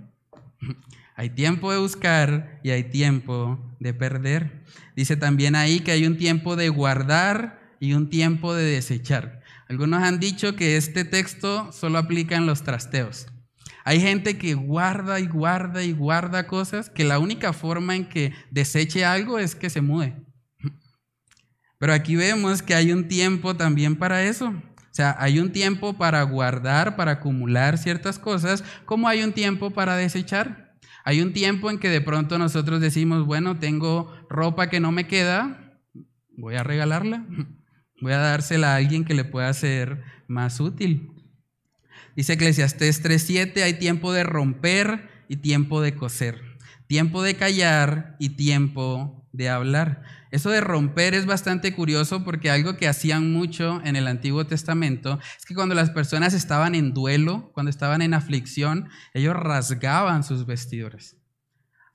Hay 1.15 1.29
tiempo 1.29 1.71
de 1.71 1.77
buscar 1.77 2.59
y 2.61 2.71
hay 2.71 2.83
tiempo 2.83 3.57
de 3.79 3.93
perder. 3.93 4.63
Dice 4.95 5.15
también 5.15 5.55
ahí 5.55 5.79
que 5.79 5.91
hay 5.91 6.05
un 6.05 6.17
tiempo 6.17 6.57
de 6.57 6.67
guardar 6.69 7.61
y 7.79 7.93
un 7.93 8.09
tiempo 8.09 8.53
de 8.53 8.65
desechar. 8.65 9.41
Algunos 9.69 10.03
han 10.03 10.19
dicho 10.19 10.55
que 10.55 10.75
este 10.75 11.05
texto 11.05 11.71
solo 11.71 11.97
aplica 11.97 12.35
en 12.35 12.45
los 12.45 12.63
trasteos. 12.63 13.27
Hay 13.85 14.01
gente 14.01 14.37
que 14.37 14.55
guarda 14.55 15.19
y 15.19 15.27
guarda 15.27 15.83
y 15.83 15.93
guarda 15.93 16.47
cosas 16.47 16.89
que 16.89 17.05
la 17.05 17.19
única 17.19 17.53
forma 17.53 17.95
en 17.95 18.09
que 18.09 18.33
deseche 18.51 19.05
algo 19.05 19.39
es 19.39 19.55
que 19.55 19.69
se 19.69 19.81
mude. 19.81 20.15
Pero 21.77 21.93
aquí 21.93 22.15
vemos 22.15 22.61
que 22.61 22.75
hay 22.75 22.91
un 22.91 23.07
tiempo 23.07 23.55
también 23.55 23.95
para 23.95 24.23
eso. 24.23 24.49
O 24.49 24.95
sea, 24.95 25.15
hay 25.19 25.39
un 25.39 25.51
tiempo 25.51 25.93
para 25.93 26.23
guardar, 26.23 26.95
para 26.95 27.11
acumular 27.11 27.77
ciertas 27.77 28.17
cosas, 28.17 28.63
como 28.85 29.07
hay 29.07 29.23
un 29.23 29.33
tiempo 29.33 29.71
para 29.71 29.95
desechar. 29.97 30.64
Hay 31.07 31.21
un 31.21 31.33
tiempo 31.33 31.69
en 31.69 31.77
que 31.77 31.89
de 31.89 32.01
pronto 32.01 32.39
nosotros 32.39 32.81
decimos, 32.81 33.27
bueno, 33.27 33.59
tengo 33.59 34.11
ropa 34.27 34.71
que 34.71 34.79
no 34.79 34.91
me 34.91 35.05
queda, 35.05 35.79
voy 36.35 36.55
a 36.55 36.63
regalarla, 36.63 37.27
voy 38.01 38.11
a 38.11 38.17
dársela 38.17 38.73
a 38.73 38.77
alguien 38.77 39.05
que 39.05 39.13
le 39.13 39.23
pueda 39.23 39.53
ser 39.53 40.03
más 40.27 40.59
útil. 40.59 41.11
Dice 42.15 42.33
Eclesiastés 42.33 43.03
3:7, 43.03 43.61
hay 43.61 43.75
tiempo 43.75 44.13
de 44.13 44.23
romper 44.23 45.07
y 45.29 45.37
tiempo 45.37 45.79
de 45.79 45.93
coser, 45.93 46.41
tiempo 46.87 47.21
de 47.21 47.35
callar 47.35 48.15
y 48.17 48.29
tiempo 48.29 49.29
de 49.31 49.49
hablar. 49.49 50.01
Eso 50.35 50.49
de 50.49 50.59
romper 50.59 51.13
es 51.13 51.25
bastante 51.25 51.73
curioso 51.73 52.25
porque 52.25 52.49
algo 52.49 52.75
que 52.75 52.89
hacían 52.89 53.31
mucho 53.31 53.81
en 53.85 53.95
el 53.95 54.05
Antiguo 54.05 54.45
Testamento 54.45 55.17
es 55.39 55.45
que 55.45 55.55
cuando 55.55 55.75
las 55.75 55.91
personas 55.91 56.33
estaban 56.33 56.75
en 56.75 56.93
duelo, 56.93 57.51
cuando 57.53 57.69
estaban 57.69 58.01
en 58.01 58.13
aflicción, 58.13 58.89
ellos 59.13 59.33
rasgaban 59.33 60.25
sus 60.25 60.45
vestiduras. 60.45 61.15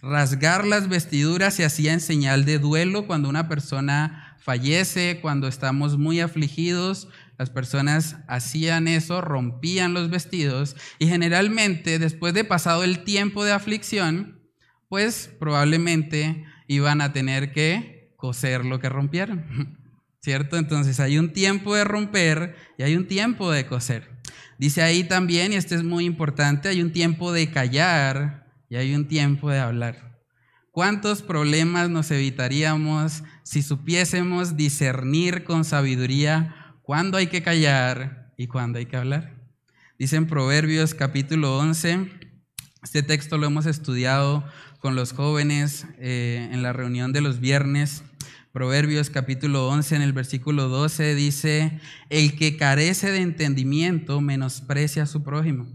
Rasgar 0.00 0.66
las 0.66 0.88
vestiduras 0.88 1.52
se 1.52 1.66
hacía 1.66 1.92
en 1.92 2.00
señal 2.00 2.46
de 2.46 2.58
duelo 2.58 3.06
cuando 3.06 3.28
una 3.28 3.46
persona 3.46 4.38
fallece, 4.38 5.18
cuando 5.20 5.46
estamos 5.46 5.98
muy 5.98 6.20
afligidos, 6.20 7.08
las 7.36 7.50
personas 7.50 8.16
hacían 8.26 8.88
eso, 8.88 9.20
rompían 9.20 9.92
los 9.92 10.08
vestidos 10.08 10.76
y 10.98 11.08
generalmente 11.08 11.98
después 11.98 12.32
de 12.32 12.44
pasado 12.44 12.84
el 12.84 13.04
tiempo 13.04 13.44
de 13.44 13.52
aflicción, 13.52 14.40
pues 14.88 15.30
probablemente 15.38 16.46
iban 16.68 17.02
a 17.02 17.12
tener 17.12 17.52
que 17.52 17.99
coser 18.20 18.64
lo 18.64 18.78
que 18.78 18.88
rompieron. 18.88 19.78
¿Cierto? 20.22 20.58
Entonces 20.58 21.00
hay 21.00 21.18
un 21.18 21.32
tiempo 21.32 21.74
de 21.74 21.84
romper 21.84 22.54
y 22.76 22.82
hay 22.82 22.94
un 22.94 23.06
tiempo 23.06 23.50
de 23.50 23.66
coser. 23.66 24.10
Dice 24.58 24.82
ahí 24.82 25.04
también, 25.04 25.52
y 25.52 25.56
esto 25.56 25.74
es 25.74 25.82
muy 25.82 26.04
importante, 26.04 26.68
hay 26.68 26.82
un 26.82 26.92
tiempo 26.92 27.32
de 27.32 27.50
callar 27.50 28.46
y 28.68 28.76
hay 28.76 28.94
un 28.94 29.08
tiempo 29.08 29.50
de 29.50 29.58
hablar. 29.58 30.20
¿Cuántos 30.70 31.22
problemas 31.22 31.88
nos 31.88 32.10
evitaríamos 32.10 33.24
si 33.42 33.62
supiésemos 33.62 34.56
discernir 34.56 35.42
con 35.42 35.64
sabiduría 35.64 36.54
cuándo 36.90 37.18
hay 37.18 37.28
que 37.28 37.42
callar 37.42 38.32
y 38.36 38.46
cuándo 38.48 38.78
hay 38.80 38.86
que 38.86 38.96
hablar. 38.96 39.36
Dice 39.98 40.16
en 40.16 40.26
Proverbios 40.26 40.94
capítulo 40.94 41.58
11, 41.58 42.10
este 42.82 43.02
texto 43.02 43.38
lo 43.38 43.46
hemos 43.46 43.66
estudiado 43.66 44.44
con 44.80 44.96
los 44.96 45.12
jóvenes 45.12 45.86
eh, 45.98 46.48
en 46.50 46.62
la 46.62 46.72
reunión 46.72 47.12
de 47.12 47.20
los 47.20 47.38
viernes, 47.38 48.02
Proverbios 48.52 49.10
capítulo 49.10 49.68
11 49.68 49.94
en 49.94 50.02
el 50.02 50.12
versículo 50.12 50.66
12 50.66 51.14
dice, 51.14 51.80
el 52.08 52.36
que 52.36 52.56
carece 52.56 53.12
de 53.12 53.20
entendimiento 53.20 54.20
menosprecia 54.20 55.04
a 55.04 55.06
su 55.06 55.22
prójimo, 55.22 55.68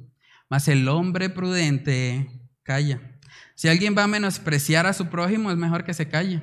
mas 0.49 0.67
el 0.67 0.89
hombre 0.89 1.29
prudente 1.29 2.29
calla. 2.63 3.17
Si 3.55 3.69
alguien 3.69 3.95
va 3.97 4.03
a 4.03 4.07
menospreciar 4.07 4.87
a 4.87 4.93
su 4.93 5.07
prójimo, 5.07 5.51
es 5.51 5.57
mejor 5.57 5.85
que 5.85 5.93
se 5.93 6.09
calle. 6.09 6.41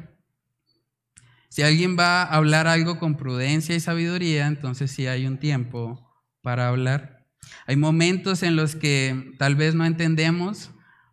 Si 1.51 1.61
alguien 1.61 1.99
va 1.99 2.23
a 2.23 2.37
hablar 2.37 2.67
algo 2.67 2.99
con 2.99 3.19
prudencia 3.19 3.77
y 3.77 3.81
sabiduría, 3.81 4.47
entonces 4.47 4.91
sí 4.91 5.07
hay 5.07 5.27
un 5.27 5.37
tiempo 5.37 6.11
para 6.41 6.69
hablar. 6.69 7.27
Hay 7.67 7.77
momentos 7.77 8.43
en 8.43 8.57
los 8.57 8.75
que 8.75 9.35
tal 9.39 9.55
vez 9.55 9.75
no 9.75 9.85
entendemos 9.85 10.71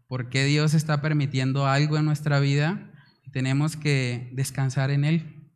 por 0.08 0.30
qué 0.30 0.46
Dios 0.46 0.74
está 0.74 1.02
permitiendo 1.02 1.68
algo 1.68 1.98
en 1.98 2.06
nuestra 2.06 2.40
vida 2.40 2.89
tenemos 3.32 3.76
que 3.76 4.30
descansar 4.34 4.92
en 4.92 5.06
Él. 5.06 5.52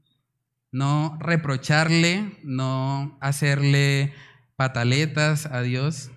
No 0.72 1.18
reprocharle, 1.20 2.38
no 2.44 3.18
hacerle 3.22 4.14
pataletas 4.56 5.46
a 5.46 5.62
Dios, 5.62 6.12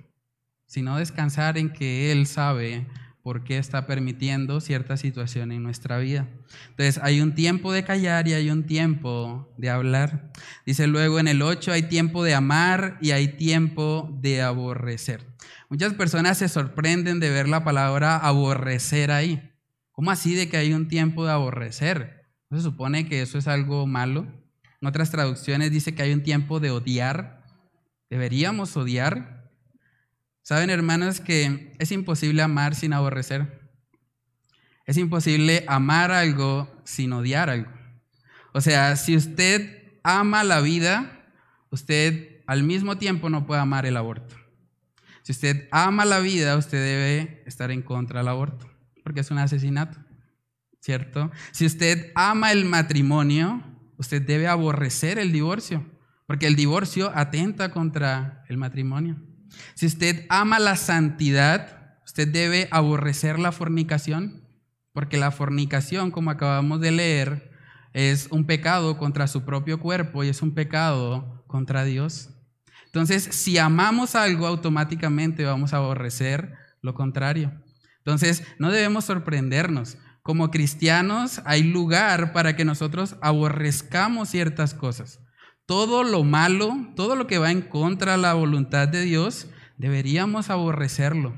sino 0.67 0.99
descansar 0.99 1.59
en 1.59 1.73
que 1.73 2.13
Él 2.13 2.27
sabe 2.27 2.87
por 3.27 3.43
qué 3.43 3.59
está 3.59 3.89
permitiendo 3.89 4.61
cierta 4.61 4.97
situación 4.97 5.51
en 5.51 5.61
nuestra 5.65 5.99
vida. 5.99 6.29
Entonces, 6.71 7.01
hay 7.03 7.21
un 7.21 7.35
tiempo 7.35 7.73
de 7.73 7.83
callar 7.83 8.29
y 8.29 8.35
hay 8.35 8.51
un 8.51 8.67
tiempo 8.67 9.53
de 9.59 9.69
hablar. 9.69 10.31
Dice 10.65 10.87
luego 10.87 11.19
en 11.19 11.27
el 11.27 11.43
8, 11.43 11.73
hay 11.73 11.83
tiempo 11.83 12.23
de 12.23 12.35
amar 12.35 12.99
y 13.01 13.11
hay 13.11 13.37
tiempo 13.37 14.17
de 14.21 14.43
aborrecer. 14.43 15.27
Muchas 15.69 15.95
personas 15.95 16.39
se 16.39 16.49
sorprenden 16.49 17.19
de 17.19 17.31
ver 17.31 17.49
la 17.49 17.65
palabra 17.65 18.17
aborrecer 18.17 19.11
ahí. 19.11 19.46
¿Cómo 19.97 20.11
así 20.11 20.35
de 20.35 20.51
que 20.51 20.59
hay 20.59 20.75
un 20.75 20.89
tiempo 20.89 21.25
de 21.25 21.33
aborrecer? 21.33 22.27
¿No 22.51 22.59
se 22.59 22.65
supone 22.65 23.09
que 23.09 23.23
eso 23.23 23.39
es 23.39 23.49
algo 23.49 23.87
malo? 23.87 24.27
En 24.83 24.87
otras 24.87 25.11
traducciones 25.11 25.71
dice 25.71 25.95
que 25.95 26.03
hay 26.03 26.13
un 26.13 26.23
tiempo 26.23 26.61
de 26.61 26.71
odiar. 26.71 27.43
¿Deberíamos 28.11 28.77
odiar? 28.77 29.51
Saben, 30.43 30.69
hermanos, 30.69 31.21
que 31.21 31.75
es 31.79 31.93
imposible 31.93 32.43
amar 32.43 32.75
sin 32.75 32.93
aborrecer. 32.93 33.71
Es 34.85 34.99
imposible 34.99 35.65
amar 35.67 36.13
algo 36.13 36.71
sin 36.85 37.15
odiar 37.15 37.49
algo. 37.49 37.73
O 38.53 38.61
sea, 38.61 38.97
si 38.97 39.17
usted 39.17 39.99
ama 40.03 40.45
la 40.45 40.61
vida, 40.61 41.25
usted 41.71 42.43
al 42.47 42.65
mismo 42.65 42.99
tiempo 42.99 43.31
no 43.31 43.47
puede 43.47 43.63
amar 43.63 43.87
el 43.87 43.97
aborto. 43.97 44.37
Si 45.23 45.33
usted 45.33 45.69
ama 45.73 46.05
la 46.05 46.21
vida, 46.21 46.55
usted 46.59 46.85
debe 46.85 47.43
estar 47.47 47.71
en 47.71 47.81
contra 47.81 48.21
del 48.21 48.29
aborto, 48.29 48.76
porque 49.07 49.21
es 49.21 49.31
un 49.31 49.39
asesinato, 49.39 50.01
¿cierto? 50.81 51.31
Si 51.53 51.65
usted 51.65 52.11
ama 52.17 52.51
el 52.51 52.65
matrimonio, 52.65 53.63
usted 53.99 54.21
debe 54.21 54.49
aborrecer 54.49 55.21
el 55.21 55.31
divorcio, 55.31 55.87
porque 56.27 56.49
el 56.49 56.57
divorcio 56.57 57.13
atenta 57.15 57.71
contra 57.71 58.43
el 58.49 58.57
matrimonio. 58.57 59.15
Si 59.77 59.87
usted 59.87 60.27
ama 60.29 60.59
la 60.59 60.75
santidad, 60.75 62.01
usted 62.05 62.27
debe 62.27 62.67
aborrecer 62.73 63.39
la 63.39 63.53
fornicación, 63.53 64.43
porque 64.93 65.19
la 65.19 65.31
fornicación, 65.31 66.11
como 66.11 66.33
acabamos 66.33 66.81
de 66.81 66.91
leer, 66.91 67.53
es 67.93 68.27
un 68.33 68.45
pecado 68.45 68.99
contra 68.99 69.29
su 69.29 69.45
propio 69.45 69.79
cuerpo 69.79 70.25
y 70.25 70.31
es 70.31 70.43
un 70.43 70.53
pecado 70.53 71.45
contra 71.47 71.85
Dios. 71.85 72.31
Entonces, 72.87 73.23
si 73.23 73.57
amamos 73.57 74.17
algo, 74.17 74.49
automáticamente 74.49 75.45
vamos 75.45 75.75
a 75.75 75.77
aborrecer 75.77 76.55
lo 76.83 76.93
contrario. 76.93 77.53
Entonces, 78.07 78.45
no 78.61 78.71
debemos 78.71 79.05
sorprendernos. 79.05 79.99
Como 80.23 80.53
cristianos 80.53 81.43
hay 81.45 81.65
lugar 81.65 82.33
para 82.33 82.55
que 82.55 82.65
nosotros 82.65 83.17
aborrezcamos 83.21 84.29
ciertas 84.29 84.75
cosas. 84.75 85.19
Todo 85.67 86.05
lo 86.05 86.23
malo, 86.23 86.93
todo 86.95 87.17
lo 87.17 87.27
que 87.27 87.39
va 87.39 87.51
en 87.51 87.63
contra 87.63 88.13
de 88.13 88.19
la 88.19 88.35
voluntad 88.35 88.87
de 88.87 89.03
Dios, 89.03 89.49
deberíamos 89.77 90.51
aborrecerlo. 90.51 91.37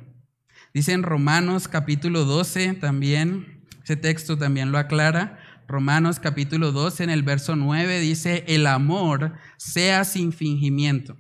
Dice 0.74 0.92
en 0.92 1.04
Romanos 1.04 1.68
capítulo 1.68 2.26
12 2.26 2.74
también, 2.74 3.66
ese 3.82 3.96
texto 3.96 4.36
también 4.36 4.70
lo 4.70 4.76
aclara. 4.76 5.38
Romanos 5.68 6.20
capítulo 6.20 6.70
12 6.72 7.04
en 7.04 7.10
el 7.10 7.22
verso 7.22 7.56
9 7.56 7.98
dice, 8.00 8.44
el 8.46 8.66
amor 8.66 9.38
sea 9.56 10.04
sin 10.04 10.34
fingimiento. 10.34 11.16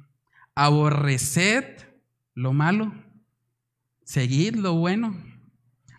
Aborreced 0.54 1.64
lo 2.34 2.52
malo, 2.52 2.92
seguid 4.04 4.54
lo 4.56 4.74
bueno. 4.74 5.27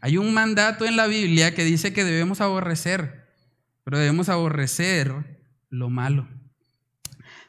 Hay 0.01 0.17
un 0.17 0.33
mandato 0.33 0.85
en 0.85 0.95
la 0.95 1.07
Biblia 1.07 1.53
que 1.53 1.65
dice 1.65 1.91
que 1.91 2.03
debemos 2.03 2.39
aborrecer, 2.41 3.27
pero 3.83 3.99
debemos 3.99 4.29
aborrecer 4.29 5.41
lo 5.69 5.89
malo. 5.89 6.27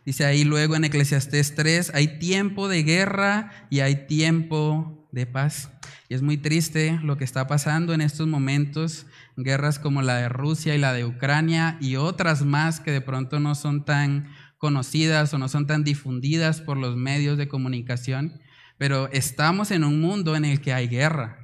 Dice 0.05 0.25
ahí 0.25 0.45
luego 0.45 0.75
en 0.75 0.85
Eclesiastés 0.85 1.55
3, 1.55 1.93
hay 1.95 2.19
tiempo 2.19 2.69
de 2.69 2.83
guerra 2.83 3.67
y 3.71 3.81
hay 3.81 4.07
tiempo 4.07 5.09
de 5.13 5.27
paz. 5.27 5.71
Y 6.09 6.15
es 6.15 6.23
muy 6.23 6.39
triste 6.39 6.99
lo 7.05 7.17
que 7.17 7.25
está 7.25 7.47
pasando 7.47 7.95
en 7.95 8.01
estos 8.01 8.27
momentos, 8.27 9.07
guerras 9.37 9.79
como 9.79 10.03
la 10.03 10.17
de 10.17 10.29
Rusia 10.29 10.75
y 10.75 10.79
la 10.79 10.93
de 10.93 11.05
Ucrania 11.05 11.79
y 11.81 11.97
otras 11.97 12.45
más 12.45 12.81
que 12.81 12.91
de 12.91 13.01
pronto 13.01 13.39
no 13.39 13.55
son 13.55 13.85
tan 13.85 14.29
conocidas 14.59 15.33
o 15.33 15.39
no 15.39 15.49
son 15.49 15.67
tan 15.67 15.85
difundidas 15.85 16.61
por 16.61 16.77
los 16.77 16.97
medios 16.97 17.39
de 17.39 17.49
comunicación, 17.49 18.41
pero 18.77 19.09
estamos 19.13 19.71
en 19.71 19.85
un 19.85 20.01
mundo 20.01 20.35
en 20.35 20.45
el 20.45 20.61
que 20.61 20.73
hay 20.73 20.89
guerra. 20.89 21.40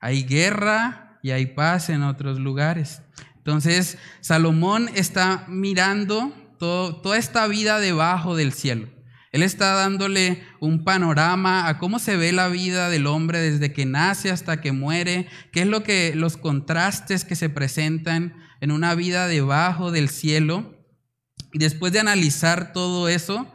Hay 0.00 0.24
guerra 0.24 1.18
y 1.22 1.30
hay 1.30 1.46
paz 1.46 1.88
en 1.88 2.02
otros 2.02 2.38
lugares. 2.38 3.02
Entonces, 3.36 3.98
Salomón 4.20 4.88
está 4.94 5.44
mirando 5.48 6.32
toda 6.58 7.16
esta 7.16 7.46
vida 7.46 7.80
debajo 7.80 8.36
del 8.36 8.52
cielo. 8.52 8.88
Él 9.32 9.42
está 9.42 9.74
dándole 9.74 10.42
un 10.60 10.82
panorama 10.82 11.68
a 11.68 11.78
cómo 11.78 11.98
se 11.98 12.16
ve 12.16 12.32
la 12.32 12.48
vida 12.48 12.88
del 12.88 13.06
hombre 13.06 13.38
desde 13.38 13.72
que 13.72 13.84
nace 13.84 14.30
hasta 14.30 14.60
que 14.60 14.72
muere, 14.72 15.28
qué 15.52 15.60
es 15.60 15.66
lo 15.66 15.82
que 15.82 16.14
los 16.14 16.36
contrastes 16.36 17.24
que 17.24 17.36
se 17.36 17.50
presentan 17.50 18.34
en 18.60 18.70
una 18.70 18.94
vida 18.94 19.28
debajo 19.28 19.90
del 19.90 20.08
cielo. 20.08 20.74
Y 21.52 21.58
después 21.58 21.92
de 21.92 22.00
analizar 22.00 22.72
todo 22.72 23.08
eso, 23.08 23.52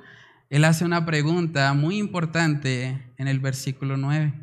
él 0.50 0.66
hace 0.66 0.86
una 0.86 1.06
pregunta 1.06 1.74
muy 1.74 1.98
importante 1.98 3.14
en 3.18 3.28
el 3.28 3.40
versículo 3.40 3.98
9. 3.98 4.34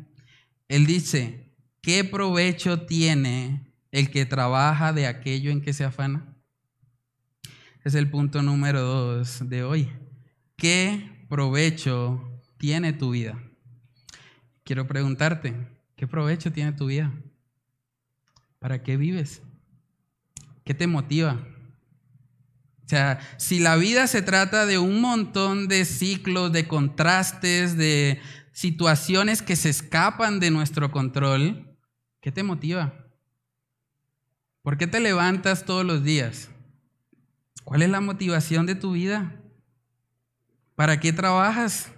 Él 0.67 0.85
dice, 0.85 1.48
¿qué 1.81 2.03
provecho 2.03 2.81
tiene 2.81 3.73
el 3.91 4.11
que 4.11 4.25
trabaja 4.25 4.93
de 4.93 5.07
aquello 5.07 5.51
en 5.51 5.61
que 5.61 5.73
se 5.73 5.83
afana? 5.83 6.29
es 7.83 7.95
el 7.95 8.09
punto 8.09 8.41
número 8.41 8.81
dos 8.81 9.49
de 9.49 9.63
hoy. 9.63 9.89
¿Qué 10.55 11.25
provecho 11.29 12.41
tiene 12.57 12.93
tu 12.93 13.11
vida? 13.11 13.41
Quiero 14.63 14.85
preguntarte, 14.85 15.55
¿qué 15.95 16.05
provecho 16.05 16.51
tiene 16.51 16.73
tu 16.73 16.87
vida? 16.87 17.11
¿Para 18.59 18.83
qué 18.83 18.97
vives? 18.97 19.41
¿Qué 20.63 20.73
te 20.73 20.85
motiva? 20.85 21.39
O 22.85 22.89
sea, 22.89 23.19
si 23.37 23.59
la 23.59 23.75
vida 23.75 24.07
se 24.07 24.21
trata 24.21 24.65
de 24.65 24.77
un 24.77 24.99
montón 25.01 25.67
de 25.67 25.85
ciclos, 25.85 26.51
de 26.51 26.67
contrastes, 26.67 27.77
de 27.77 28.19
situaciones 28.51 29.41
que 29.41 29.55
se 29.55 29.69
escapan 29.69 30.39
de 30.39 30.51
nuestro 30.51 30.91
control, 30.91 31.68
¿qué 32.21 32.31
te 32.31 32.43
motiva? 32.43 32.93
¿Por 34.61 34.77
qué 34.77 34.87
te 34.87 34.99
levantas 34.99 35.65
todos 35.65 35.85
los 35.85 36.03
días? 36.03 36.49
¿Cuál 37.63 37.81
es 37.81 37.89
la 37.89 38.01
motivación 38.01 38.65
de 38.65 38.75
tu 38.75 38.93
vida? 38.93 39.35
¿Para 40.75 40.99
qué 40.99 41.13
trabajas? 41.13 41.91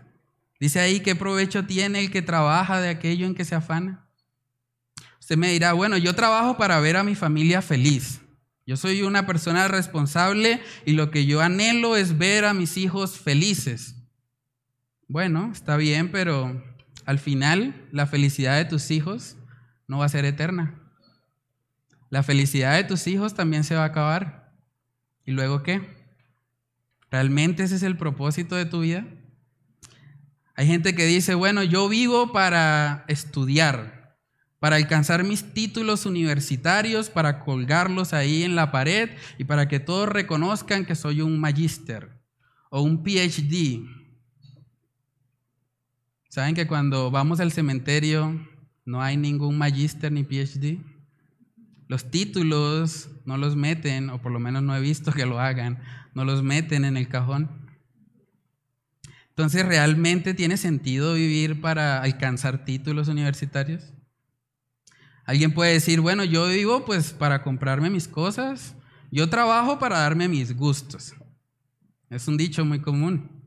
Dice 0.59 0.79
ahí, 0.79 0.99
¿qué 0.99 1.15
provecho 1.15 1.65
tiene 1.65 2.01
el 2.01 2.11
que 2.11 2.21
trabaja 2.21 2.81
de 2.81 2.89
aquello 2.89 3.25
en 3.25 3.35
que 3.35 3.45
se 3.45 3.55
afana? 3.55 4.07
Usted 5.19 5.37
me 5.37 5.51
dirá, 5.51 5.73
bueno, 5.73 5.97
yo 5.97 6.13
trabajo 6.13 6.57
para 6.57 6.79
ver 6.79 6.97
a 6.97 7.03
mi 7.03 7.15
familia 7.15 7.61
feliz. 7.61 8.21
Yo 8.65 8.77
soy 8.77 9.01
una 9.01 9.25
persona 9.25 9.67
responsable 9.67 10.61
y 10.85 10.93
lo 10.93 11.09
que 11.09 11.25
yo 11.25 11.41
anhelo 11.41 11.95
es 11.95 12.17
ver 12.17 12.45
a 12.45 12.53
mis 12.53 12.77
hijos 12.77 13.17
felices. 13.19 13.95
Bueno, 15.07 15.49
está 15.51 15.77
bien, 15.77 16.11
pero 16.11 16.63
al 17.05 17.19
final 17.19 17.87
la 17.91 18.07
felicidad 18.07 18.57
de 18.57 18.65
tus 18.65 18.91
hijos 18.91 19.35
no 19.91 19.97
va 19.97 20.05
a 20.05 20.09
ser 20.09 20.23
eterna. 20.23 20.73
La 22.09 22.23
felicidad 22.23 22.77
de 22.77 22.85
tus 22.85 23.07
hijos 23.07 23.33
también 23.33 23.65
se 23.65 23.75
va 23.75 23.81
a 23.83 23.87
acabar. 23.87 24.53
¿Y 25.25 25.31
luego 25.31 25.63
qué? 25.63 25.81
¿Realmente 27.09 27.63
ese 27.63 27.75
es 27.75 27.83
el 27.83 27.97
propósito 27.97 28.55
de 28.55 28.65
tu 28.65 28.79
vida? 28.79 29.05
Hay 30.55 30.65
gente 30.65 30.95
que 30.95 31.05
dice, 31.05 31.35
bueno, 31.35 31.61
yo 31.61 31.89
vivo 31.89 32.31
para 32.31 33.03
estudiar, 33.09 34.15
para 34.59 34.77
alcanzar 34.77 35.25
mis 35.25 35.53
títulos 35.53 36.05
universitarios, 36.05 37.09
para 37.09 37.43
colgarlos 37.43 38.13
ahí 38.13 38.43
en 38.43 38.55
la 38.55 38.71
pared 38.71 39.09
y 39.37 39.43
para 39.43 39.67
que 39.67 39.81
todos 39.81 40.07
reconozcan 40.07 40.85
que 40.85 40.95
soy 40.95 41.19
un 41.19 41.37
magíster 41.37 42.17
o 42.69 42.81
un 42.81 43.03
PhD. 43.03 43.85
¿Saben 46.29 46.55
que 46.55 46.65
cuando 46.65 47.11
vamos 47.11 47.41
al 47.41 47.51
cementerio 47.51 48.50
no 48.91 49.01
hay 49.01 49.15
ningún 49.15 49.57
magíster 49.57 50.11
ni 50.11 50.25
PhD? 50.25 50.79
Los 51.87 52.11
títulos 52.11 53.09
no 53.23 53.37
los 53.37 53.55
meten, 53.55 54.09
o 54.09 54.21
por 54.21 54.33
lo 54.33 54.39
menos 54.39 54.63
no 54.63 54.75
he 54.75 54.81
visto 54.81 55.13
que 55.13 55.25
lo 55.25 55.39
hagan, 55.39 55.79
no 56.13 56.25
los 56.25 56.43
meten 56.43 56.83
en 56.83 56.97
el 56.97 57.07
cajón. 57.07 57.49
Entonces, 59.29 59.65
¿realmente 59.65 60.33
tiene 60.33 60.57
sentido 60.57 61.13
vivir 61.13 61.61
para 61.61 62.01
alcanzar 62.01 62.65
títulos 62.65 63.07
universitarios? 63.07 63.93
Alguien 65.25 65.53
puede 65.53 65.71
decir, 65.71 66.01
bueno, 66.01 66.25
yo 66.25 66.49
vivo 66.49 66.83
pues 66.83 67.13
para 67.13 67.43
comprarme 67.43 67.89
mis 67.89 68.09
cosas, 68.09 68.75
yo 69.09 69.29
trabajo 69.29 69.79
para 69.79 69.99
darme 69.99 70.27
mis 70.27 70.53
gustos. 70.53 71.13
Es 72.09 72.27
un 72.27 72.35
dicho 72.35 72.65
muy 72.65 72.81
común. 72.81 73.40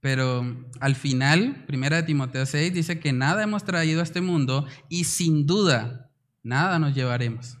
Pero 0.00 0.56
al 0.80 0.96
final, 0.96 1.64
primera 1.66 1.96
de 1.96 2.02
Timoteo 2.04 2.46
6 2.46 2.72
dice 2.72 2.98
que 3.00 3.12
nada 3.12 3.42
hemos 3.42 3.64
traído 3.64 4.00
a 4.00 4.04
este 4.04 4.22
mundo 4.22 4.66
y 4.88 5.04
sin 5.04 5.46
duda 5.46 6.10
nada 6.42 6.78
nos 6.78 6.94
llevaremos. 6.94 7.58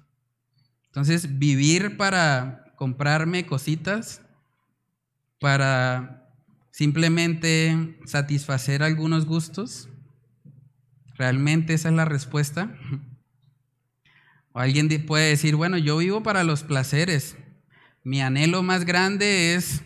Entonces, 0.86 1.38
vivir 1.38 1.96
para 1.96 2.64
comprarme 2.76 3.44
cositas, 3.44 4.22
para 5.38 6.28
simplemente 6.70 7.98
satisfacer 8.06 8.82
algunos 8.82 9.26
gustos, 9.26 9.88
¿realmente 11.16 11.74
esa 11.74 11.90
es 11.90 11.94
la 11.94 12.06
respuesta? 12.06 12.74
O 14.52 14.58
alguien 14.58 14.88
puede 15.06 15.28
decir, 15.28 15.56
bueno, 15.56 15.78
yo 15.78 15.98
vivo 15.98 16.22
para 16.22 16.42
los 16.42 16.64
placeres. 16.64 17.36
Mi 18.02 18.20
anhelo 18.20 18.62
más 18.62 18.84
grande 18.84 19.54
es 19.54 19.82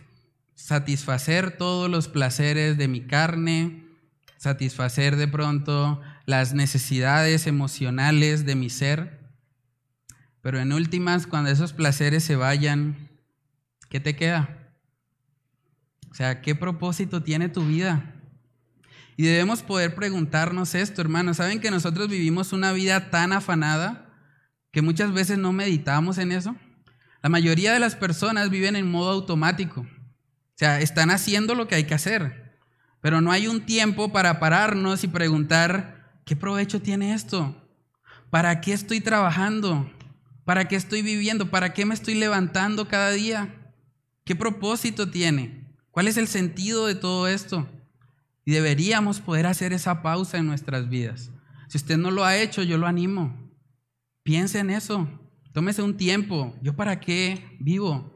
satisfacer 0.54 1.56
todos 1.56 1.90
los 1.90 2.08
placeres 2.08 2.78
de 2.78 2.88
mi 2.88 3.02
carne, 3.06 3.84
satisfacer 4.36 5.16
de 5.16 5.28
pronto 5.28 6.00
las 6.26 6.54
necesidades 6.54 7.46
emocionales 7.46 8.44
de 8.44 8.54
mi 8.54 8.70
ser. 8.70 9.20
Pero 10.40 10.60
en 10.60 10.72
últimas, 10.72 11.26
cuando 11.26 11.50
esos 11.50 11.72
placeres 11.72 12.24
se 12.24 12.36
vayan, 12.36 13.08
¿qué 13.88 14.00
te 14.00 14.16
queda? 14.16 14.72
O 16.10 16.14
sea, 16.14 16.42
¿qué 16.42 16.54
propósito 16.54 17.22
tiene 17.22 17.48
tu 17.48 17.66
vida? 17.66 18.14
Y 19.16 19.24
debemos 19.24 19.62
poder 19.62 19.94
preguntarnos 19.94 20.74
esto, 20.74 21.00
hermanos. 21.00 21.38
¿Saben 21.38 21.60
que 21.60 21.70
nosotros 21.70 22.08
vivimos 22.08 22.52
una 22.52 22.72
vida 22.72 23.10
tan 23.10 23.32
afanada 23.32 24.10
que 24.72 24.82
muchas 24.82 25.12
veces 25.12 25.38
no 25.38 25.52
meditamos 25.52 26.18
en 26.18 26.32
eso? 26.32 26.56
La 27.22 27.28
mayoría 27.28 27.72
de 27.72 27.78
las 27.78 27.96
personas 27.96 28.50
viven 28.50 28.76
en 28.76 28.90
modo 28.90 29.10
automático. 29.10 29.86
O 30.54 30.56
sea, 30.56 30.80
están 30.80 31.10
haciendo 31.10 31.56
lo 31.56 31.66
que 31.66 31.74
hay 31.74 31.84
que 31.84 31.94
hacer, 31.94 32.58
pero 33.00 33.20
no 33.20 33.32
hay 33.32 33.48
un 33.48 33.66
tiempo 33.66 34.12
para 34.12 34.38
pararnos 34.38 35.02
y 35.02 35.08
preguntar, 35.08 36.20
¿qué 36.24 36.36
provecho 36.36 36.80
tiene 36.80 37.12
esto? 37.12 37.60
¿Para 38.30 38.60
qué 38.60 38.72
estoy 38.72 39.00
trabajando? 39.00 39.90
¿Para 40.44 40.68
qué 40.68 40.76
estoy 40.76 41.02
viviendo? 41.02 41.50
¿Para 41.50 41.74
qué 41.74 41.84
me 41.86 41.94
estoy 41.94 42.14
levantando 42.14 42.86
cada 42.86 43.10
día? 43.10 43.72
¿Qué 44.24 44.36
propósito 44.36 45.10
tiene? 45.10 45.74
¿Cuál 45.90 46.06
es 46.06 46.16
el 46.16 46.28
sentido 46.28 46.86
de 46.86 46.94
todo 46.94 47.26
esto? 47.26 47.68
Y 48.44 48.52
deberíamos 48.52 49.20
poder 49.20 49.46
hacer 49.46 49.72
esa 49.72 50.02
pausa 50.02 50.38
en 50.38 50.46
nuestras 50.46 50.88
vidas. 50.88 51.30
Si 51.68 51.78
usted 51.78 51.96
no 51.96 52.12
lo 52.12 52.24
ha 52.24 52.36
hecho, 52.36 52.62
yo 52.62 52.78
lo 52.78 52.86
animo. 52.86 53.52
Piense 54.22 54.60
en 54.60 54.70
eso. 54.70 55.08
Tómese 55.52 55.82
un 55.82 55.96
tiempo. 55.96 56.54
¿Yo 56.62 56.76
para 56.76 57.00
qué 57.00 57.56
vivo? 57.58 58.14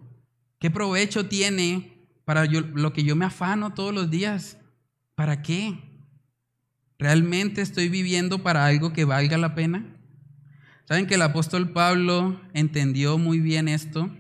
¿Qué 0.61 0.71
provecho 0.71 1.27
tiene 1.27 1.98
para 2.29 2.45
lo 2.45 2.93
que 2.93 3.05
yo 3.05 3.17
me 3.17 3.25
afano 3.25 3.73
todos 3.73 3.95
los 3.95 4.11
días. 4.11 4.59
¿Para 5.15 5.41
qué? 5.41 5.79
¿Realmente 6.99 7.63
estoy 7.63 7.89
viviendo 7.89 8.43
para 8.43 8.67
algo 8.67 8.93
que 8.93 9.07
valga 9.07 9.39
la 9.39 9.55
pena? 9.55 9.97
¿Saben 10.85 11.07
que 11.07 11.15
el 11.15 11.23
apóstol 11.23 11.73
Pablo 11.73 12.39
entendió 12.53 13.17
muy 13.17 13.41
bien 13.41 13.67
esto? 13.67 14.15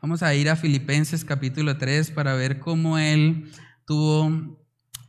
Vamos 0.00 0.22
a 0.22 0.36
ir 0.36 0.48
a 0.48 0.54
Filipenses 0.54 1.24
capítulo 1.24 1.78
3 1.78 2.12
para 2.12 2.34
ver 2.34 2.60
cómo 2.60 2.96
él 2.96 3.50
tuvo 3.84 4.56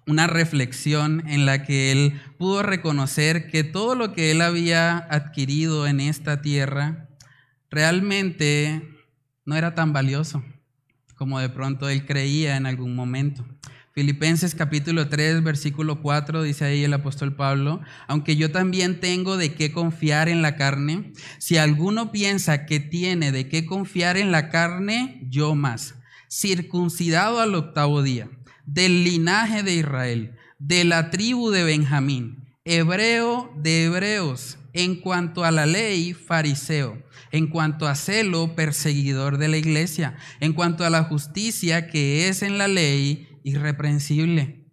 una 0.07 0.25
reflexión 0.25 1.21
en 1.27 1.45
la 1.45 1.63
que 1.63 1.91
él 1.91 2.19
pudo 2.39 2.63
reconocer 2.63 3.51
que 3.51 3.63
todo 3.63 3.93
lo 3.93 4.11
que 4.13 4.31
él 4.31 4.41
había 4.41 4.97
adquirido 4.97 5.85
en 5.85 5.99
esta 5.99 6.41
tierra 6.41 7.09
realmente 7.69 8.81
no 9.45 9.55
era 9.55 9.75
tan 9.75 9.93
valioso 9.93 10.43
como 11.19 11.41
de 11.41 11.49
pronto 11.49 11.89
él 11.89 12.05
creía 12.05 12.55
en 12.55 12.65
algún 12.65 12.95
momento. 12.95 13.45
Filipenses 13.93 14.55
capítulo 14.55 15.09
3, 15.09 15.43
versículo 15.43 16.01
4, 16.01 16.43
dice 16.43 16.63
ahí 16.63 16.85
el 16.85 16.93
apóstol 16.93 17.35
Pablo, 17.35 17.81
aunque 18.07 18.37
yo 18.37 18.51
también 18.51 19.01
tengo 19.01 19.35
de 19.35 19.53
qué 19.53 19.73
confiar 19.73 20.29
en 20.29 20.41
la 20.41 20.55
carne, 20.55 21.11
si 21.37 21.57
alguno 21.57 22.13
piensa 22.13 22.65
que 22.65 22.79
tiene 22.79 23.33
de 23.33 23.49
qué 23.49 23.65
confiar 23.65 24.15
en 24.15 24.31
la 24.31 24.47
carne, 24.47 25.27
yo 25.29 25.55
más, 25.55 25.95
circuncidado 26.31 27.41
al 27.41 27.53
octavo 27.53 28.01
día, 28.01 28.29
del 28.65 29.03
linaje 29.03 29.61
de 29.61 29.75
Israel, 29.75 30.37
de 30.57 30.85
la 30.85 31.09
tribu 31.09 31.49
de 31.49 31.65
Benjamín, 31.65 32.45
hebreo 32.63 33.51
de 33.57 33.83
hebreos, 33.83 34.57
en 34.71 34.95
cuanto 34.95 35.43
a 35.43 35.51
la 35.51 35.65
ley, 35.65 36.13
fariseo 36.13 37.03
en 37.31 37.47
cuanto 37.47 37.87
a 37.87 37.95
celo, 37.95 38.55
perseguidor 38.55 39.37
de 39.37 39.47
la 39.47 39.57
iglesia, 39.57 40.15
en 40.39 40.53
cuanto 40.53 40.85
a 40.85 40.89
la 40.89 41.03
justicia 41.03 41.87
que 41.87 42.27
es 42.27 42.41
en 42.41 42.57
la 42.57 42.67
ley, 42.67 43.27
irreprensible. 43.43 44.65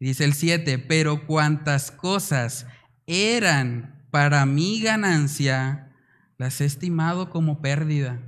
Dice 0.00 0.24
el 0.24 0.34
7, 0.34 0.78
pero 0.78 1.26
cuantas 1.26 1.90
cosas 1.90 2.66
eran 3.06 4.04
para 4.10 4.46
mi 4.46 4.80
ganancia, 4.80 5.92
las 6.36 6.60
he 6.60 6.64
estimado 6.64 7.30
como 7.30 7.60
pérdida 7.60 8.20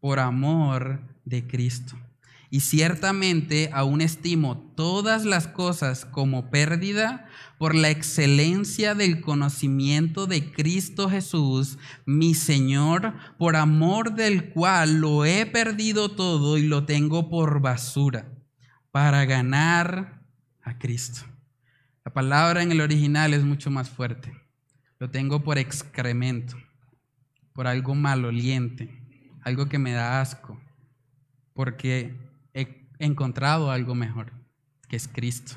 por 0.00 0.18
amor 0.20 1.00
de 1.24 1.46
Cristo. 1.46 1.96
Y 2.56 2.60
ciertamente 2.60 3.68
aún 3.74 4.00
estimo 4.00 4.56
todas 4.56 5.26
las 5.26 5.46
cosas 5.46 6.06
como 6.06 6.48
pérdida 6.50 7.28
por 7.58 7.74
la 7.74 7.90
excelencia 7.90 8.94
del 8.94 9.20
conocimiento 9.20 10.26
de 10.26 10.52
Cristo 10.52 11.10
Jesús, 11.10 11.76
mi 12.06 12.32
Señor, 12.32 13.12
por 13.36 13.56
amor 13.56 14.14
del 14.14 14.54
cual 14.54 15.02
lo 15.02 15.26
he 15.26 15.44
perdido 15.44 16.12
todo 16.12 16.56
y 16.56 16.62
lo 16.62 16.86
tengo 16.86 17.28
por 17.28 17.60
basura, 17.60 18.32
para 18.90 19.26
ganar 19.26 20.22
a 20.62 20.78
Cristo. 20.78 21.26
La 22.06 22.14
palabra 22.14 22.62
en 22.62 22.72
el 22.72 22.80
original 22.80 23.34
es 23.34 23.44
mucho 23.44 23.70
más 23.70 23.90
fuerte. 23.90 24.32
Lo 24.98 25.10
tengo 25.10 25.44
por 25.44 25.58
excremento, 25.58 26.56
por 27.52 27.66
algo 27.66 27.94
maloliente, 27.94 28.98
algo 29.42 29.68
que 29.68 29.78
me 29.78 29.92
da 29.92 30.22
asco, 30.22 30.58
porque 31.52 32.25
he 32.56 32.88
encontrado 32.98 33.70
algo 33.70 33.94
mejor, 33.94 34.32
que 34.88 34.96
es 34.96 35.06
Cristo. 35.06 35.56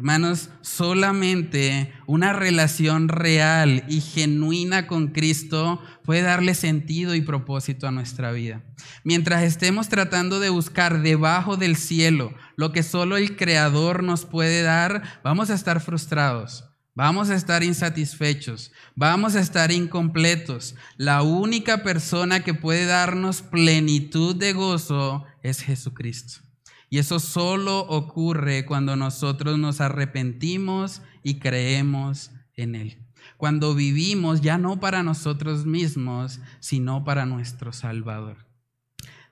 Hermanos, 0.00 0.48
solamente 0.62 1.92
una 2.06 2.32
relación 2.32 3.08
real 3.08 3.84
y 3.86 4.00
genuina 4.00 4.86
con 4.86 5.08
Cristo 5.08 5.78
puede 6.04 6.22
darle 6.22 6.54
sentido 6.54 7.14
y 7.14 7.20
propósito 7.20 7.86
a 7.86 7.90
nuestra 7.90 8.32
vida. 8.32 8.62
Mientras 9.04 9.42
estemos 9.42 9.90
tratando 9.90 10.40
de 10.40 10.48
buscar 10.48 11.02
debajo 11.02 11.58
del 11.58 11.76
cielo 11.76 12.32
lo 12.56 12.72
que 12.72 12.82
solo 12.82 13.18
el 13.18 13.36
Creador 13.36 14.02
nos 14.02 14.24
puede 14.24 14.62
dar, 14.62 15.20
vamos 15.22 15.50
a 15.50 15.54
estar 15.54 15.80
frustrados. 15.82 16.69
Vamos 16.94 17.30
a 17.30 17.36
estar 17.36 17.62
insatisfechos, 17.62 18.72
vamos 18.96 19.36
a 19.36 19.40
estar 19.40 19.70
incompletos. 19.70 20.74
La 20.96 21.22
única 21.22 21.84
persona 21.84 22.42
que 22.42 22.52
puede 22.52 22.84
darnos 22.84 23.42
plenitud 23.42 24.34
de 24.34 24.52
gozo 24.52 25.24
es 25.42 25.60
Jesucristo. 25.60 26.40
Y 26.88 26.98
eso 26.98 27.20
solo 27.20 27.80
ocurre 27.80 28.66
cuando 28.66 28.96
nosotros 28.96 29.56
nos 29.56 29.80
arrepentimos 29.80 31.02
y 31.22 31.38
creemos 31.38 32.32
en 32.56 32.74
Él. 32.74 33.06
Cuando 33.36 33.76
vivimos 33.76 34.40
ya 34.40 34.58
no 34.58 34.80
para 34.80 35.04
nosotros 35.04 35.64
mismos, 35.64 36.40
sino 36.58 37.04
para 37.04 37.24
nuestro 37.24 37.72
Salvador. 37.72 38.48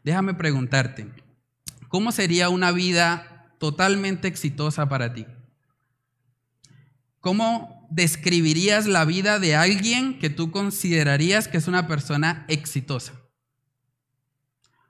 Déjame 0.05 0.35
preguntarte, 0.35 1.13
¿cómo 1.89 2.13
sería 2.13 2.49
una 2.49 2.71
vida 2.71 3.53
totalmente 3.59 4.29
exitosa 4.29 4.89
para 4.89 5.13
ti? 5.13 5.27
¿Cómo 7.21 7.87
describirías 7.91 8.87
la 8.87 9.05
vida 9.05 9.39
de 9.39 9.57
alguien 9.57 10.19
que 10.19 10.31
tú 10.31 10.51
considerarías 10.51 11.49
que 11.49 11.57
es 11.57 11.69
una 11.69 11.87
persona 11.87 12.45
exitosa? 12.49 13.15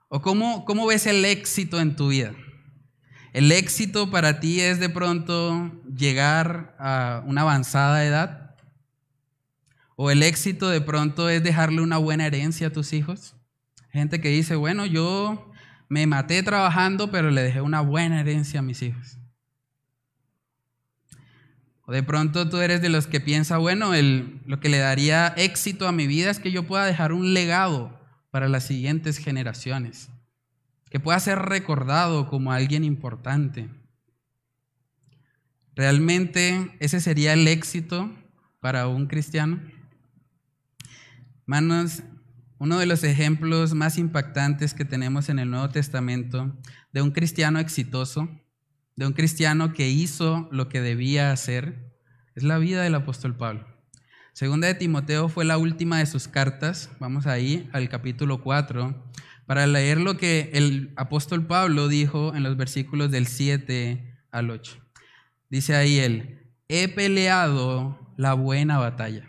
¿O 0.09 0.21
cómo, 0.21 0.65
cómo 0.65 0.87
ves 0.87 1.07
el 1.07 1.25
éxito 1.25 1.81
en 1.81 1.97
tu 1.97 2.09
vida? 2.09 2.35
¿El 3.33 3.53
éxito 3.53 4.11
para 4.11 4.41
ti 4.41 4.61
es 4.61 4.81
de 4.81 4.89
pronto 4.89 5.83
llegar 5.85 6.75
a 6.79 7.23
una 7.27 7.43
avanzada 7.43 8.05
edad? 8.05 8.57
¿O 9.97 10.11
el 10.11 10.23
éxito 10.23 10.69
de 10.71 10.81
pronto 10.81 11.29
es 11.29 11.43
dejarle 11.43 11.83
una 11.83 11.99
buena 11.99 12.27
herencia 12.27 12.69
a 12.69 12.73
tus 12.73 12.93
hijos? 12.93 13.37
Gente 13.91 14.21
que 14.21 14.29
dice, 14.29 14.55
bueno, 14.55 14.87
yo 14.87 15.51
me 15.89 16.07
maté 16.07 16.43
trabajando, 16.43 17.11
pero 17.11 17.31
le 17.31 17.43
dejé 17.43 17.61
una 17.61 17.81
buena 17.81 18.21
herencia 18.21 18.61
a 18.61 18.63
mis 18.63 18.83
hijos. 18.83 19.18
O 21.89 21.93
de 21.93 22.03
pronto 22.03 22.51
tú 22.51 22.59
eres 22.59 22.83
de 22.83 22.91
los 22.91 23.07
que 23.07 23.19
piensa, 23.19 23.57
bueno, 23.57 23.95
el, 23.95 24.43
lo 24.45 24.61
que 24.61 24.69
le 24.69 24.77
daría 24.77 25.29
éxito 25.39 25.89
a 25.89 25.93
mi 25.93 26.07
vida 26.07 26.31
es 26.31 26.39
que 26.39 26.53
yo 26.53 26.67
pueda 26.67 26.85
dejar 26.85 27.15
un 27.15 27.33
legado 27.33 27.99
para 28.31 28.47
las 28.47 28.65
siguientes 28.65 29.17
generaciones, 29.17 30.11
que 30.91 31.01
pueda 31.01 31.19
ser 31.19 31.39
recordado 31.39 32.27
como 32.27 32.53
alguien 32.53 32.85
importante. 32.85 33.71
¿Realmente 35.75 36.77
ese 36.79 37.01
sería 37.01 37.33
el 37.33 37.49
éxito 37.49 38.15
para 38.61 38.87
un 38.87 39.07
cristiano? 39.07 39.59
Manos, 41.47 42.03
uno 42.59 42.77
de 42.77 42.85
los 42.85 43.03
ejemplos 43.03 43.73
más 43.73 43.97
impactantes 43.97 44.75
que 44.75 44.85
tenemos 44.85 45.31
en 45.31 45.39
el 45.39 45.49
Nuevo 45.49 45.71
Testamento 45.71 46.55
de 46.93 47.01
un 47.01 47.13
cristiano 47.13 47.59
exitoso, 47.59 48.29
de 48.99 49.07
un 49.07 49.13
cristiano 49.13 49.75
que 49.75 49.89
hizo 49.89 50.49
lo 50.51 50.69
que 50.69 50.81
debía 50.81 51.31
hacer, 51.31 51.95
es 52.35 52.43
la 52.43 52.59
vida 52.59 52.83
del 52.83 52.97
apóstol 52.97 53.37
Pablo. 53.37 53.65
Segunda 54.33 54.67
de 54.67 54.75
Timoteo 54.75 55.29
fue 55.29 55.45
la 55.45 55.57
última 55.57 56.01
de 56.01 56.07
sus 56.07 56.27
cartas. 56.27 56.91
Vamos 56.99 57.29
ahí 57.29 57.71
al 57.73 57.89
capítulo 57.89 58.43
4 58.43 59.01
para 59.47 59.69
leer 59.69 60.01
lo 60.01 60.17
que 60.17 60.51
el 60.53 60.93
apóstol 60.97 61.47
Pablo 61.47 61.87
dijo 61.87 62.35
en 62.35 62.43
los 62.43 62.57
versículos 62.57 63.13
del 63.13 63.29
7 63.29 64.19
al 64.33 64.51
8. 64.51 64.79
Dice 65.49 65.77
ahí 65.77 66.01
él, 66.01 66.51
he 66.67 66.89
peleado 66.89 68.13
la 68.17 68.35
buena 68.35 68.79
batalla, 68.79 69.29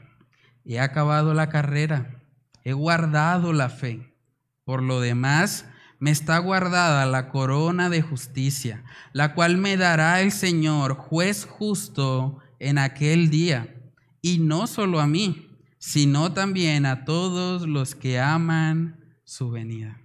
he 0.65 0.79
acabado 0.79 1.35
la 1.35 1.49
carrera, 1.49 2.23
he 2.63 2.73
guardado 2.73 3.53
la 3.53 3.69
fe. 3.69 4.15
Por 4.63 4.81
lo 4.81 4.99
demás, 4.99 5.67
me 5.99 6.11
está 6.11 6.37
guardada 6.39 7.05
la 7.05 7.29
corona 7.29 7.89
de 7.89 8.01
justicia, 8.01 8.83
la 9.11 9.33
cual 9.33 9.57
me 9.57 9.75
dará 9.75 10.21
el 10.21 10.31
Señor, 10.31 10.95
juez 10.95 11.45
justo, 11.45 12.39
en 12.59 12.77
aquel 12.77 13.29
día. 13.29 13.75
Y 14.21 14.39
no 14.39 14.67
solo 14.67 14.99
a 14.99 15.07
mí, 15.07 15.57
sino 15.77 16.33
también 16.33 16.85
a 16.85 17.05
todos 17.05 17.67
los 17.67 17.95
que 17.95 18.19
aman 18.19 18.99
su 19.23 19.49
venida. 19.49 20.01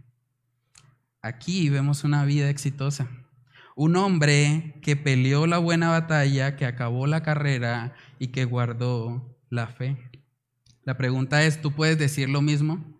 Aquí 1.22 1.70
vemos 1.70 2.04
una 2.04 2.24
vida 2.24 2.50
exitosa. 2.50 3.08
Un 3.76 3.96
hombre 3.96 4.78
que 4.82 4.94
peleó 4.94 5.46
la 5.46 5.58
buena 5.58 5.88
batalla, 5.88 6.56
que 6.56 6.66
acabó 6.66 7.06
la 7.06 7.22
carrera 7.22 7.94
y 8.18 8.28
que 8.28 8.44
guardó 8.44 9.36
la 9.48 9.66
fe. 9.66 9.96
La 10.84 10.96
pregunta 10.96 11.42
es, 11.44 11.60
¿tú 11.60 11.72
puedes 11.72 11.98
decir 11.98 12.28
lo 12.28 12.42
mismo? 12.42 12.93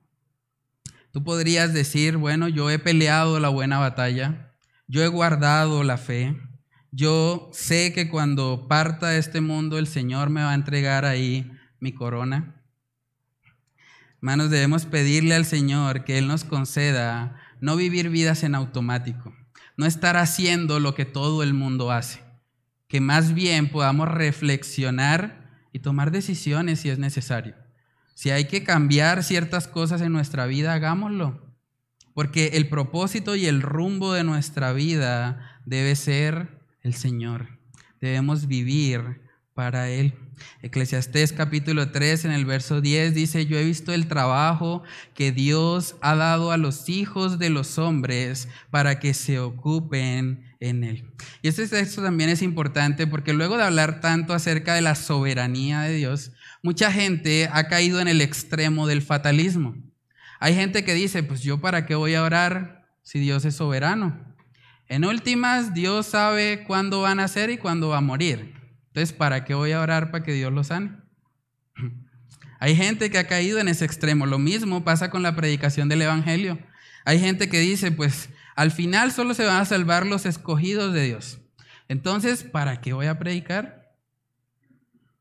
Tú 1.15 1.23
podrías 1.23 1.73
decir, 1.73 2.17
bueno, 2.17 2.49
yo 2.49 2.71
he 2.71 2.81
peleado 2.81 3.39
la 3.39 3.49
buena 3.49 3.79
batalla, 3.79 4.53
yo 4.89 5.01
he 5.05 5.07
guardado 5.07 5.85
la 5.85 5.97
fe, 5.97 6.37
yo 6.91 7.51
sé 7.53 7.93
que 7.93 8.11
cuando 8.11 8.67
parta 8.67 9.11
de 9.11 9.19
este 9.19 9.41
mundo 9.41 9.79
el 9.79 9.87
Señor 9.87 10.29
me 10.29 10.43
va 10.43 10.51
a 10.51 10.57
entregar 10.57 11.05
ahí 11.05 11.53
mi 11.79 11.93
corona. 11.93 12.61
Hermanos, 14.17 14.51
debemos 14.51 14.87
pedirle 14.87 15.37
al 15.37 15.45
Señor 15.45 16.03
que 16.03 16.19
Él 16.19 16.27
nos 16.27 16.43
conceda 16.43 17.37
no 17.61 17.77
vivir 17.77 18.11
vidas 18.11 18.43
en 18.43 18.57
automático, 18.57 19.33
no 19.77 19.87
estar 19.87 20.17
haciendo 20.17 20.81
lo 20.81 20.97
que 20.97 21.05
todo 21.05 21.45
el 21.45 21.55
mundo 21.55 21.93
hace, 21.93 22.25
que 22.89 23.01
más 23.01 23.35
bien 23.35 23.71
podamos 23.71 24.09
reflexionar 24.09 25.69
y 25.73 25.79
tomar 25.79 26.11
decisiones 26.11 26.81
si 26.81 26.89
es 26.91 26.99
necesario. 26.99 27.64
Si 28.15 28.31
hay 28.31 28.47
que 28.47 28.63
cambiar 28.63 29.23
ciertas 29.25 29.69
cosas 29.69 30.01
en 30.01 30.13
nuestra 30.13 30.47
vida, 30.47 30.73
hagámoslo. 30.73 31.45
Porque 32.15 32.53
el 32.55 32.69
propósito 32.69 33.35
y 33.35 33.47
el 33.47 33.61
rumbo 33.61 34.13
de 34.13 34.23
nuestra 34.23 34.73
vida 34.73 35.61
debe 35.67 35.97
ser 35.97 36.61
el 36.83 36.95
Señor. 36.95 37.59
Debemos 38.01 38.47
vivir 38.47 39.21
para 39.55 39.89
Él. 39.89 40.15
Eclesiastés 40.63 41.33
capítulo 41.33 41.91
3 41.91 42.25
en 42.25 42.33
el 42.33 42.45
verso 42.45 42.81
10 42.81 43.15
dice, 43.15 43.47
yo 43.47 43.57
he 43.57 43.65
visto 43.65 43.93
el 43.93 44.09
trabajo 44.09 44.83
que 45.15 45.33
Dios 45.33 45.97
ha 46.01 46.17
dado 46.17 46.51
a 46.51 46.57
los 46.57 46.89
hijos 46.89 47.39
de 47.39 47.51
los 47.51 47.79
hombres 47.79 48.49
para 48.71 48.99
que 48.99 49.15
se 49.15 49.39
ocupen 49.39 50.45
en 50.61 50.85
Él. 50.85 51.05
Y 51.43 51.49
este 51.49 51.69
texto 51.69 52.03
también 52.03 52.31
es 52.31 52.43
importante 52.43 53.07
porque 53.07 53.33
luego 53.33 53.57
de 53.57 53.65
hablar 53.65 54.01
tanto 54.01 54.35
acerca 54.35 54.75
de 54.75 54.83
la 54.83 54.97
soberanía 54.97 55.83
de 55.83 55.95
Dios, 55.95 56.33
mucha 56.65 56.91
gente 56.91 57.47
ha 57.53 57.69
caído 57.69 58.01
en 58.01 58.09
el 58.09 58.23
extremo 58.23 58.87
del 58.87 59.03
fatalismo. 59.03 59.77
Hay 60.41 60.55
gente 60.55 60.83
que 60.83 60.95
dice, 60.95 61.23
pues 61.23 61.43
yo 61.43 61.61
para 61.61 61.85
qué 61.85 61.95
voy 61.95 62.15
a 62.15 62.23
orar 62.23 62.87
si 63.03 63.19
Dios 63.19 63.45
es 63.45 63.55
soberano. 63.55 64.35
En 64.89 65.05
últimas, 65.05 65.75
Dios 65.75 66.07
sabe 66.07 66.65
cuándo 66.67 67.03
van 67.03 67.21
a 67.21 67.25
nacer 67.25 67.51
y 67.51 67.59
cuándo 67.59 67.91
va 67.91 67.99
a 67.99 68.01
morir. 68.01 68.55
Entonces, 68.87 69.13
¿para 69.13 69.45
qué 69.45 69.53
voy 69.53 69.73
a 69.73 69.81
orar 69.83 70.11
para 70.11 70.25
que 70.25 70.33
Dios 70.33 70.51
lo 70.55 70.65
sane? 70.65 70.97
Hay 72.61 72.75
gente 72.75 73.11
que 73.11 73.19
ha 73.19 73.27
caído 73.27 73.59
en 73.59 73.69
ese 73.69 73.85
extremo. 73.85 74.25
Lo 74.25 74.39
mismo 74.39 74.85
pasa 74.85 75.11
con 75.11 75.23
la 75.23 75.37
predicación 75.37 75.91
del 75.91 76.01
Evangelio. 76.01 76.59
Hay 77.05 77.21
gente 77.21 77.51
que 77.51 77.61
dice, 77.61 77.93
pues 77.93 78.31
al 78.57 78.71
final 78.71 79.13
solo 79.13 79.35
se 79.35 79.45
van 79.45 79.61
a 79.61 79.67
salvar 79.67 80.07
los 80.07 80.25
escogidos 80.25 80.95
de 80.95 81.05
Dios. 81.05 81.41
Entonces, 81.89 82.43
¿para 82.43 82.81
qué 82.81 82.95
voy 82.95 83.07
a 83.07 83.19
predicar? 83.19 83.84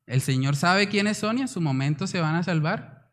El 0.05 0.21
Señor 0.21 0.55
sabe 0.55 0.89
quiénes 0.89 1.17
son 1.17 1.37
y 1.37 1.41
en 1.41 1.47
su 1.47 1.61
momento 1.61 2.07
se 2.07 2.19
van 2.19 2.35
a 2.35 2.43
salvar. 2.43 3.09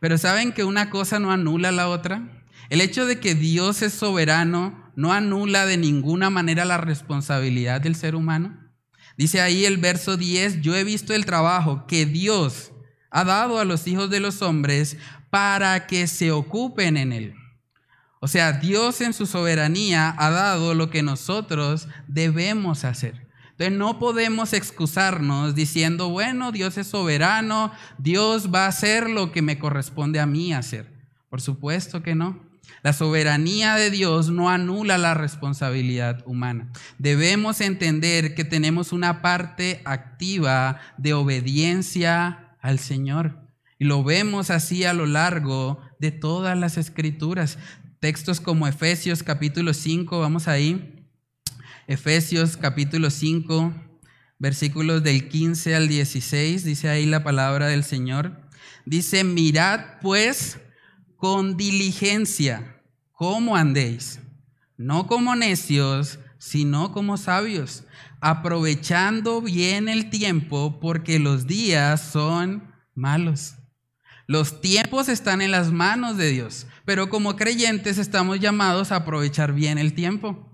Pero 0.00 0.18
¿saben 0.18 0.52
que 0.52 0.64
una 0.64 0.90
cosa 0.90 1.18
no 1.18 1.30
anula 1.30 1.72
la 1.72 1.88
otra? 1.88 2.44
El 2.70 2.80
hecho 2.80 3.06
de 3.06 3.20
que 3.20 3.34
Dios 3.34 3.82
es 3.82 3.92
soberano 3.92 4.90
no 4.96 5.12
anula 5.12 5.66
de 5.66 5.76
ninguna 5.76 6.30
manera 6.30 6.64
la 6.64 6.78
responsabilidad 6.78 7.80
del 7.80 7.94
ser 7.94 8.14
humano. 8.14 8.58
Dice 9.16 9.40
ahí 9.40 9.64
el 9.64 9.78
verso 9.78 10.16
10, 10.16 10.62
yo 10.62 10.74
he 10.74 10.84
visto 10.84 11.14
el 11.14 11.26
trabajo 11.26 11.86
que 11.86 12.06
Dios 12.06 12.72
ha 13.10 13.24
dado 13.24 13.58
a 13.58 13.64
los 13.64 13.86
hijos 13.86 14.10
de 14.10 14.20
los 14.20 14.42
hombres 14.42 14.96
para 15.30 15.86
que 15.86 16.06
se 16.06 16.32
ocupen 16.32 16.96
en 16.96 17.12
él. 17.12 17.34
O 18.20 18.28
sea, 18.28 18.52
Dios 18.52 19.00
en 19.00 19.12
su 19.12 19.26
soberanía 19.26 20.14
ha 20.16 20.30
dado 20.30 20.74
lo 20.74 20.90
que 20.90 21.02
nosotros 21.02 21.88
debemos 22.06 22.84
hacer. 22.84 23.26
No 23.70 23.98
podemos 23.98 24.52
excusarnos 24.52 25.54
diciendo, 25.54 26.08
bueno, 26.08 26.52
Dios 26.52 26.78
es 26.78 26.86
soberano, 26.88 27.72
Dios 27.98 28.52
va 28.52 28.64
a 28.64 28.68
hacer 28.68 29.08
lo 29.08 29.32
que 29.32 29.42
me 29.42 29.58
corresponde 29.58 30.20
a 30.20 30.26
mí 30.26 30.52
hacer. 30.52 30.90
Por 31.28 31.40
supuesto 31.40 32.02
que 32.02 32.14
no. 32.14 32.52
La 32.82 32.92
soberanía 32.92 33.76
de 33.76 33.90
Dios 33.90 34.30
no 34.30 34.50
anula 34.50 34.98
la 34.98 35.14
responsabilidad 35.14 36.22
humana. 36.26 36.72
Debemos 36.98 37.60
entender 37.60 38.34
que 38.34 38.44
tenemos 38.44 38.92
una 38.92 39.22
parte 39.22 39.82
activa 39.84 40.80
de 40.98 41.14
obediencia 41.14 42.56
al 42.60 42.78
Señor. 42.78 43.38
Y 43.78 43.84
lo 43.84 44.02
vemos 44.04 44.50
así 44.50 44.84
a 44.84 44.94
lo 44.94 45.06
largo 45.06 45.80
de 45.98 46.10
todas 46.10 46.56
las 46.58 46.76
escrituras. 46.76 47.58
Textos 48.00 48.40
como 48.40 48.66
Efesios 48.66 49.22
capítulo 49.22 49.74
5, 49.74 50.20
vamos 50.20 50.48
ahí. 50.48 50.91
Efesios 51.88 52.56
capítulo 52.56 53.10
5, 53.10 53.74
versículos 54.38 55.02
del 55.02 55.28
15 55.28 55.74
al 55.74 55.88
16, 55.88 56.64
dice 56.64 56.88
ahí 56.88 57.06
la 57.06 57.24
palabra 57.24 57.66
del 57.66 57.82
Señor. 57.82 58.40
Dice, 58.86 59.24
mirad 59.24 59.80
pues 60.00 60.60
con 61.16 61.56
diligencia 61.56 62.80
cómo 63.12 63.56
andéis, 63.56 64.20
no 64.76 65.06
como 65.06 65.34
necios, 65.34 66.20
sino 66.38 66.92
como 66.92 67.16
sabios, 67.16 67.84
aprovechando 68.20 69.40
bien 69.40 69.88
el 69.88 70.10
tiempo 70.10 70.78
porque 70.80 71.18
los 71.18 71.46
días 71.46 72.00
son 72.00 72.72
malos. 72.94 73.56
Los 74.28 74.60
tiempos 74.60 75.08
están 75.08 75.42
en 75.42 75.50
las 75.50 75.72
manos 75.72 76.16
de 76.16 76.30
Dios, 76.30 76.66
pero 76.84 77.08
como 77.08 77.34
creyentes 77.34 77.98
estamos 77.98 78.38
llamados 78.38 78.92
a 78.92 78.96
aprovechar 78.96 79.52
bien 79.52 79.78
el 79.78 79.94
tiempo. 79.94 80.48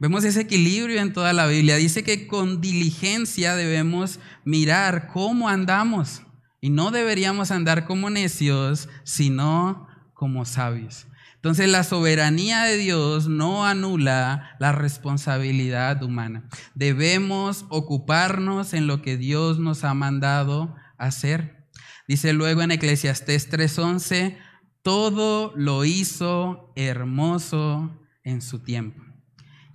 Vemos 0.00 0.22
ese 0.22 0.42
equilibrio 0.42 1.00
en 1.00 1.12
toda 1.12 1.32
la 1.32 1.46
Biblia. 1.46 1.74
Dice 1.76 2.04
que 2.04 2.28
con 2.28 2.60
diligencia 2.60 3.56
debemos 3.56 4.20
mirar 4.44 5.08
cómo 5.08 5.48
andamos. 5.48 6.22
Y 6.60 6.70
no 6.70 6.92
deberíamos 6.92 7.50
andar 7.50 7.84
como 7.84 8.08
necios, 8.08 8.88
sino 9.02 9.88
como 10.14 10.44
sabios. 10.44 11.08
Entonces 11.34 11.68
la 11.68 11.82
soberanía 11.82 12.62
de 12.62 12.76
Dios 12.76 13.28
no 13.28 13.66
anula 13.66 14.56
la 14.60 14.72
responsabilidad 14.72 16.02
humana. 16.02 16.48
Debemos 16.74 17.64
ocuparnos 17.68 18.74
en 18.74 18.86
lo 18.86 19.02
que 19.02 19.16
Dios 19.16 19.58
nos 19.58 19.82
ha 19.82 19.94
mandado 19.94 20.76
hacer. 20.96 21.68
Dice 22.06 22.32
luego 22.32 22.62
en 22.62 22.70
Eclesiastés 22.70 23.50
3:11, 23.50 24.38
todo 24.82 25.52
lo 25.56 25.84
hizo 25.84 26.72
hermoso 26.76 28.00
en 28.24 28.42
su 28.42 28.60
tiempo 28.60 29.07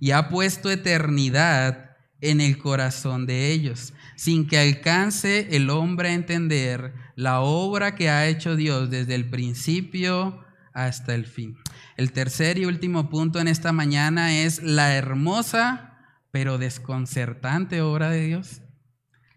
y 0.04 0.10
ha 0.10 0.28
puesto 0.28 0.70
eternidad 0.70 1.96
en 2.20 2.42
el 2.42 2.58
corazón 2.58 3.24
de 3.24 3.52
ellos, 3.52 3.94
sin 4.16 4.46
que 4.46 4.58
alcance 4.58 5.56
el 5.56 5.70
hombre 5.70 6.10
a 6.10 6.12
entender 6.12 6.92
la 7.16 7.40
obra 7.40 7.94
que 7.94 8.10
ha 8.10 8.26
hecho 8.26 8.54
Dios 8.54 8.90
desde 8.90 9.14
el 9.14 9.30
principio 9.30 10.44
hasta 10.74 11.14
el 11.14 11.24
fin. 11.24 11.56
El 11.96 12.12
tercer 12.12 12.58
y 12.58 12.66
último 12.66 13.08
punto 13.08 13.40
en 13.40 13.48
esta 13.48 13.72
mañana 13.72 14.42
es 14.42 14.62
la 14.62 14.94
hermosa 14.94 15.96
pero 16.30 16.58
desconcertante 16.58 17.80
obra 17.80 18.10
de 18.10 18.26
Dios. 18.26 18.60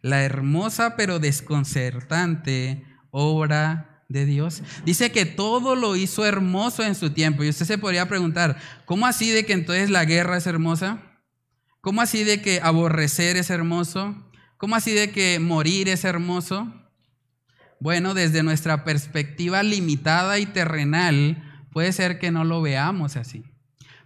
la 0.01 0.26
hermosa 0.26 0.97
pero 0.97 1.20
desconcertante 1.20 2.84
obra 3.11 3.97
de 4.10 4.26
Dios. 4.26 4.64
Dice 4.86 5.12
que 5.12 5.26
todo 5.26 5.76
lo 5.76 5.95
hizo 5.95 6.26
hermoso 6.26 6.84
en 6.84 6.95
su 6.95 7.10
tiempo. 7.12 7.43
Y 7.43 7.49
usted 7.49 7.66
se 7.66 7.78
podría 7.78 8.08
preguntar, 8.08 8.58
¿cómo 8.86 9.05
así 9.05 9.32
de 9.32 9.45
que 9.45 9.53
entonces 9.53 9.89
la 9.89 10.05
guerra 10.05 10.38
es 10.38 10.47
hermosa? 10.47 11.01
¿Cómo 11.82 12.01
así 12.01 12.24
de 12.24 12.41
que 12.41 12.60
aborrecer 12.62 13.38
es 13.38 13.49
hermoso? 13.49 14.16
¿Cómo 14.58 14.76
así 14.76 14.91
de 14.91 15.12
que 15.12 15.39
morir 15.39 15.89
es 15.89 16.03
hermoso? 16.03 16.74
Bueno, 17.80 18.14
desde 18.14 18.43
nuestra 18.43 18.84
perspectiva 18.84 19.62
limitada 19.62 20.39
y 20.39 20.47
terrenal, 20.47 21.43
puede 21.72 21.93
ser 21.93 22.18
que 22.18 22.32
no 22.32 22.43
lo 22.43 22.62
veamos 22.62 23.16
así. 23.18 23.43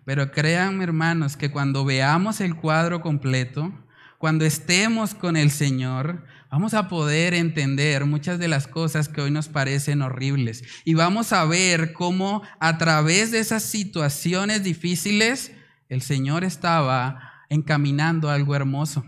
Pero 0.03 0.31
créanme, 0.31 0.83
hermanos, 0.83 1.37
que 1.37 1.51
cuando 1.51 1.85
veamos 1.85 2.41
el 2.41 2.55
cuadro 2.55 3.01
completo, 3.01 3.71
cuando 4.17 4.45
estemos 4.45 5.15
con 5.15 5.37
el 5.37 5.51
Señor, 5.51 6.25
vamos 6.51 6.73
a 6.73 6.89
poder 6.89 7.33
entender 7.33 8.05
muchas 8.05 8.37
de 8.37 8.49
las 8.49 8.67
cosas 8.67 9.07
que 9.07 9.21
hoy 9.21 9.31
nos 9.31 9.47
parecen 9.47 10.01
horribles. 10.01 10.63
Y 10.83 10.95
vamos 10.95 11.31
a 11.31 11.45
ver 11.45 11.93
cómo 11.93 12.43
a 12.59 12.77
través 12.77 13.31
de 13.31 13.39
esas 13.39 13.63
situaciones 13.63 14.61
difíciles, 14.61 15.53
el 15.87 16.01
Señor 16.01 16.43
estaba 16.43 17.31
encaminando 17.49 18.29
algo 18.29 18.53
hermoso. 18.53 19.05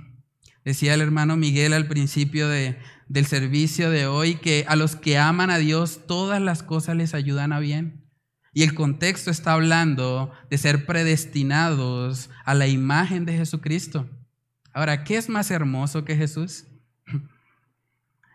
Decía 0.63 0.93
el 0.93 1.01
hermano 1.01 1.35
Miguel 1.35 1.73
al 1.73 1.87
principio 1.87 2.47
de, 2.47 2.79
del 3.09 3.25
servicio 3.25 3.89
de 3.91 4.07
hoy 4.07 4.35
que 4.35 4.63
a 4.69 4.77
los 4.77 4.95
que 4.95 5.17
aman 5.17 5.49
a 5.49 5.57
Dios 5.57 6.07
todas 6.07 6.41
las 6.41 6.63
cosas 6.63 6.95
les 6.95 7.13
ayudan 7.13 7.51
a 7.51 7.59
bien. 7.59 8.07
Y 8.53 8.63
el 8.63 8.73
contexto 8.73 9.31
está 9.31 9.53
hablando 9.53 10.31
de 10.49 10.57
ser 10.57 10.85
predestinados 10.85 12.29
a 12.45 12.53
la 12.53 12.67
imagen 12.67 13.25
de 13.25 13.35
Jesucristo. 13.35 14.09
Ahora, 14.73 15.03
¿qué 15.03 15.17
es 15.17 15.27
más 15.27 15.51
hermoso 15.51 16.05
que 16.05 16.15
Jesús? 16.15 16.67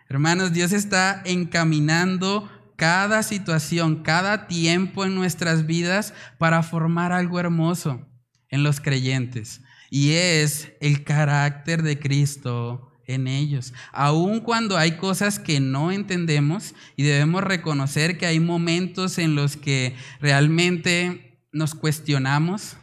Hermanos, 0.08 0.52
Dios 0.52 0.72
está 0.72 1.22
encaminando 1.26 2.50
cada 2.76 3.22
situación, 3.22 4.02
cada 4.02 4.46
tiempo 4.46 5.04
en 5.04 5.14
nuestras 5.14 5.66
vidas 5.66 6.14
para 6.38 6.62
formar 6.62 7.12
algo 7.12 7.38
hermoso 7.38 8.06
en 8.48 8.62
los 8.62 8.80
creyentes. 8.80 9.60
Y 9.90 10.12
es 10.12 10.72
el 10.80 11.04
carácter 11.04 11.82
de 11.82 11.98
Cristo 11.98 12.92
en 13.04 13.26
ellos. 13.26 13.74
Aun 13.92 14.40
cuando 14.40 14.78
hay 14.78 14.96
cosas 14.96 15.38
que 15.38 15.60
no 15.60 15.90
entendemos 15.90 16.74
y 16.94 17.02
debemos 17.02 17.42
reconocer 17.42 18.16
que 18.16 18.26
hay 18.26 18.38
momentos 18.38 19.18
en 19.18 19.34
los 19.34 19.56
que 19.56 19.94
realmente 20.20 21.42
nos 21.52 21.74
cuestionamos, 21.74 22.76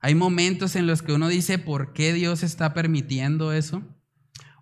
hay 0.00 0.14
momentos 0.14 0.76
en 0.76 0.86
los 0.86 1.02
que 1.02 1.12
uno 1.12 1.28
dice, 1.28 1.58
¿por 1.58 1.92
qué 1.92 2.12
Dios 2.12 2.42
está 2.42 2.74
permitiendo 2.74 3.52
eso? 3.52 3.82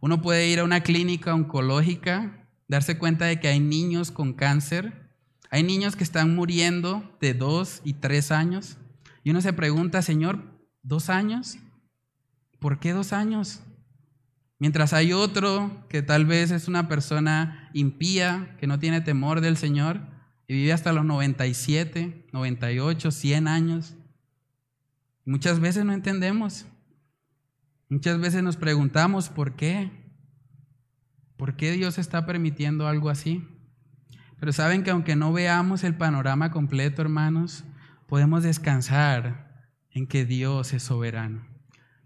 Uno 0.00 0.22
puede 0.22 0.48
ir 0.48 0.60
a 0.60 0.64
una 0.64 0.80
clínica 0.82 1.34
oncológica, 1.34 2.48
darse 2.68 2.98
cuenta 2.98 3.26
de 3.26 3.38
que 3.38 3.48
hay 3.48 3.60
niños 3.60 4.10
con 4.10 4.32
cáncer, 4.32 5.10
hay 5.50 5.62
niños 5.62 5.96
que 5.96 6.04
están 6.04 6.34
muriendo 6.34 7.16
de 7.20 7.34
dos 7.34 7.82
y 7.84 7.94
tres 7.94 8.30
años, 8.30 8.78
y 9.22 9.30
uno 9.30 9.40
se 9.40 9.52
pregunta, 9.52 10.02
Señor, 10.02 10.42
¿dos 10.82 11.10
años? 11.10 11.58
¿Por 12.58 12.78
qué 12.78 12.92
dos 12.92 13.12
años? 13.12 13.60
Mientras 14.58 14.92
hay 14.92 15.12
otro 15.12 15.86
que 15.88 16.02
tal 16.02 16.26
vez 16.26 16.50
es 16.50 16.68
una 16.68 16.86
persona 16.88 17.70
impía, 17.72 18.56
que 18.58 18.66
no 18.66 18.78
tiene 18.78 19.00
temor 19.00 19.40
del 19.40 19.56
Señor 19.56 20.00
y 20.46 20.54
vive 20.54 20.72
hasta 20.72 20.92
los 20.92 21.04
97, 21.04 22.26
98, 22.32 23.10
100 23.10 23.48
años. 23.48 23.94
Muchas 25.24 25.60
veces 25.60 25.84
no 25.84 25.92
entendemos. 25.92 26.66
Muchas 27.90 28.20
veces 28.20 28.44
nos 28.44 28.56
preguntamos 28.56 29.28
por 29.28 29.56
qué. 29.56 29.90
¿Por 31.36 31.56
qué 31.56 31.72
Dios 31.72 31.98
está 31.98 32.24
permitiendo 32.24 32.86
algo 32.86 33.10
así? 33.10 33.44
Pero 34.38 34.52
saben 34.52 34.84
que 34.84 34.92
aunque 34.92 35.16
no 35.16 35.32
veamos 35.32 35.82
el 35.82 35.96
panorama 35.96 36.52
completo, 36.52 37.02
hermanos, 37.02 37.64
podemos 38.06 38.44
descansar 38.44 39.66
en 39.90 40.06
que 40.06 40.24
Dios 40.24 40.72
es 40.72 40.84
soberano 40.84 41.44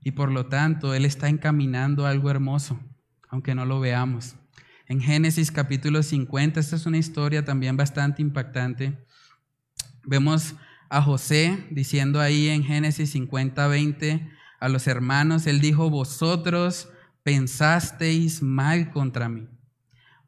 y 0.03 0.13
por 0.13 0.33
lo 0.33 0.47
tanto 0.47 0.95
Él 0.95 1.05
está 1.05 1.29
encaminando 1.29 2.07
algo 2.07 2.31
hermoso, 2.31 2.81
aunque 3.29 3.55
no 3.55 3.67
lo 3.67 3.79
veamos. 3.79 4.37
En 4.87 5.03
Génesis 5.03 5.53
capítulo 5.53 6.03
50, 6.03 6.61
esta 6.61 6.77
es 6.77 6.87
una 6.87 6.97
historia 6.97 7.45
también 7.45 7.77
bastante 7.77 8.23
impactante. 8.23 9.05
Vemos 10.03 10.55
a 10.89 11.03
José 11.03 11.67
diciendo 11.71 12.23
ahí 12.23 12.49
en 12.49 12.65
Génesis 12.65 13.11
50, 13.11 13.69
20 13.69 14.34
a 14.65 14.69
los 14.71 14.87
hermanos, 14.87 15.47
Él 15.47 15.61
dijo, 15.61 15.91
vosotros 15.91 16.89
pensasteis 17.23 18.43
mal 18.43 18.91
contra 18.93 19.29
mí, 19.29 19.47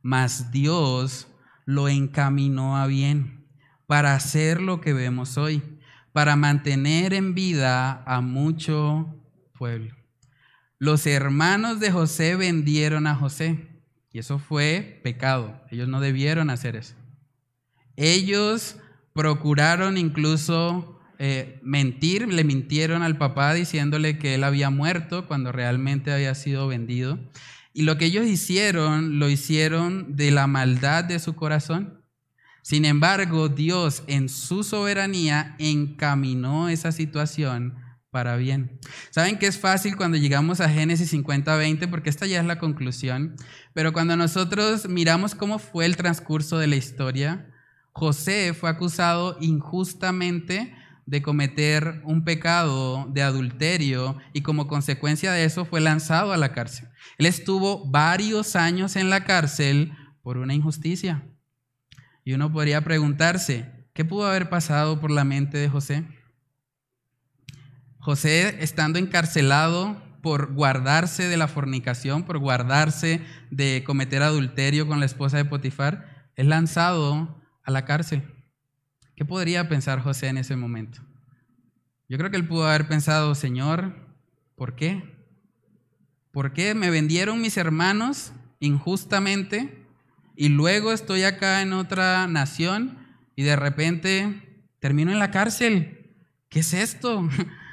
mas 0.03 0.51
Dios 0.51 1.26
lo 1.64 1.89
encaminó 1.89 2.76
a 2.76 2.87
bien 2.87 3.49
para 3.87 4.14
hacer 4.14 4.61
lo 4.61 4.82
que 4.82 4.93
vemos 4.93 5.39
hoy, 5.39 5.62
para 6.12 6.37
mantener 6.37 7.14
en 7.14 7.34
vida 7.34 8.03
a 8.05 8.20
mucho 8.20 9.07
pueblo. 9.59 9.97
Los 10.78 11.07
hermanos 11.07 11.80
de 11.80 11.91
José 11.91 12.37
vendieron 12.37 13.07
a 13.07 13.14
José 13.14 13.66
y 14.12 14.18
eso 14.18 14.39
fue 14.39 15.01
pecado. 15.03 15.64
Ellos 15.70 15.89
no 15.89 15.99
debieron 15.99 16.51
hacer 16.51 16.76
eso. 16.76 16.95
Ellos 17.97 18.76
procuraron 19.14 19.97
incluso 19.97 20.95
eh, 21.19 21.59
mentir, 21.62 22.29
le 22.29 22.45
mintieron 22.45 23.03
al 23.03 23.17
papá 23.17 23.55
diciéndole 23.55 24.19
que 24.19 24.35
él 24.35 24.45
había 24.45 24.71
muerto 24.71 25.27
cuando 25.27 25.53
realmente 25.53 26.12
había 26.12 26.35
sido 26.35 26.69
vendido. 26.69 27.19
Y 27.73 27.83
lo 27.83 27.99
que 27.99 28.07
ellos 28.07 28.27
hicieron, 28.27 29.19
lo 29.19 29.29
hicieron 29.29 30.17
de 30.17 30.31
la 30.31 30.47
maldad 30.47 31.05
de 31.05 31.19
su 31.19 31.35
corazón. 31.35 32.03
Sin 32.62 32.85
embargo, 32.85 33.49
Dios 33.49 34.03
en 34.07 34.29
su 34.29 34.64
soberanía 34.64 35.55
encaminó 35.59 36.69
esa 36.69 36.91
situación 36.91 37.77
para 38.11 38.37
bien. 38.37 38.81
Saben 39.11 39.39
que 39.39 39.47
es 39.47 39.59
fácil 39.59 39.97
cuando 39.97 40.17
llegamos 40.17 40.61
a 40.61 40.69
Génesis 40.69 41.12
50-20 41.12 41.89
porque 41.91 42.11
esta 42.11 42.27
ya 42.27 42.41
es 42.41 42.47
la 42.47 42.59
conclusión, 42.59 43.37
pero 43.75 43.93
cuando 43.93 44.17
nosotros 44.17 44.89
miramos 44.89 45.35
cómo 45.35 45.59
fue 45.59 45.85
el 45.85 45.97
transcurso 45.97 46.59
de 46.59 46.67
la 46.67 46.77
historia, 46.77 47.53
José 47.93 48.53
fue 48.53 48.69
acusado 48.69 49.39
injustamente 49.41 50.75
de 51.07 51.23
cometer 51.23 52.03
un 52.05 52.25
pecado 52.25 53.07
de 53.11 53.23
adulterio 53.23 54.19
y 54.33 54.43
como 54.43 54.67
consecuencia 54.67 55.33
de 55.33 55.45
eso 55.45 55.65
fue 55.65 55.81
lanzado 55.81 56.33
a 56.33 56.37
la 56.37 56.53
cárcel. 56.53 56.89
Él 57.17 57.27
estuvo 57.27 57.89
varios 57.89 58.57
años 58.57 58.97
en 58.97 59.09
la 59.09 59.25
cárcel 59.25 59.93
por 60.23 60.37
una 60.37 60.53
injusticia. 60.53 61.23
Y 62.25 62.33
uno 62.33 62.53
podría 62.53 62.83
preguntarse, 62.83 63.87
¿qué 63.95 64.05
pudo 64.05 64.27
haber 64.27 64.49
pasado 64.49 65.01
por 65.01 65.13
la 65.13 65.25
mente 65.25 65.59
de 65.59 65.69
José? 65.69 66.05
José, 67.99 68.57
estando 68.63 68.99
encarcelado 68.99 70.03
por 70.23 70.55
guardarse 70.55 71.29
de 71.29 71.37
la 71.37 71.47
fornicación, 71.47 72.25
por 72.25 72.39
guardarse 72.39 73.21
de 73.53 73.85
cometer 73.87 74.25
adulterio 74.25 74.89
con 74.89 74.99
la 74.99 75.07
esposa 75.07 75.37
de 75.37 75.45
Potifar, 75.45 76.29
es 76.35 76.47
lanzado 76.47 77.41
a 77.63 77.71
la 77.71 77.85
cárcel. 77.85 78.36
¿Qué 79.17 79.25
podría 79.25 79.69
pensar 79.69 80.01
José 80.01 80.29
en 80.29 80.37
ese 80.37 80.55
momento? 80.55 81.01
Yo 82.09 82.19
creo 82.19 82.31
que 82.31 82.37
él 82.37 82.47
pudo 82.47 82.69
haber 82.69 82.87
pensado, 82.87 83.35
Señor, 83.35 83.95
¿por 84.55 84.77
qué? 84.77 85.03
¿Por 86.31 86.53
qué 86.53 86.75
me 86.75 86.91
vendieron 86.91 87.41
mis 87.41 87.57
hermanos 87.57 88.33
injustamente 88.61 89.85
y 90.37 90.51
luego 90.51 90.93
estoy 90.93 91.25
acá 91.25 91.62
en 91.62 91.73
otra 91.73 92.29
nación 92.29 92.99
y 93.35 93.43
de 93.43 93.57
repente 93.57 94.69
termino 94.79 95.11
en 95.11 95.19
la 95.19 95.33
cárcel? 95.33 96.14
¿Qué 96.49 96.61
es 96.61 96.75
esto? 96.75 97.29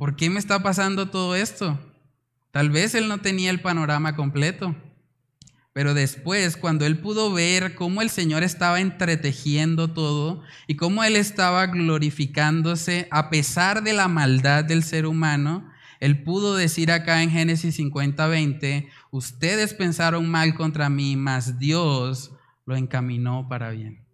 ¿por 0.00 0.16
qué 0.16 0.30
me 0.30 0.38
está 0.38 0.62
pasando 0.62 1.10
todo 1.10 1.36
esto? 1.36 1.78
Tal 2.52 2.70
vez 2.70 2.94
él 2.94 3.06
no 3.06 3.18
tenía 3.18 3.50
el 3.50 3.60
panorama 3.60 4.16
completo, 4.16 4.74
pero 5.72 5.94
después, 5.94 6.56
cuando 6.56 6.84
él 6.84 6.98
pudo 6.98 7.32
ver 7.32 7.74
cómo 7.76 8.02
el 8.02 8.10
Señor 8.10 8.42
estaba 8.42 8.80
entretejiendo 8.80 9.92
todo 9.92 10.42
y 10.66 10.74
cómo 10.74 11.04
él 11.04 11.14
estaba 11.14 11.66
glorificándose 11.66 13.06
a 13.10 13.30
pesar 13.30 13.84
de 13.84 13.92
la 13.92 14.08
maldad 14.08 14.64
del 14.64 14.82
ser 14.82 15.06
humano, 15.06 15.70
él 16.00 16.22
pudo 16.24 16.56
decir 16.56 16.90
acá 16.90 17.22
en 17.22 17.30
Génesis 17.30 17.76
50, 17.76 18.26
20, 18.26 18.88
ustedes 19.10 19.74
pensaron 19.74 20.28
mal 20.28 20.54
contra 20.54 20.88
mí, 20.88 21.14
mas 21.16 21.58
Dios 21.58 22.32
lo 22.66 22.76
encaminó 22.76 23.46
para 23.48 23.70
bien. 23.70 24.04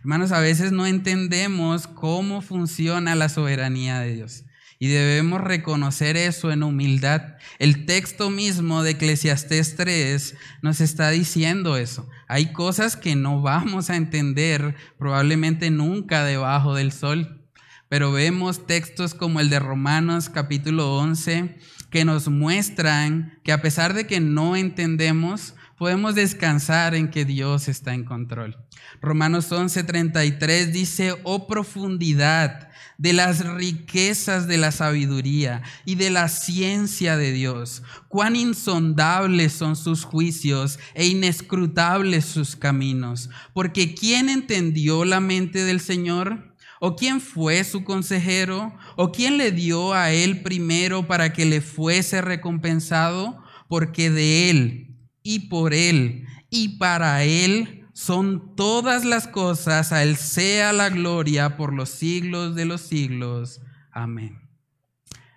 Hermanos, 0.00 0.32
a 0.32 0.40
veces 0.40 0.72
no 0.72 0.86
entendemos 0.86 1.86
cómo 1.86 2.40
funciona 2.40 3.14
la 3.14 3.28
soberanía 3.28 4.00
de 4.00 4.14
Dios. 4.14 4.44
Y 4.78 4.88
debemos 4.88 5.40
reconocer 5.40 6.16
eso 6.16 6.50
en 6.52 6.62
humildad. 6.62 7.36
El 7.58 7.86
texto 7.86 8.30
mismo 8.30 8.82
de 8.82 8.92
Eclesiastés 8.92 9.76
3 9.76 10.34
nos 10.62 10.80
está 10.80 11.10
diciendo 11.10 11.76
eso. 11.76 12.08
Hay 12.28 12.52
cosas 12.52 12.96
que 12.96 13.16
no 13.16 13.40
vamos 13.40 13.90
a 13.90 13.96
entender 13.96 14.74
probablemente 14.98 15.70
nunca 15.70 16.24
debajo 16.24 16.74
del 16.74 16.92
sol. 16.92 17.40
Pero 17.88 18.12
vemos 18.12 18.66
textos 18.66 19.14
como 19.14 19.40
el 19.40 19.50
de 19.50 19.60
Romanos 19.60 20.28
capítulo 20.28 20.96
11 20.96 21.56
que 21.90 22.04
nos 22.04 22.26
muestran 22.28 23.38
que 23.44 23.52
a 23.52 23.62
pesar 23.62 23.94
de 23.94 24.08
que 24.08 24.18
no 24.18 24.56
entendemos, 24.56 25.54
podemos 25.76 26.14
descansar 26.14 26.94
en 26.94 27.10
que 27.10 27.24
Dios 27.24 27.68
está 27.68 27.94
en 27.94 28.04
control. 28.04 28.56
Romanos 29.00 29.50
11:33 29.50 30.70
dice, 30.70 31.14
oh 31.24 31.46
profundidad 31.46 32.68
de 32.96 33.12
las 33.12 33.44
riquezas 33.44 34.46
de 34.46 34.56
la 34.56 34.70
sabiduría 34.70 35.62
y 35.84 35.96
de 35.96 36.10
la 36.10 36.28
ciencia 36.28 37.16
de 37.16 37.32
Dios, 37.32 37.82
cuán 38.08 38.36
insondables 38.36 39.52
son 39.52 39.76
sus 39.76 40.04
juicios 40.04 40.78
e 40.94 41.06
inescrutables 41.06 42.24
sus 42.24 42.56
caminos, 42.56 43.30
porque 43.52 43.94
¿quién 43.94 44.28
entendió 44.28 45.04
la 45.04 45.20
mente 45.20 45.64
del 45.64 45.80
Señor? 45.80 46.54
¿O 46.80 46.96
quién 46.96 47.20
fue 47.20 47.64
su 47.64 47.82
consejero? 47.82 48.76
¿O 48.96 49.10
quién 49.10 49.38
le 49.38 49.52
dio 49.52 49.94
a 49.94 50.10
él 50.10 50.42
primero 50.42 51.06
para 51.06 51.32
que 51.32 51.46
le 51.46 51.62
fuese 51.62 52.20
recompensado? 52.20 53.42
Porque 53.68 54.10
de 54.10 54.50
él 54.50 54.93
y 55.24 55.48
por 55.48 55.74
él 55.74 56.28
y 56.50 56.76
para 56.78 57.24
él 57.24 57.88
son 57.94 58.54
todas 58.54 59.04
las 59.04 59.26
cosas, 59.26 59.90
a 59.90 60.04
él 60.04 60.16
sea 60.16 60.72
la 60.72 60.90
gloria 60.90 61.56
por 61.56 61.72
los 61.72 61.88
siglos 61.88 62.54
de 62.54 62.64
los 62.64 62.82
siglos. 62.82 63.60
Amén. 63.90 64.40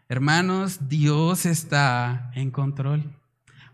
Hermanos, 0.10 0.88
Dios 0.88 1.46
está 1.46 2.32
en 2.36 2.52
control. 2.52 3.16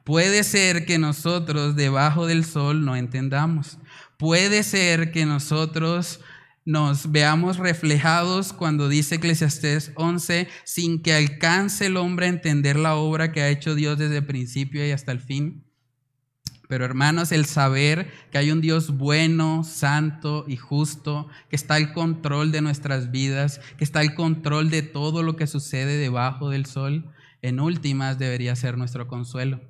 Puede 0.03 0.43
ser 0.43 0.85
que 0.85 0.97
nosotros 0.97 1.75
debajo 1.75 2.27
del 2.27 2.45
sol 2.45 2.83
no 2.85 2.95
entendamos. 2.95 3.77
Puede 4.17 4.63
ser 4.63 5.11
que 5.11 5.25
nosotros 5.25 6.19
nos 6.65 7.11
veamos 7.11 7.57
reflejados 7.57 8.53
cuando 8.53 8.89
dice 8.89 9.15
Eclesiastés 9.15 9.91
11, 9.95 10.47
sin 10.63 11.01
que 11.01 11.13
alcance 11.13 11.87
el 11.87 11.97
hombre 11.97 12.25
a 12.25 12.29
entender 12.29 12.77
la 12.77 12.95
obra 12.95 13.31
que 13.31 13.41
ha 13.41 13.49
hecho 13.49 13.75
Dios 13.75 13.97
desde 13.97 14.17
el 14.17 14.25
principio 14.25 14.85
y 14.85 14.91
hasta 14.91 15.11
el 15.11 15.19
fin. 15.19 15.62
Pero 16.67 16.85
hermanos, 16.85 17.31
el 17.31 17.45
saber 17.45 18.11
que 18.31 18.37
hay 18.37 18.51
un 18.51 18.61
Dios 18.61 18.97
bueno, 18.97 19.63
santo 19.63 20.45
y 20.47 20.57
justo, 20.57 21.27
que 21.49 21.55
está 21.55 21.75
al 21.75 21.93
control 21.93 22.51
de 22.51 22.61
nuestras 22.61 23.11
vidas, 23.11 23.59
que 23.77 23.83
está 23.83 23.99
al 23.99 24.15
control 24.15 24.69
de 24.69 24.81
todo 24.81 25.23
lo 25.23 25.35
que 25.35 25.47
sucede 25.47 25.97
debajo 25.97 26.49
del 26.49 26.65
sol, 26.65 27.11
en 27.41 27.59
últimas 27.59 28.17
debería 28.17 28.55
ser 28.55 28.77
nuestro 28.77 29.07
consuelo. 29.07 29.61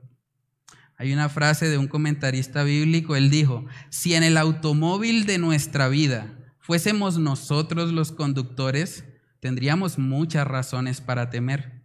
Hay 0.97 1.11
una 1.11 1.27
frase 1.27 1.67
de 1.67 1.77
un 1.77 1.87
comentarista 1.87 2.63
bíblico, 2.63 3.15
él 3.15 3.29
dijo, 3.29 3.65
si 3.89 4.13
en 4.13 4.23
el 4.23 4.37
automóvil 4.37 5.25
de 5.25 5.39
nuestra 5.39 5.89
vida 5.89 6.37
fuésemos 6.59 7.17
nosotros 7.17 7.91
los 7.91 8.11
conductores, 8.11 9.03
tendríamos 9.39 9.97
muchas 9.97 10.47
razones 10.47 11.01
para 11.01 11.29
temer. 11.29 11.82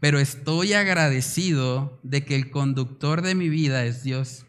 Pero 0.00 0.18
estoy 0.18 0.72
agradecido 0.72 2.00
de 2.02 2.24
que 2.24 2.34
el 2.34 2.50
conductor 2.50 3.22
de 3.22 3.34
mi 3.34 3.48
vida 3.48 3.84
es 3.84 4.02
Dios. 4.02 4.46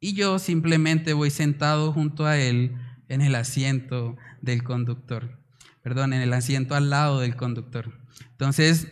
Y 0.00 0.14
yo 0.14 0.38
simplemente 0.38 1.12
voy 1.12 1.30
sentado 1.30 1.92
junto 1.92 2.24
a 2.26 2.38
Él 2.38 2.76
en 3.08 3.20
el 3.20 3.34
asiento 3.34 4.16
del 4.40 4.62
conductor. 4.62 5.38
Perdón, 5.82 6.12
en 6.12 6.22
el 6.22 6.32
asiento 6.32 6.74
al 6.74 6.90
lado 6.90 7.20
del 7.20 7.36
conductor. 7.36 7.92
Entonces, 8.30 8.88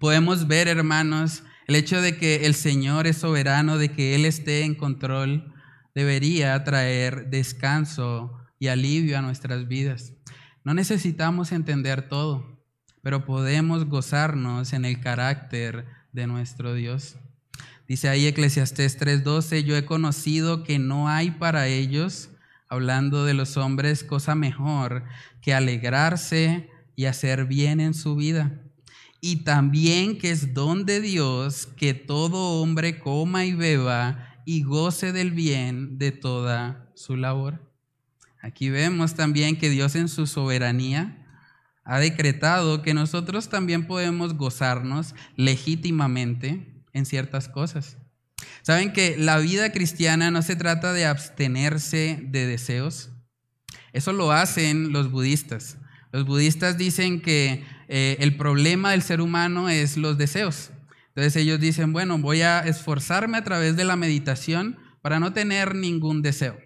podemos 0.00 0.46
ver, 0.46 0.68
hermanos, 0.68 1.42
el 1.66 1.74
hecho 1.74 2.00
de 2.00 2.16
que 2.16 2.46
el 2.46 2.54
Señor 2.54 3.06
es 3.06 3.18
soberano, 3.18 3.78
de 3.78 3.90
que 3.90 4.14
Él 4.14 4.24
esté 4.24 4.62
en 4.62 4.74
control, 4.74 5.52
debería 5.94 6.62
traer 6.64 7.30
descanso 7.30 8.32
y 8.58 8.68
alivio 8.68 9.18
a 9.18 9.22
nuestras 9.22 9.66
vidas. 9.66 10.12
No 10.62 10.74
necesitamos 10.74 11.52
entender 11.52 12.08
todo, 12.08 12.53
pero 13.04 13.26
podemos 13.26 13.84
gozarnos 13.84 14.72
en 14.72 14.86
el 14.86 14.98
carácter 14.98 15.84
de 16.12 16.26
nuestro 16.26 16.72
Dios. 16.72 17.16
Dice 17.86 18.08
ahí 18.08 18.26
Eclesiastés 18.26 18.98
3:12, 18.98 19.62
yo 19.62 19.76
he 19.76 19.84
conocido 19.84 20.64
que 20.64 20.78
no 20.78 21.06
hay 21.06 21.30
para 21.30 21.68
ellos, 21.68 22.30
hablando 22.66 23.26
de 23.26 23.34
los 23.34 23.58
hombres, 23.58 24.04
cosa 24.04 24.34
mejor 24.34 25.04
que 25.42 25.52
alegrarse 25.52 26.70
y 26.96 27.04
hacer 27.04 27.44
bien 27.44 27.78
en 27.78 27.92
su 27.92 28.16
vida. 28.16 28.62
Y 29.20 29.44
también 29.44 30.16
que 30.16 30.30
es 30.30 30.54
don 30.54 30.86
de 30.86 31.02
Dios 31.02 31.66
que 31.76 31.92
todo 31.92 32.62
hombre 32.62 32.98
coma 33.00 33.44
y 33.44 33.52
beba 33.52 34.34
y 34.46 34.62
goce 34.62 35.12
del 35.12 35.30
bien 35.30 35.98
de 35.98 36.10
toda 36.10 36.90
su 36.94 37.16
labor. 37.16 37.70
Aquí 38.40 38.70
vemos 38.70 39.14
también 39.14 39.58
que 39.58 39.68
Dios 39.68 39.94
en 39.94 40.08
su 40.08 40.26
soberanía 40.26 41.23
ha 41.84 41.98
decretado 41.98 42.82
que 42.82 42.94
nosotros 42.94 43.48
también 43.48 43.86
podemos 43.86 44.34
gozarnos 44.34 45.14
legítimamente 45.36 46.82
en 46.92 47.06
ciertas 47.06 47.48
cosas. 47.48 47.98
Saben 48.62 48.92
que 48.92 49.16
la 49.18 49.38
vida 49.38 49.72
cristiana 49.72 50.30
no 50.30 50.42
se 50.42 50.56
trata 50.56 50.92
de 50.92 51.06
abstenerse 51.06 52.18
de 52.22 52.46
deseos. 52.46 53.10
Eso 53.92 54.12
lo 54.12 54.32
hacen 54.32 54.92
los 54.92 55.10
budistas. 55.10 55.78
Los 56.12 56.26
budistas 56.26 56.78
dicen 56.78 57.20
que 57.20 57.64
eh, 57.88 58.16
el 58.20 58.36
problema 58.36 58.92
del 58.92 59.02
ser 59.02 59.20
humano 59.20 59.68
es 59.68 59.96
los 59.96 60.16
deseos. 60.16 60.70
Entonces 61.08 61.36
ellos 61.36 61.60
dicen, 61.60 61.92
bueno, 61.92 62.18
voy 62.18 62.42
a 62.42 62.60
esforzarme 62.60 63.38
a 63.38 63.44
través 63.44 63.76
de 63.76 63.84
la 63.84 63.96
meditación 63.96 64.78
para 65.02 65.20
no 65.20 65.32
tener 65.32 65.74
ningún 65.74 66.22
deseo. 66.22 66.56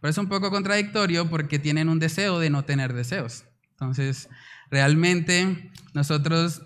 Pero 0.00 0.10
es 0.10 0.18
un 0.18 0.28
poco 0.28 0.50
contradictorio 0.50 1.30
porque 1.30 1.58
tienen 1.58 1.88
un 1.88 1.98
deseo 1.98 2.38
de 2.38 2.50
no 2.50 2.64
tener 2.64 2.92
deseos. 2.92 3.44
Entonces, 3.70 4.28
realmente 4.70 5.70
nosotros 5.94 6.62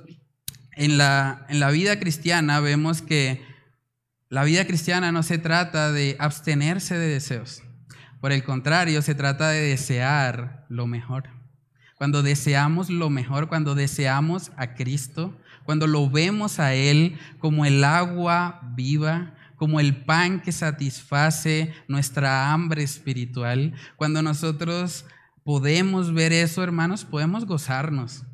en 0.77 0.99
la, 0.99 1.47
en 1.49 1.61
la 1.61 1.71
vida 1.71 1.99
cristiana 1.99 2.61
vemos 2.61 3.03
que 3.03 3.43
la 4.29 4.45
vida 4.45 4.67
cristiana 4.67 5.13
no 5.13 5.23
se 5.23 5.39
trata 5.39 5.93
de 5.93 6.17
abstenerse 6.19 6.97
de 6.97 7.09
deseos. 7.09 7.63
Por 8.21 8.33
el 8.33 8.45
contrario, 8.45 9.03
se 9.03 9.15
trata 9.15 9.51
de 9.51 9.61
desear 9.61 10.65
lo 10.69 10.87
mejor. 10.87 11.29
Cuando 11.97 12.23
deseamos 12.23 12.89
lo 12.89 13.11
mejor, 13.11 13.49
cuando 13.49 13.75
deseamos 13.75 14.53
a 14.57 14.75
Cristo, 14.75 15.37
cuando 15.65 15.87
lo 15.87 16.09
vemos 16.09 16.59
a 16.59 16.75
Él 16.75 17.19
como 17.39 17.65
el 17.65 17.85
agua 17.85 18.61
viva, 18.75 19.35
como 19.57 19.81
el 19.81 20.05
pan 20.05 20.41
que 20.41 20.51
satisface 20.51 21.73
nuestra 21.87 22.53
hambre 22.53 22.83
espiritual. 22.83 23.75
Cuando 23.97 24.23
nosotros 24.23 25.05
podemos 25.45 26.15
ver 26.15 26.33
eso, 26.33 26.63
hermanos, 26.63 27.05
podemos 27.05 27.47
gozarnos. 27.47 28.25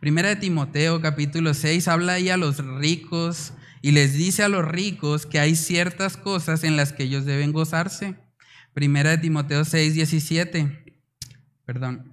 Primera 0.00 0.28
de 0.28 0.36
Timoteo 0.36 1.00
capítulo 1.00 1.54
6 1.54 1.88
habla 1.88 2.14
ahí 2.14 2.28
a 2.28 2.36
los 2.36 2.58
ricos 2.58 3.52
y 3.82 3.92
les 3.92 4.14
dice 4.14 4.42
a 4.42 4.48
los 4.48 4.64
ricos 4.64 5.26
que 5.26 5.38
hay 5.38 5.56
ciertas 5.56 6.16
cosas 6.16 6.64
en 6.64 6.76
las 6.76 6.92
que 6.92 7.04
ellos 7.04 7.24
deben 7.24 7.52
gozarse. 7.52 8.16
Primera 8.74 9.10
de 9.10 9.18
Timoteo 9.18 9.64
6, 9.64 9.94
17. 9.94 11.00
Perdón. 11.64 12.12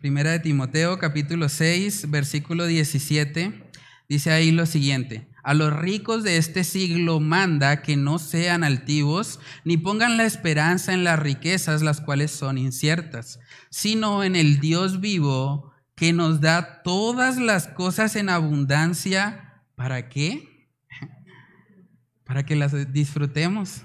Primera 0.00 0.32
de 0.32 0.40
Timoteo 0.40 0.98
capítulo 0.98 1.48
6, 1.48 2.10
versículo 2.10 2.66
17. 2.66 3.70
Dice 4.08 4.30
ahí 4.30 4.50
lo 4.50 4.66
siguiente. 4.66 5.31
A 5.42 5.54
los 5.54 5.72
ricos 5.72 6.22
de 6.22 6.36
este 6.36 6.62
siglo 6.62 7.18
manda 7.18 7.82
que 7.82 7.96
no 7.96 8.18
sean 8.18 8.62
altivos, 8.62 9.40
ni 9.64 9.76
pongan 9.76 10.16
la 10.16 10.24
esperanza 10.24 10.94
en 10.94 11.02
las 11.02 11.18
riquezas, 11.18 11.82
las 11.82 12.00
cuales 12.00 12.30
son 12.30 12.58
inciertas, 12.58 13.40
sino 13.68 14.22
en 14.22 14.36
el 14.36 14.60
Dios 14.60 15.00
vivo 15.00 15.72
que 15.96 16.12
nos 16.12 16.40
da 16.40 16.82
todas 16.82 17.38
las 17.38 17.66
cosas 17.66 18.14
en 18.14 18.28
abundancia. 18.28 19.64
¿Para 19.74 20.08
qué? 20.08 20.68
Para 22.24 22.44
que 22.44 22.54
las 22.54 22.92
disfrutemos. 22.92 23.82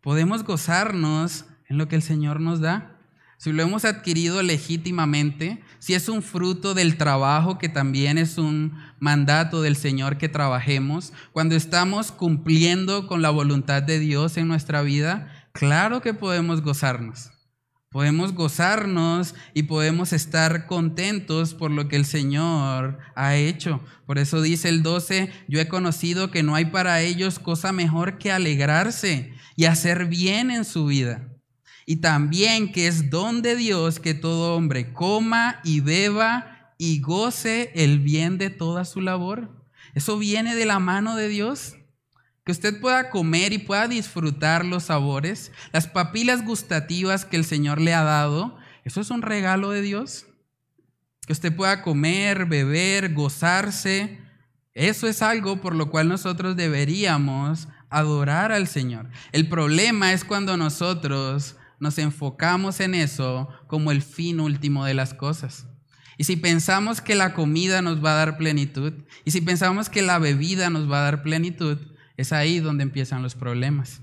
Podemos 0.00 0.44
gozarnos 0.44 1.46
en 1.68 1.78
lo 1.78 1.88
que 1.88 1.96
el 1.96 2.02
Señor 2.02 2.40
nos 2.40 2.60
da 2.60 2.99
si 3.40 3.52
lo 3.52 3.62
hemos 3.62 3.86
adquirido 3.86 4.42
legítimamente, 4.42 5.62
si 5.78 5.94
es 5.94 6.10
un 6.10 6.20
fruto 6.20 6.74
del 6.74 6.98
trabajo 6.98 7.56
que 7.56 7.70
también 7.70 8.18
es 8.18 8.36
un 8.36 8.76
mandato 8.98 9.62
del 9.62 9.76
Señor 9.76 10.18
que 10.18 10.28
trabajemos, 10.28 11.14
cuando 11.32 11.56
estamos 11.56 12.12
cumpliendo 12.12 13.06
con 13.06 13.22
la 13.22 13.30
voluntad 13.30 13.82
de 13.82 13.98
Dios 13.98 14.36
en 14.36 14.46
nuestra 14.46 14.82
vida, 14.82 15.48
claro 15.52 16.02
que 16.02 16.12
podemos 16.12 16.60
gozarnos. 16.60 17.30
Podemos 17.90 18.34
gozarnos 18.34 19.34
y 19.54 19.62
podemos 19.62 20.12
estar 20.12 20.66
contentos 20.66 21.54
por 21.54 21.70
lo 21.70 21.88
que 21.88 21.96
el 21.96 22.04
Señor 22.04 22.98
ha 23.14 23.36
hecho. 23.36 23.80
Por 24.04 24.18
eso 24.18 24.42
dice 24.42 24.68
el 24.68 24.82
12, 24.82 25.32
yo 25.48 25.60
he 25.60 25.66
conocido 25.66 26.30
que 26.30 26.42
no 26.42 26.56
hay 26.56 26.66
para 26.66 27.00
ellos 27.00 27.38
cosa 27.38 27.72
mejor 27.72 28.18
que 28.18 28.30
alegrarse 28.30 29.32
y 29.56 29.64
hacer 29.64 30.04
bien 30.08 30.50
en 30.50 30.66
su 30.66 30.84
vida 30.84 31.29
y 31.90 31.96
también 31.96 32.70
que 32.70 32.86
es 32.86 33.10
don 33.10 33.42
de 33.42 33.56
Dios 33.56 33.98
que 33.98 34.14
todo 34.14 34.54
hombre 34.54 34.92
coma 34.92 35.60
y 35.64 35.80
beba 35.80 36.72
y 36.78 37.00
goce 37.00 37.72
el 37.74 37.98
bien 37.98 38.38
de 38.38 38.48
toda 38.48 38.84
su 38.84 39.00
labor. 39.00 39.66
Eso 39.96 40.16
viene 40.16 40.54
de 40.54 40.66
la 40.66 40.78
mano 40.78 41.16
de 41.16 41.26
Dios. 41.26 41.74
Que 42.44 42.52
usted 42.52 42.80
pueda 42.80 43.10
comer 43.10 43.52
y 43.52 43.58
pueda 43.58 43.88
disfrutar 43.88 44.64
los 44.64 44.84
sabores, 44.84 45.50
las 45.72 45.88
papilas 45.88 46.44
gustativas 46.44 47.24
que 47.24 47.36
el 47.36 47.44
Señor 47.44 47.80
le 47.80 47.92
ha 47.92 48.04
dado, 48.04 48.56
eso 48.84 49.00
es 49.00 49.10
un 49.10 49.22
regalo 49.22 49.70
de 49.70 49.82
Dios. 49.82 50.26
que 51.26 51.32
usted 51.32 51.56
pueda 51.56 51.82
comer, 51.82 52.46
beber, 52.46 53.14
gozarse. 53.14 54.20
Eso 54.74 55.08
es 55.08 55.22
algo 55.22 55.60
por 55.60 55.74
lo 55.74 55.90
cual 55.90 56.08
nosotros 56.08 56.54
deberíamos 56.54 57.66
adorar 57.88 58.52
al 58.52 58.68
Señor. 58.68 59.10
El 59.32 59.48
problema 59.48 60.12
es 60.12 60.24
cuando 60.24 60.56
nosotros 60.56 61.56
nos 61.80 61.98
enfocamos 61.98 62.78
en 62.80 62.94
eso 62.94 63.48
como 63.66 63.90
el 63.90 64.02
fin 64.02 64.38
último 64.38 64.84
de 64.84 64.94
las 64.94 65.14
cosas. 65.14 65.66
Y 66.18 66.24
si 66.24 66.36
pensamos 66.36 67.00
que 67.00 67.14
la 67.14 67.32
comida 67.32 67.80
nos 67.80 68.04
va 68.04 68.12
a 68.12 68.26
dar 68.26 68.36
plenitud, 68.36 68.92
y 69.24 69.30
si 69.30 69.40
pensamos 69.40 69.88
que 69.88 70.02
la 70.02 70.18
bebida 70.18 70.68
nos 70.68 70.90
va 70.90 71.00
a 71.00 71.04
dar 71.04 71.22
plenitud, 71.22 71.78
es 72.18 72.32
ahí 72.32 72.60
donde 72.60 72.82
empiezan 72.82 73.22
los 73.22 73.34
problemas. 73.34 74.02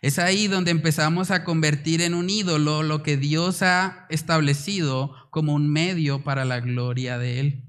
Es 0.00 0.20
ahí 0.20 0.46
donde 0.46 0.70
empezamos 0.70 1.32
a 1.32 1.42
convertir 1.42 2.02
en 2.02 2.14
un 2.14 2.30
ídolo 2.30 2.84
lo 2.84 3.02
que 3.02 3.16
Dios 3.16 3.62
ha 3.62 4.06
establecido 4.08 5.12
como 5.30 5.54
un 5.54 5.68
medio 5.68 6.22
para 6.22 6.44
la 6.44 6.60
gloria 6.60 7.18
de 7.18 7.40
Él. 7.40 7.64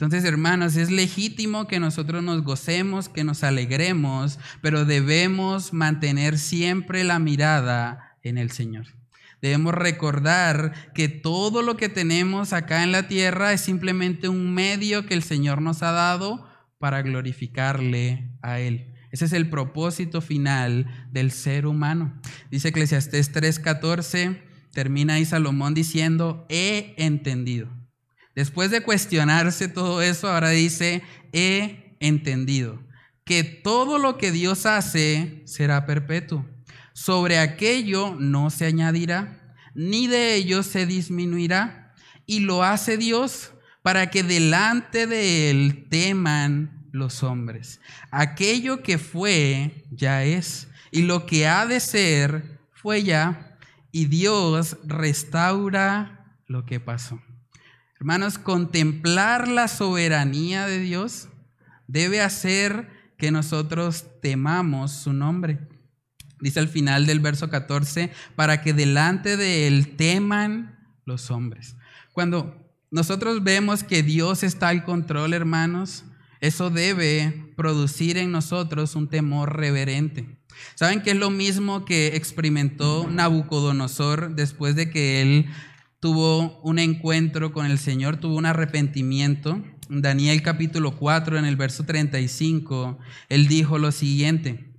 Entonces, 0.00 0.24
hermanos, 0.24 0.76
es 0.76 0.90
legítimo 0.90 1.66
que 1.66 1.80
nosotros 1.80 2.22
nos 2.22 2.44
gocemos, 2.44 3.10
que 3.10 3.24
nos 3.24 3.42
alegremos, 3.42 4.38
pero 4.62 4.84
debemos 4.84 5.72
mantener 5.72 6.38
siempre 6.38 7.04
la 7.04 7.18
mirada 7.18 8.07
en 8.28 8.38
el 8.38 8.50
Señor. 8.50 8.86
Debemos 9.40 9.74
recordar 9.74 10.92
que 10.94 11.08
todo 11.08 11.62
lo 11.62 11.76
que 11.76 11.88
tenemos 11.88 12.52
acá 12.52 12.82
en 12.82 12.92
la 12.92 13.06
tierra 13.06 13.52
es 13.52 13.60
simplemente 13.60 14.28
un 14.28 14.52
medio 14.52 15.06
que 15.06 15.14
el 15.14 15.22
Señor 15.22 15.62
nos 15.62 15.82
ha 15.82 15.92
dado 15.92 16.48
para 16.78 17.02
glorificarle 17.02 18.30
a 18.42 18.58
Él. 18.58 18.94
Ese 19.10 19.24
es 19.24 19.32
el 19.32 19.48
propósito 19.48 20.20
final 20.20 21.08
del 21.12 21.30
ser 21.30 21.66
humano. 21.66 22.20
Dice 22.50 22.68
Eclesiastés 22.68 23.32
3:14, 23.32 24.42
termina 24.72 25.14
ahí 25.14 25.24
Salomón 25.24 25.74
diciendo, 25.74 26.46
he 26.48 26.94
entendido. 26.98 27.68
Después 28.34 28.70
de 28.70 28.82
cuestionarse 28.82 29.68
todo 29.68 30.02
eso, 30.02 30.28
ahora 30.28 30.50
dice, 30.50 31.02
he 31.32 31.96
entendido 32.00 32.80
que 33.24 33.44
todo 33.44 33.98
lo 33.98 34.16
que 34.16 34.30
Dios 34.30 34.66
hace 34.66 35.42
será 35.44 35.86
perpetuo. 35.86 36.46
Sobre 36.98 37.38
aquello 37.38 38.16
no 38.18 38.50
se 38.50 38.66
añadirá, 38.66 39.54
ni 39.72 40.08
de 40.08 40.34
ello 40.34 40.64
se 40.64 40.84
disminuirá. 40.84 41.94
Y 42.26 42.40
lo 42.40 42.64
hace 42.64 42.96
Dios 42.96 43.52
para 43.82 44.10
que 44.10 44.24
delante 44.24 45.06
de 45.06 45.48
él 45.48 45.86
teman 45.88 46.88
los 46.90 47.22
hombres. 47.22 47.80
Aquello 48.10 48.82
que 48.82 48.98
fue 48.98 49.84
ya 49.92 50.24
es, 50.24 50.66
y 50.90 51.02
lo 51.02 51.24
que 51.24 51.46
ha 51.46 51.66
de 51.66 51.78
ser 51.78 52.58
fue 52.72 53.04
ya, 53.04 53.56
y 53.92 54.06
Dios 54.06 54.76
restaura 54.84 56.34
lo 56.48 56.66
que 56.66 56.80
pasó. 56.80 57.22
Hermanos, 58.00 58.38
contemplar 58.38 59.46
la 59.46 59.68
soberanía 59.68 60.66
de 60.66 60.80
Dios 60.80 61.28
debe 61.86 62.20
hacer 62.20 62.88
que 63.16 63.30
nosotros 63.30 64.04
temamos 64.20 64.90
su 64.90 65.12
nombre. 65.12 65.60
Dice 66.40 66.60
al 66.60 66.68
final 66.68 67.06
del 67.06 67.20
verso 67.20 67.50
14, 67.50 68.10
para 68.36 68.62
que 68.62 68.72
delante 68.72 69.36
de 69.36 69.66
él 69.66 69.96
teman 69.96 70.78
los 71.04 71.30
hombres. 71.30 71.76
Cuando 72.12 72.68
nosotros 72.90 73.42
vemos 73.42 73.84
que 73.84 74.02
Dios 74.02 74.42
está 74.42 74.68
al 74.68 74.84
control, 74.84 75.34
hermanos, 75.34 76.04
eso 76.40 76.70
debe 76.70 77.52
producir 77.56 78.16
en 78.16 78.30
nosotros 78.30 78.94
un 78.94 79.08
temor 79.08 79.56
reverente. 79.56 80.38
¿Saben 80.74 81.02
que 81.02 81.10
es 81.10 81.16
lo 81.16 81.30
mismo 81.30 81.84
que 81.84 82.16
experimentó 82.16 83.08
Nabucodonosor 83.08 84.34
después 84.34 84.74
de 84.74 84.90
que 84.90 85.22
él 85.22 85.46
tuvo 86.00 86.60
un 86.60 86.78
encuentro 86.78 87.52
con 87.52 87.66
el 87.66 87.78
Señor, 87.78 88.18
tuvo 88.18 88.36
un 88.36 88.46
arrepentimiento? 88.46 89.62
Daniel 89.88 90.42
capítulo 90.42 90.96
4 90.96 91.38
en 91.38 91.44
el 91.44 91.56
verso 91.56 91.84
35, 91.84 92.98
él 93.28 93.48
dijo 93.48 93.78
lo 93.78 93.90
siguiente. 93.90 94.74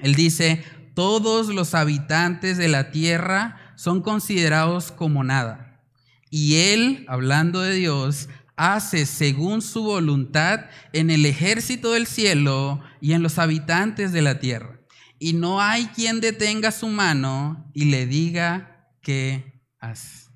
Él 0.00 0.14
dice, 0.14 0.62
todos 0.94 1.48
los 1.48 1.74
habitantes 1.74 2.56
de 2.56 2.68
la 2.68 2.90
tierra 2.90 3.72
son 3.76 4.00
considerados 4.00 4.92
como 4.92 5.24
nada. 5.24 5.82
Y 6.30 6.56
él, 6.56 7.04
hablando 7.08 7.60
de 7.60 7.74
Dios, 7.74 8.28
hace 8.56 9.06
según 9.06 9.62
su 9.62 9.82
voluntad 9.82 10.66
en 10.92 11.10
el 11.10 11.26
ejército 11.26 11.92
del 11.92 12.06
cielo 12.06 12.80
y 13.00 13.12
en 13.12 13.22
los 13.22 13.38
habitantes 13.38 14.12
de 14.12 14.22
la 14.22 14.38
tierra. 14.38 14.80
Y 15.18 15.32
no 15.32 15.60
hay 15.60 15.86
quien 15.86 16.20
detenga 16.20 16.70
su 16.70 16.88
mano 16.88 17.70
y 17.72 17.86
le 17.86 18.06
diga 18.06 18.90
qué 19.00 19.62
hace. 19.80 20.28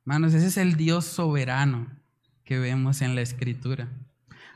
Hermanos, 0.00 0.34
ese 0.34 0.46
es 0.46 0.56
el 0.56 0.76
Dios 0.76 1.04
soberano 1.04 1.88
que 2.44 2.58
vemos 2.58 3.02
en 3.02 3.14
la 3.14 3.20
escritura. 3.20 3.88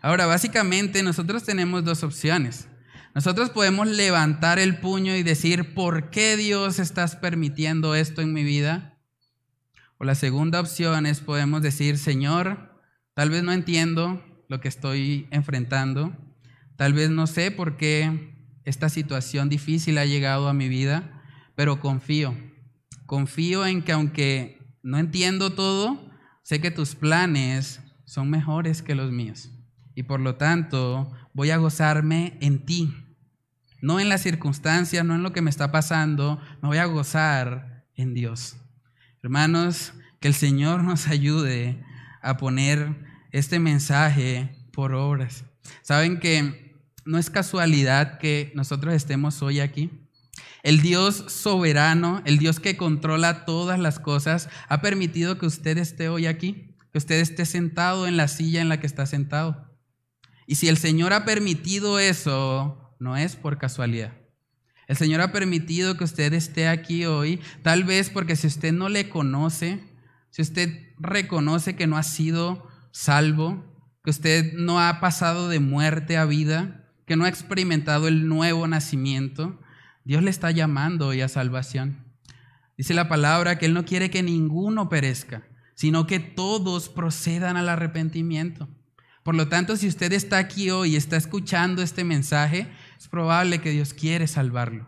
Ahora, 0.01 0.27
básicamente 0.27 1.03
nosotros 1.03 1.45
tenemos 1.45 1.85
dos 1.85 2.03
opciones. 2.03 2.67
Nosotros 3.15 3.51
podemos 3.51 3.87
levantar 3.87 4.59
el 4.59 4.79
puño 4.79 5.15
y 5.17 5.23
decir, 5.23 5.75
¿por 5.75 6.11
qué 6.11 6.37
Dios 6.37 6.79
estás 6.79 7.17
permitiendo 7.17 7.95
esto 7.95 8.23
en 8.23 8.33
mi 8.33 8.43
vida? 8.43 8.99
O 9.99 10.05
la 10.05 10.15
segunda 10.15 10.61
opción 10.61 11.07
es 11.07 11.21
podemos 11.21 11.63
decir, 11.63 11.99
Señor, 11.99 12.73
Tal 13.15 13.29
vez 13.29 13.43
no 13.43 13.53
entiendo 13.53 14.25
lo 14.49 14.61
que 14.61 14.69
estoy 14.69 15.29
enfrentando. 15.31 16.17
Tal 16.77 16.95
vez 16.95 17.11
no 17.11 17.27
sé 17.27 17.51
por 17.51 17.77
qué 17.77 18.35
esta 18.65 18.89
situación 18.89 19.51
difícil 19.51 19.99
ha 19.99 20.07
llegado 20.07 20.49
a 20.49 20.55
mi 20.55 20.69
vida, 20.69 21.23
pero 21.55 21.79
confío. 21.79 22.35
Confío 23.05 23.67
en 23.67 23.83
que 23.83 23.93
aunque 23.93 24.79
no 24.83 24.99
entiendo 24.99 25.53
todo, 25.53 26.11
sé 26.43 26.61
que 26.63 26.71
tus 26.71 26.95
planes 26.95 27.81
son 28.07 28.31
mejores 28.31 28.81
que 28.81 28.95
los 28.95 29.13
míos. 29.13 29.51
Y 29.95 30.05
por 30.05 30.21
lo 30.21 30.37
tanto, 30.37 31.13
voy 31.35 31.51
a 31.51 31.59
gozarme 31.59 32.39
en 32.41 32.65
ti. 32.65 32.95
No 33.83 33.99
en 33.99 34.09
las 34.09 34.23
circunstancias, 34.23 35.05
no 35.05 35.17
en 35.17 35.25
lo 35.25 35.33
que 35.33 35.43
me 35.43 35.51
está 35.51 35.73
pasando, 35.73 36.41
me 36.63 36.69
voy 36.69 36.79
a 36.79 36.87
gozar 36.87 37.85
en 37.97 38.15
Dios. 38.15 38.57
Hermanos, 39.23 39.93
que 40.21 40.29
el 40.29 40.35
Señor 40.35 40.85
nos 40.85 41.09
ayude 41.09 41.85
a 42.23 42.37
poner 42.37 42.97
este 43.33 43.59
mensaje 43.59 44.57
por 44.73 44.95
obras. 44.95 45.45
Saben 45.83 46.21
que 46.21 46.77
no 47.05 47.19
es 47.19 47.29
casualidad 47.29 48.19
que 48.19 48.53
nosotros 48.55 48.95
estemos 48.95 49.43
hoy 49.43 49.59
aquí. 49.59 49.91
El 50.63 50.81
Dios 50.81 51.25
soberano, 51.27 52.23
el 52.25 52.39
Dios 52.39 52.61
que 52.61 52.77
controla 52.77 53.45
todas 53.45 53.81
las 53.81 53.99
cosas, 53.99 54.49
ha 54.69 54.81
permitido 54.81 55.39
que 55.39 55.47
usted 55.47 55.77
esté 55.77 56.09
hoy 56.09 56.27
aquí, 56.27 56.77
que 56.93 56.99
usted 56.99 57.19
esté 57.19 57.47
sentado 57.47 58.07
en 58.07 58.17
la 58.17 58.29
silla 58.29 58.61
en 58.61 58.69
la 58.69 58.79
que 58.79 58.87
está 58.87 59.07
sentado. 59.07 59.69
Y 60.47 60.55
si 60.55 60.69
el 60.69 60.77
Señor 60.77 61.13
ha 61.13 61.25
permitido 61.25 61.99
eso, 61.99 62.82
no 63.03 63.17
es 63.17 63.35
por 63.35 63.59
casualidad. 63.59 64.13
El 64.87 64.97
Señor 64.97 65.21
ha 65.21 65.33
permitido 65.33 65.97
que 65.97 66.05
usted 66.05 66.33
esté 66.33 66.69
aquí 66.69 67.05
hoy, 67.05 67.41
tal 67.63 67.83
vez 67.83 68.11
porque 68.11 68.37
si 68.37 68.47
usted 68.47 68.73
no 68.73 68.89
le 68.89 69.09
conoce, 69.09 69.81
si 70.31 70.41
usted 70.41 70.93
reconoce 70.99 71.75
que 71.75 71.89
no 71.89 71.97
ha 71.97 72.05
sido 72.05 72.69
salvo, 72.93 73.65
que 74.05 74.11
usted 74.11 74.53
no 74.55 74.81
ha 74.81 75.01
pasado 75.01 75.49
de 75.49 75.59
muerte 75.59 76.17
a 76.17 76.25
vida, 76.25 76.89
que 77.05 77.17
no 77.17 77.25
ha 77.25 77.29
experimentado 77.29 78.07
el 78.07 78.29
nuevo 78.29 78.69
nacimiento, 78.69 79.61
Dios 80.05 80.23
le 80.23 80.31
está 80.31 80.53
llamando 80.53 81.09
hoy 81.09 81.23
a 81.23 81.29
salvación. 81.29 82.05
Dice 82.79 82.95
la 82.95 83.09
palabra 83.09 83.59
que 83.59 83.67
Él 83.67 83.75
no 83.75 83.85
quiere 83.85 84.11
que 84.11 84.23
ninguno 84.23 84.89
perezca, 84.89 85.43
sino 85.75 86.07
que 86.07 86.21
todos 86.21 86.89
procedan 86.89 87.57
al 87.57 87.69
arrepentimiento. 87.69 88.69
Por 89.23 89.37
lo 89.37 89.49
tanto, 89.49 89.77
si 89.77 89.87
usted 89.87 90.13
está 90.13 90.39
aquí 90.39 90.71
hoy 90.71 90.93
y 90.93 90.97
está 90.97 91.17
escuchando 91.17 91.83
este 91.83 92.03
mensaje, 92.03 92.69
es 93.03 93.09
probable 93.09 93.61
que 93.61 93.71
Dios 93.73 93.95
quiere 93.95 94.29
salvarlo. 94.29 94.87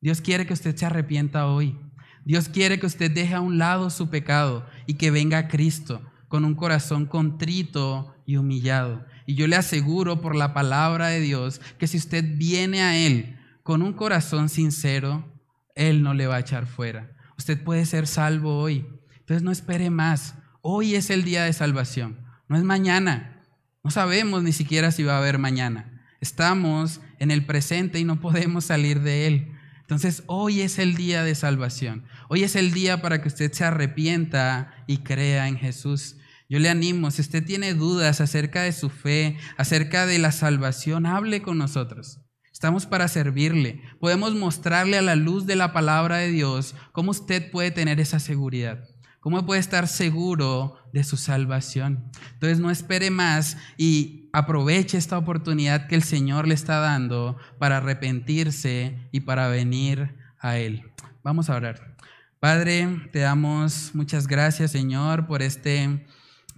Dios 0.00 0.22
quiere 0.22 0.46
que 0.46 0.54
usted 0.54 0.74
se 0.74 0.86
arrepienta 0.86 1.46
hoy. 1.46 1.78
Dios 2.24 2.48
quiere 2.48 2.80
que 2.80 2.86
usted 2.86 3.10
deje 3.10 3.34
a 3.34 3.42
un 3.42 3.58
lado 3.58 3.90
su 3.90 4.08
pecado 4.08 4.66
y 4.86 4.94
que 4.94 5.10
venga 5.10 5.36
a 5.36 5.48
Cristo 5.48 6.00
con 6.28 6.46
un 6.46 6.54
corazón 6.54 7.04
contrito 7.04 8.14
y 8.24 8.36
humillado. 8.36 9.04
Y 9.26 9.34
yo 9.34 9.46
le 9.46 9.56
aseguro 9.56 10.22
por 10.22 10.36
la 10.36 10.54
palabra 10.54 11.08
de 11.08 11.20
Dios 11.20 11.60
que 11.78 11.86
si 11.86 11.98
usted 11.98 12.24
viene 12.38 12.80
a 12.80 12.96
Él 12.96 13.38
con 13.62 13.82
un 13.82 13.92
corazón 13.92 14.48
sincero, 14.48 15.30
Él 15.74 16.02
no 16.02 16.14
le 16.14 16.26
va 16.26 16.36
a 16.36 16.40
echar 16.40 16.64
fuera. 16.64 17.12
Usted 17.36 17.62
puede 17.62 17.84
ser 17.84 18.06
salvo 18.06 18.56
hoy. 18.58 18.86
Entonces 19.18 19.42
no 19.42 19.50
espere 19.50 19.90
más. 19.90 20.34
Hoy 20.62 20.94
es 20.94 21.10
el 21.10 21.24
día 21.24 21.44
de 21.44 21.52
salvación. 21.52 22.24
No 22.48 22.56
es 22.56 22.64
mañana. 22.64 23.44
No 23.84 23.90
sabemos 23.90 24.42
ni 24.42 24.52
siquiera 24.52 24.92
si 24.92 25.02
va 25.02 25.16
a 25.16 25.18
haber 25.18 25.36
mañana. 25.36 26.06
Estamos 26.22 27.02
en 27.20 27.30
el 27.30 27.46
presente 27.46 28.00
y 28.00 28.04
no 28.04 28.20
podemos 28.20 28.64
salir 28.64 29.00
de 29.00 29.28
Él. 29.28 29.52
Entonces, 29.82 30.24
hoy 30.26 30.60
es 30.62 30.78
el 30.78 30.96
día 30.96 31.22
de 31.22 31.34
salvación. 31.34 32.04
Hoy 32.28 32.42
es 32.42 32.56
el 32.56 32.72
día 32.72 33.00
para 33.02 33.22
que 33.22 33.28
usted 33.28 33.52
se 33.52 33.64
arrepienta 33.64 34.84
y 34.86 34.98
crea 34.98 35.46
en 35.46 35.56
Jesús. 35.56 36.16
Yo 36.48 36.58
le 36.58 36.68
animo, 36.68 37.10
si 37.12 37.22
usted 37.22 37.44
tiene 37.44 37.74
dudas 37.74 38.20
acerca 38.20 38.62
de 38.62 38.72
su 38.72 38.90
fe, 38.90 39.36
acerca 39.56 40.06
de 40.06 40.18
la 40.18 40.32
salvación, 40.32 41.06
hable 41.06 41.42
con 41.42 41.58
nosotros. 41.58 42.20
Estamos 42.52 42.86
para 42.86 43.08
servirle. 43.08 43.82
Podemos 44.00 44.34
mostrarle 44.34 44.98
a 44.98 45.02
la 45.02 45.16
luz 45.16 45.46
de 45.46 45.56
la 45.56 45.72
palabra 45.72 46.16
de 46.16 46.30
Dios 46.30 46.74
cómo 46.92 47.12
usted 47.12 47.50
puede 47.50 47.70
tener 47.70 48.00
esa 48.00 48.18
seguridad. 48.18 48.84
¿Cómo 49.20 49.44
puede 49.44 49.60
estar 49.60 49.86
seguro 49.86 50.76
de 50.94 51.04
su 51.04 51.18
salvación? 51.18 52.10
Entonces 52.32 52.58
no 52.58 52.70
espere 52.70 53.10
más 53.10 53.58
y 53.76 54.30
aproveche 54.32 54.96
esta 54.96 55.18
oportunidad 55.18 55.88
que 55.88 55.94
el 55.94 56.02
Señor 56.02 56.48
le 56.48 56.54
está 56.54 56.78
dando 56.78 57.36
para 57.58 57.76
arrepentirse 57.76 58.96
y 59.12 59.20
para 59.20 59.48
venir 59.48 60.16
a 60.40 60.56
Él. 60.56 60.84
Vamos 61.22 61.50
a 61.50 61.56
orar. 61.56 61.96
Padre, 62.38 63.08
te 63.12 63.18
damos 63.18 63.90
muchas 63.92 64.26
gracias, 64.26 64.70
Señor, 64.70 65.26
por 65.26 65.42
este 65.42 66.06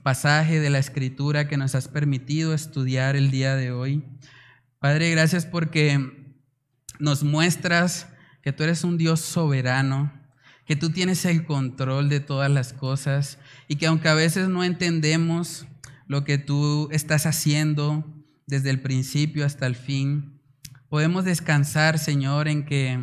pasaje 0.05 0.61
de 0.61 0.71
la 0.71 0.79
Escritura 0.79 1.49
que 1.49 1.57
nos 1.57 1.75
has 1.75 1.89
permitido 1.89 2.55
estudiar 2.55 3.17
el 3.17 3.33
día 3.33 3.57
de 3.57 3.73
hoy. 3.73 4.05
Padre, 4.79 5.11
gracias 5.11 5.47
porque 5.47 6.37
nos 7.01 7.25
muestras 7.25 8.07
que 8.43 8.53
tú 8.53 8.63
eres 8.63 8.85
un 8.85 8.99
Dios 8.99 9.21
soberano, 9.21 10.13
que 10.73 10.77
tú 10.77 10.89
tienes 10.89 11.27
el 11.27 11.45
control 11.45 12.09
de 12.09 12.21
todas 12.21 12.51
las 12.51 12.73
cosas 12.73 13.37
y 13.69 13.77
que 13.77 13.85
aunque 13.85 14.09
a 14.09 14.15
veces 14.15 14.49
no 14.49 14.65
entendemos 14.65 15.67
lo 16.07 16.25
que 16.25 16.39
tú 16.39 16.89
estás 16.91 17.27
haciendo 17.27 18.07
desde 18.47 18.71
el 18.71 18.81
principio 18.81 19.45
hasta 19.45 19.67
el 19.67 19.77
fin, 19.77 20.41
podemos 20.89 21.27
descansar, 21.27 21.99
Señor, 21.99 22.49
en 22.49 22.65
que 22.65 22.99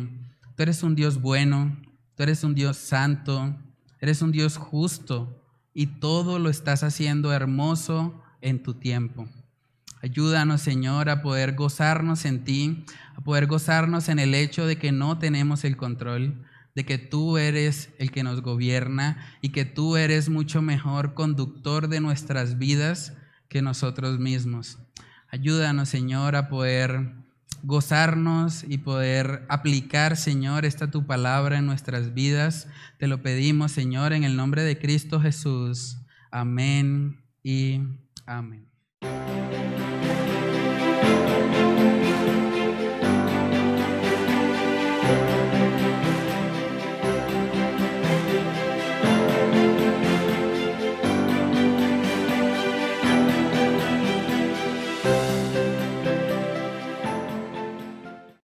tú 0.56 0.64
eres 0.64 0.82
un 0.82 0.96
Dios 0.96 1.20
bueno, 1.20 1.80
tú 2.16 2.24
eres 2.24 2.42
un 2.42 2.56
Dios 2.56 2.76
santo, 2.76 3.56
eres 4.00 4.20
un 4.20 4.32
Dios 4.32 4.56
justo 4.56 5.40
y 5.72 5.86
todo 6.00 6.40
lo 6.40 6.50
estás 6.50 6.82
haciendo 6.82 7.32
hermoso 7.32 8.20
en 8.40 8.64
tu 8.64 8.74
tiempo. 8.74 9.28
Ayúdanos, 10.02 10.60
Señor, 10.60 11.08
a 11.08 11.22
poder 11.22 11.54
gozarnos 11.54 12.24
en 12.24 12.42
ti, 12.42 12.84
a 13.14 13.20
poder 13.20 13.46
gozarnos 13.46 14.08
en 14.08 14.18
el 14.18 14.34
hecho 14.34 14.66
de 14.66 14.76
que 14.76 14.90
no 14.90 15.20
tenemos 15.20 15.62
el 15.62 15.76
control, 15.76 16.44
de 16.74 16.84
que 16.84 16.98
tú 16.98 17.38
eres 17.38 17.90
el 17.98 18.10
que 18.10 18.22
nos 18.22 18.42
gobierna 18.42 19.36
y 19.40 19.50
que 19.50 19.64
tú 19.64 19.96
eres 19.96 20.28
mucho 20.28 20.62
mejor 20.62 21.14
conductor 21.14 21.88
de 21.88 22.00
nuestras 22.00 22.58
vidas 22.58 23.14
que 23.48 23.62
nosotros 23.62 24.18
mismos. 24.18 24.78
Ayúdanos, 25.28 25.88
Señor, 25.88 26.36
a 26.36 26.48
poder 26.48 27.12
gozarnos 27.62 28.64
y 28.66 28.78
poder 28.78 29.44
aplicar, 29.48 30.16
Señor, 30.16 30.64
esta 30.64 30.90
tu 30.90 31.06
palabra 31.06 31.58
en 31.58 31.66
nuestras 31.66 32.14
vidas. 32.14 32.68
Te 32.98 33.06
lo 33.06 33.22
pedimos, 33.22 33.72
Señor, 33.72 34.12
en 34.12 34.24
el 34.24 34.36
nombre 34.36 34.62
de 34.62 34.78
Cristo 34.78 35.20
Jesús. 35.20 35.98
Amén 36.30 37.22
y 37.42 37.80
amén. 38.26 38.69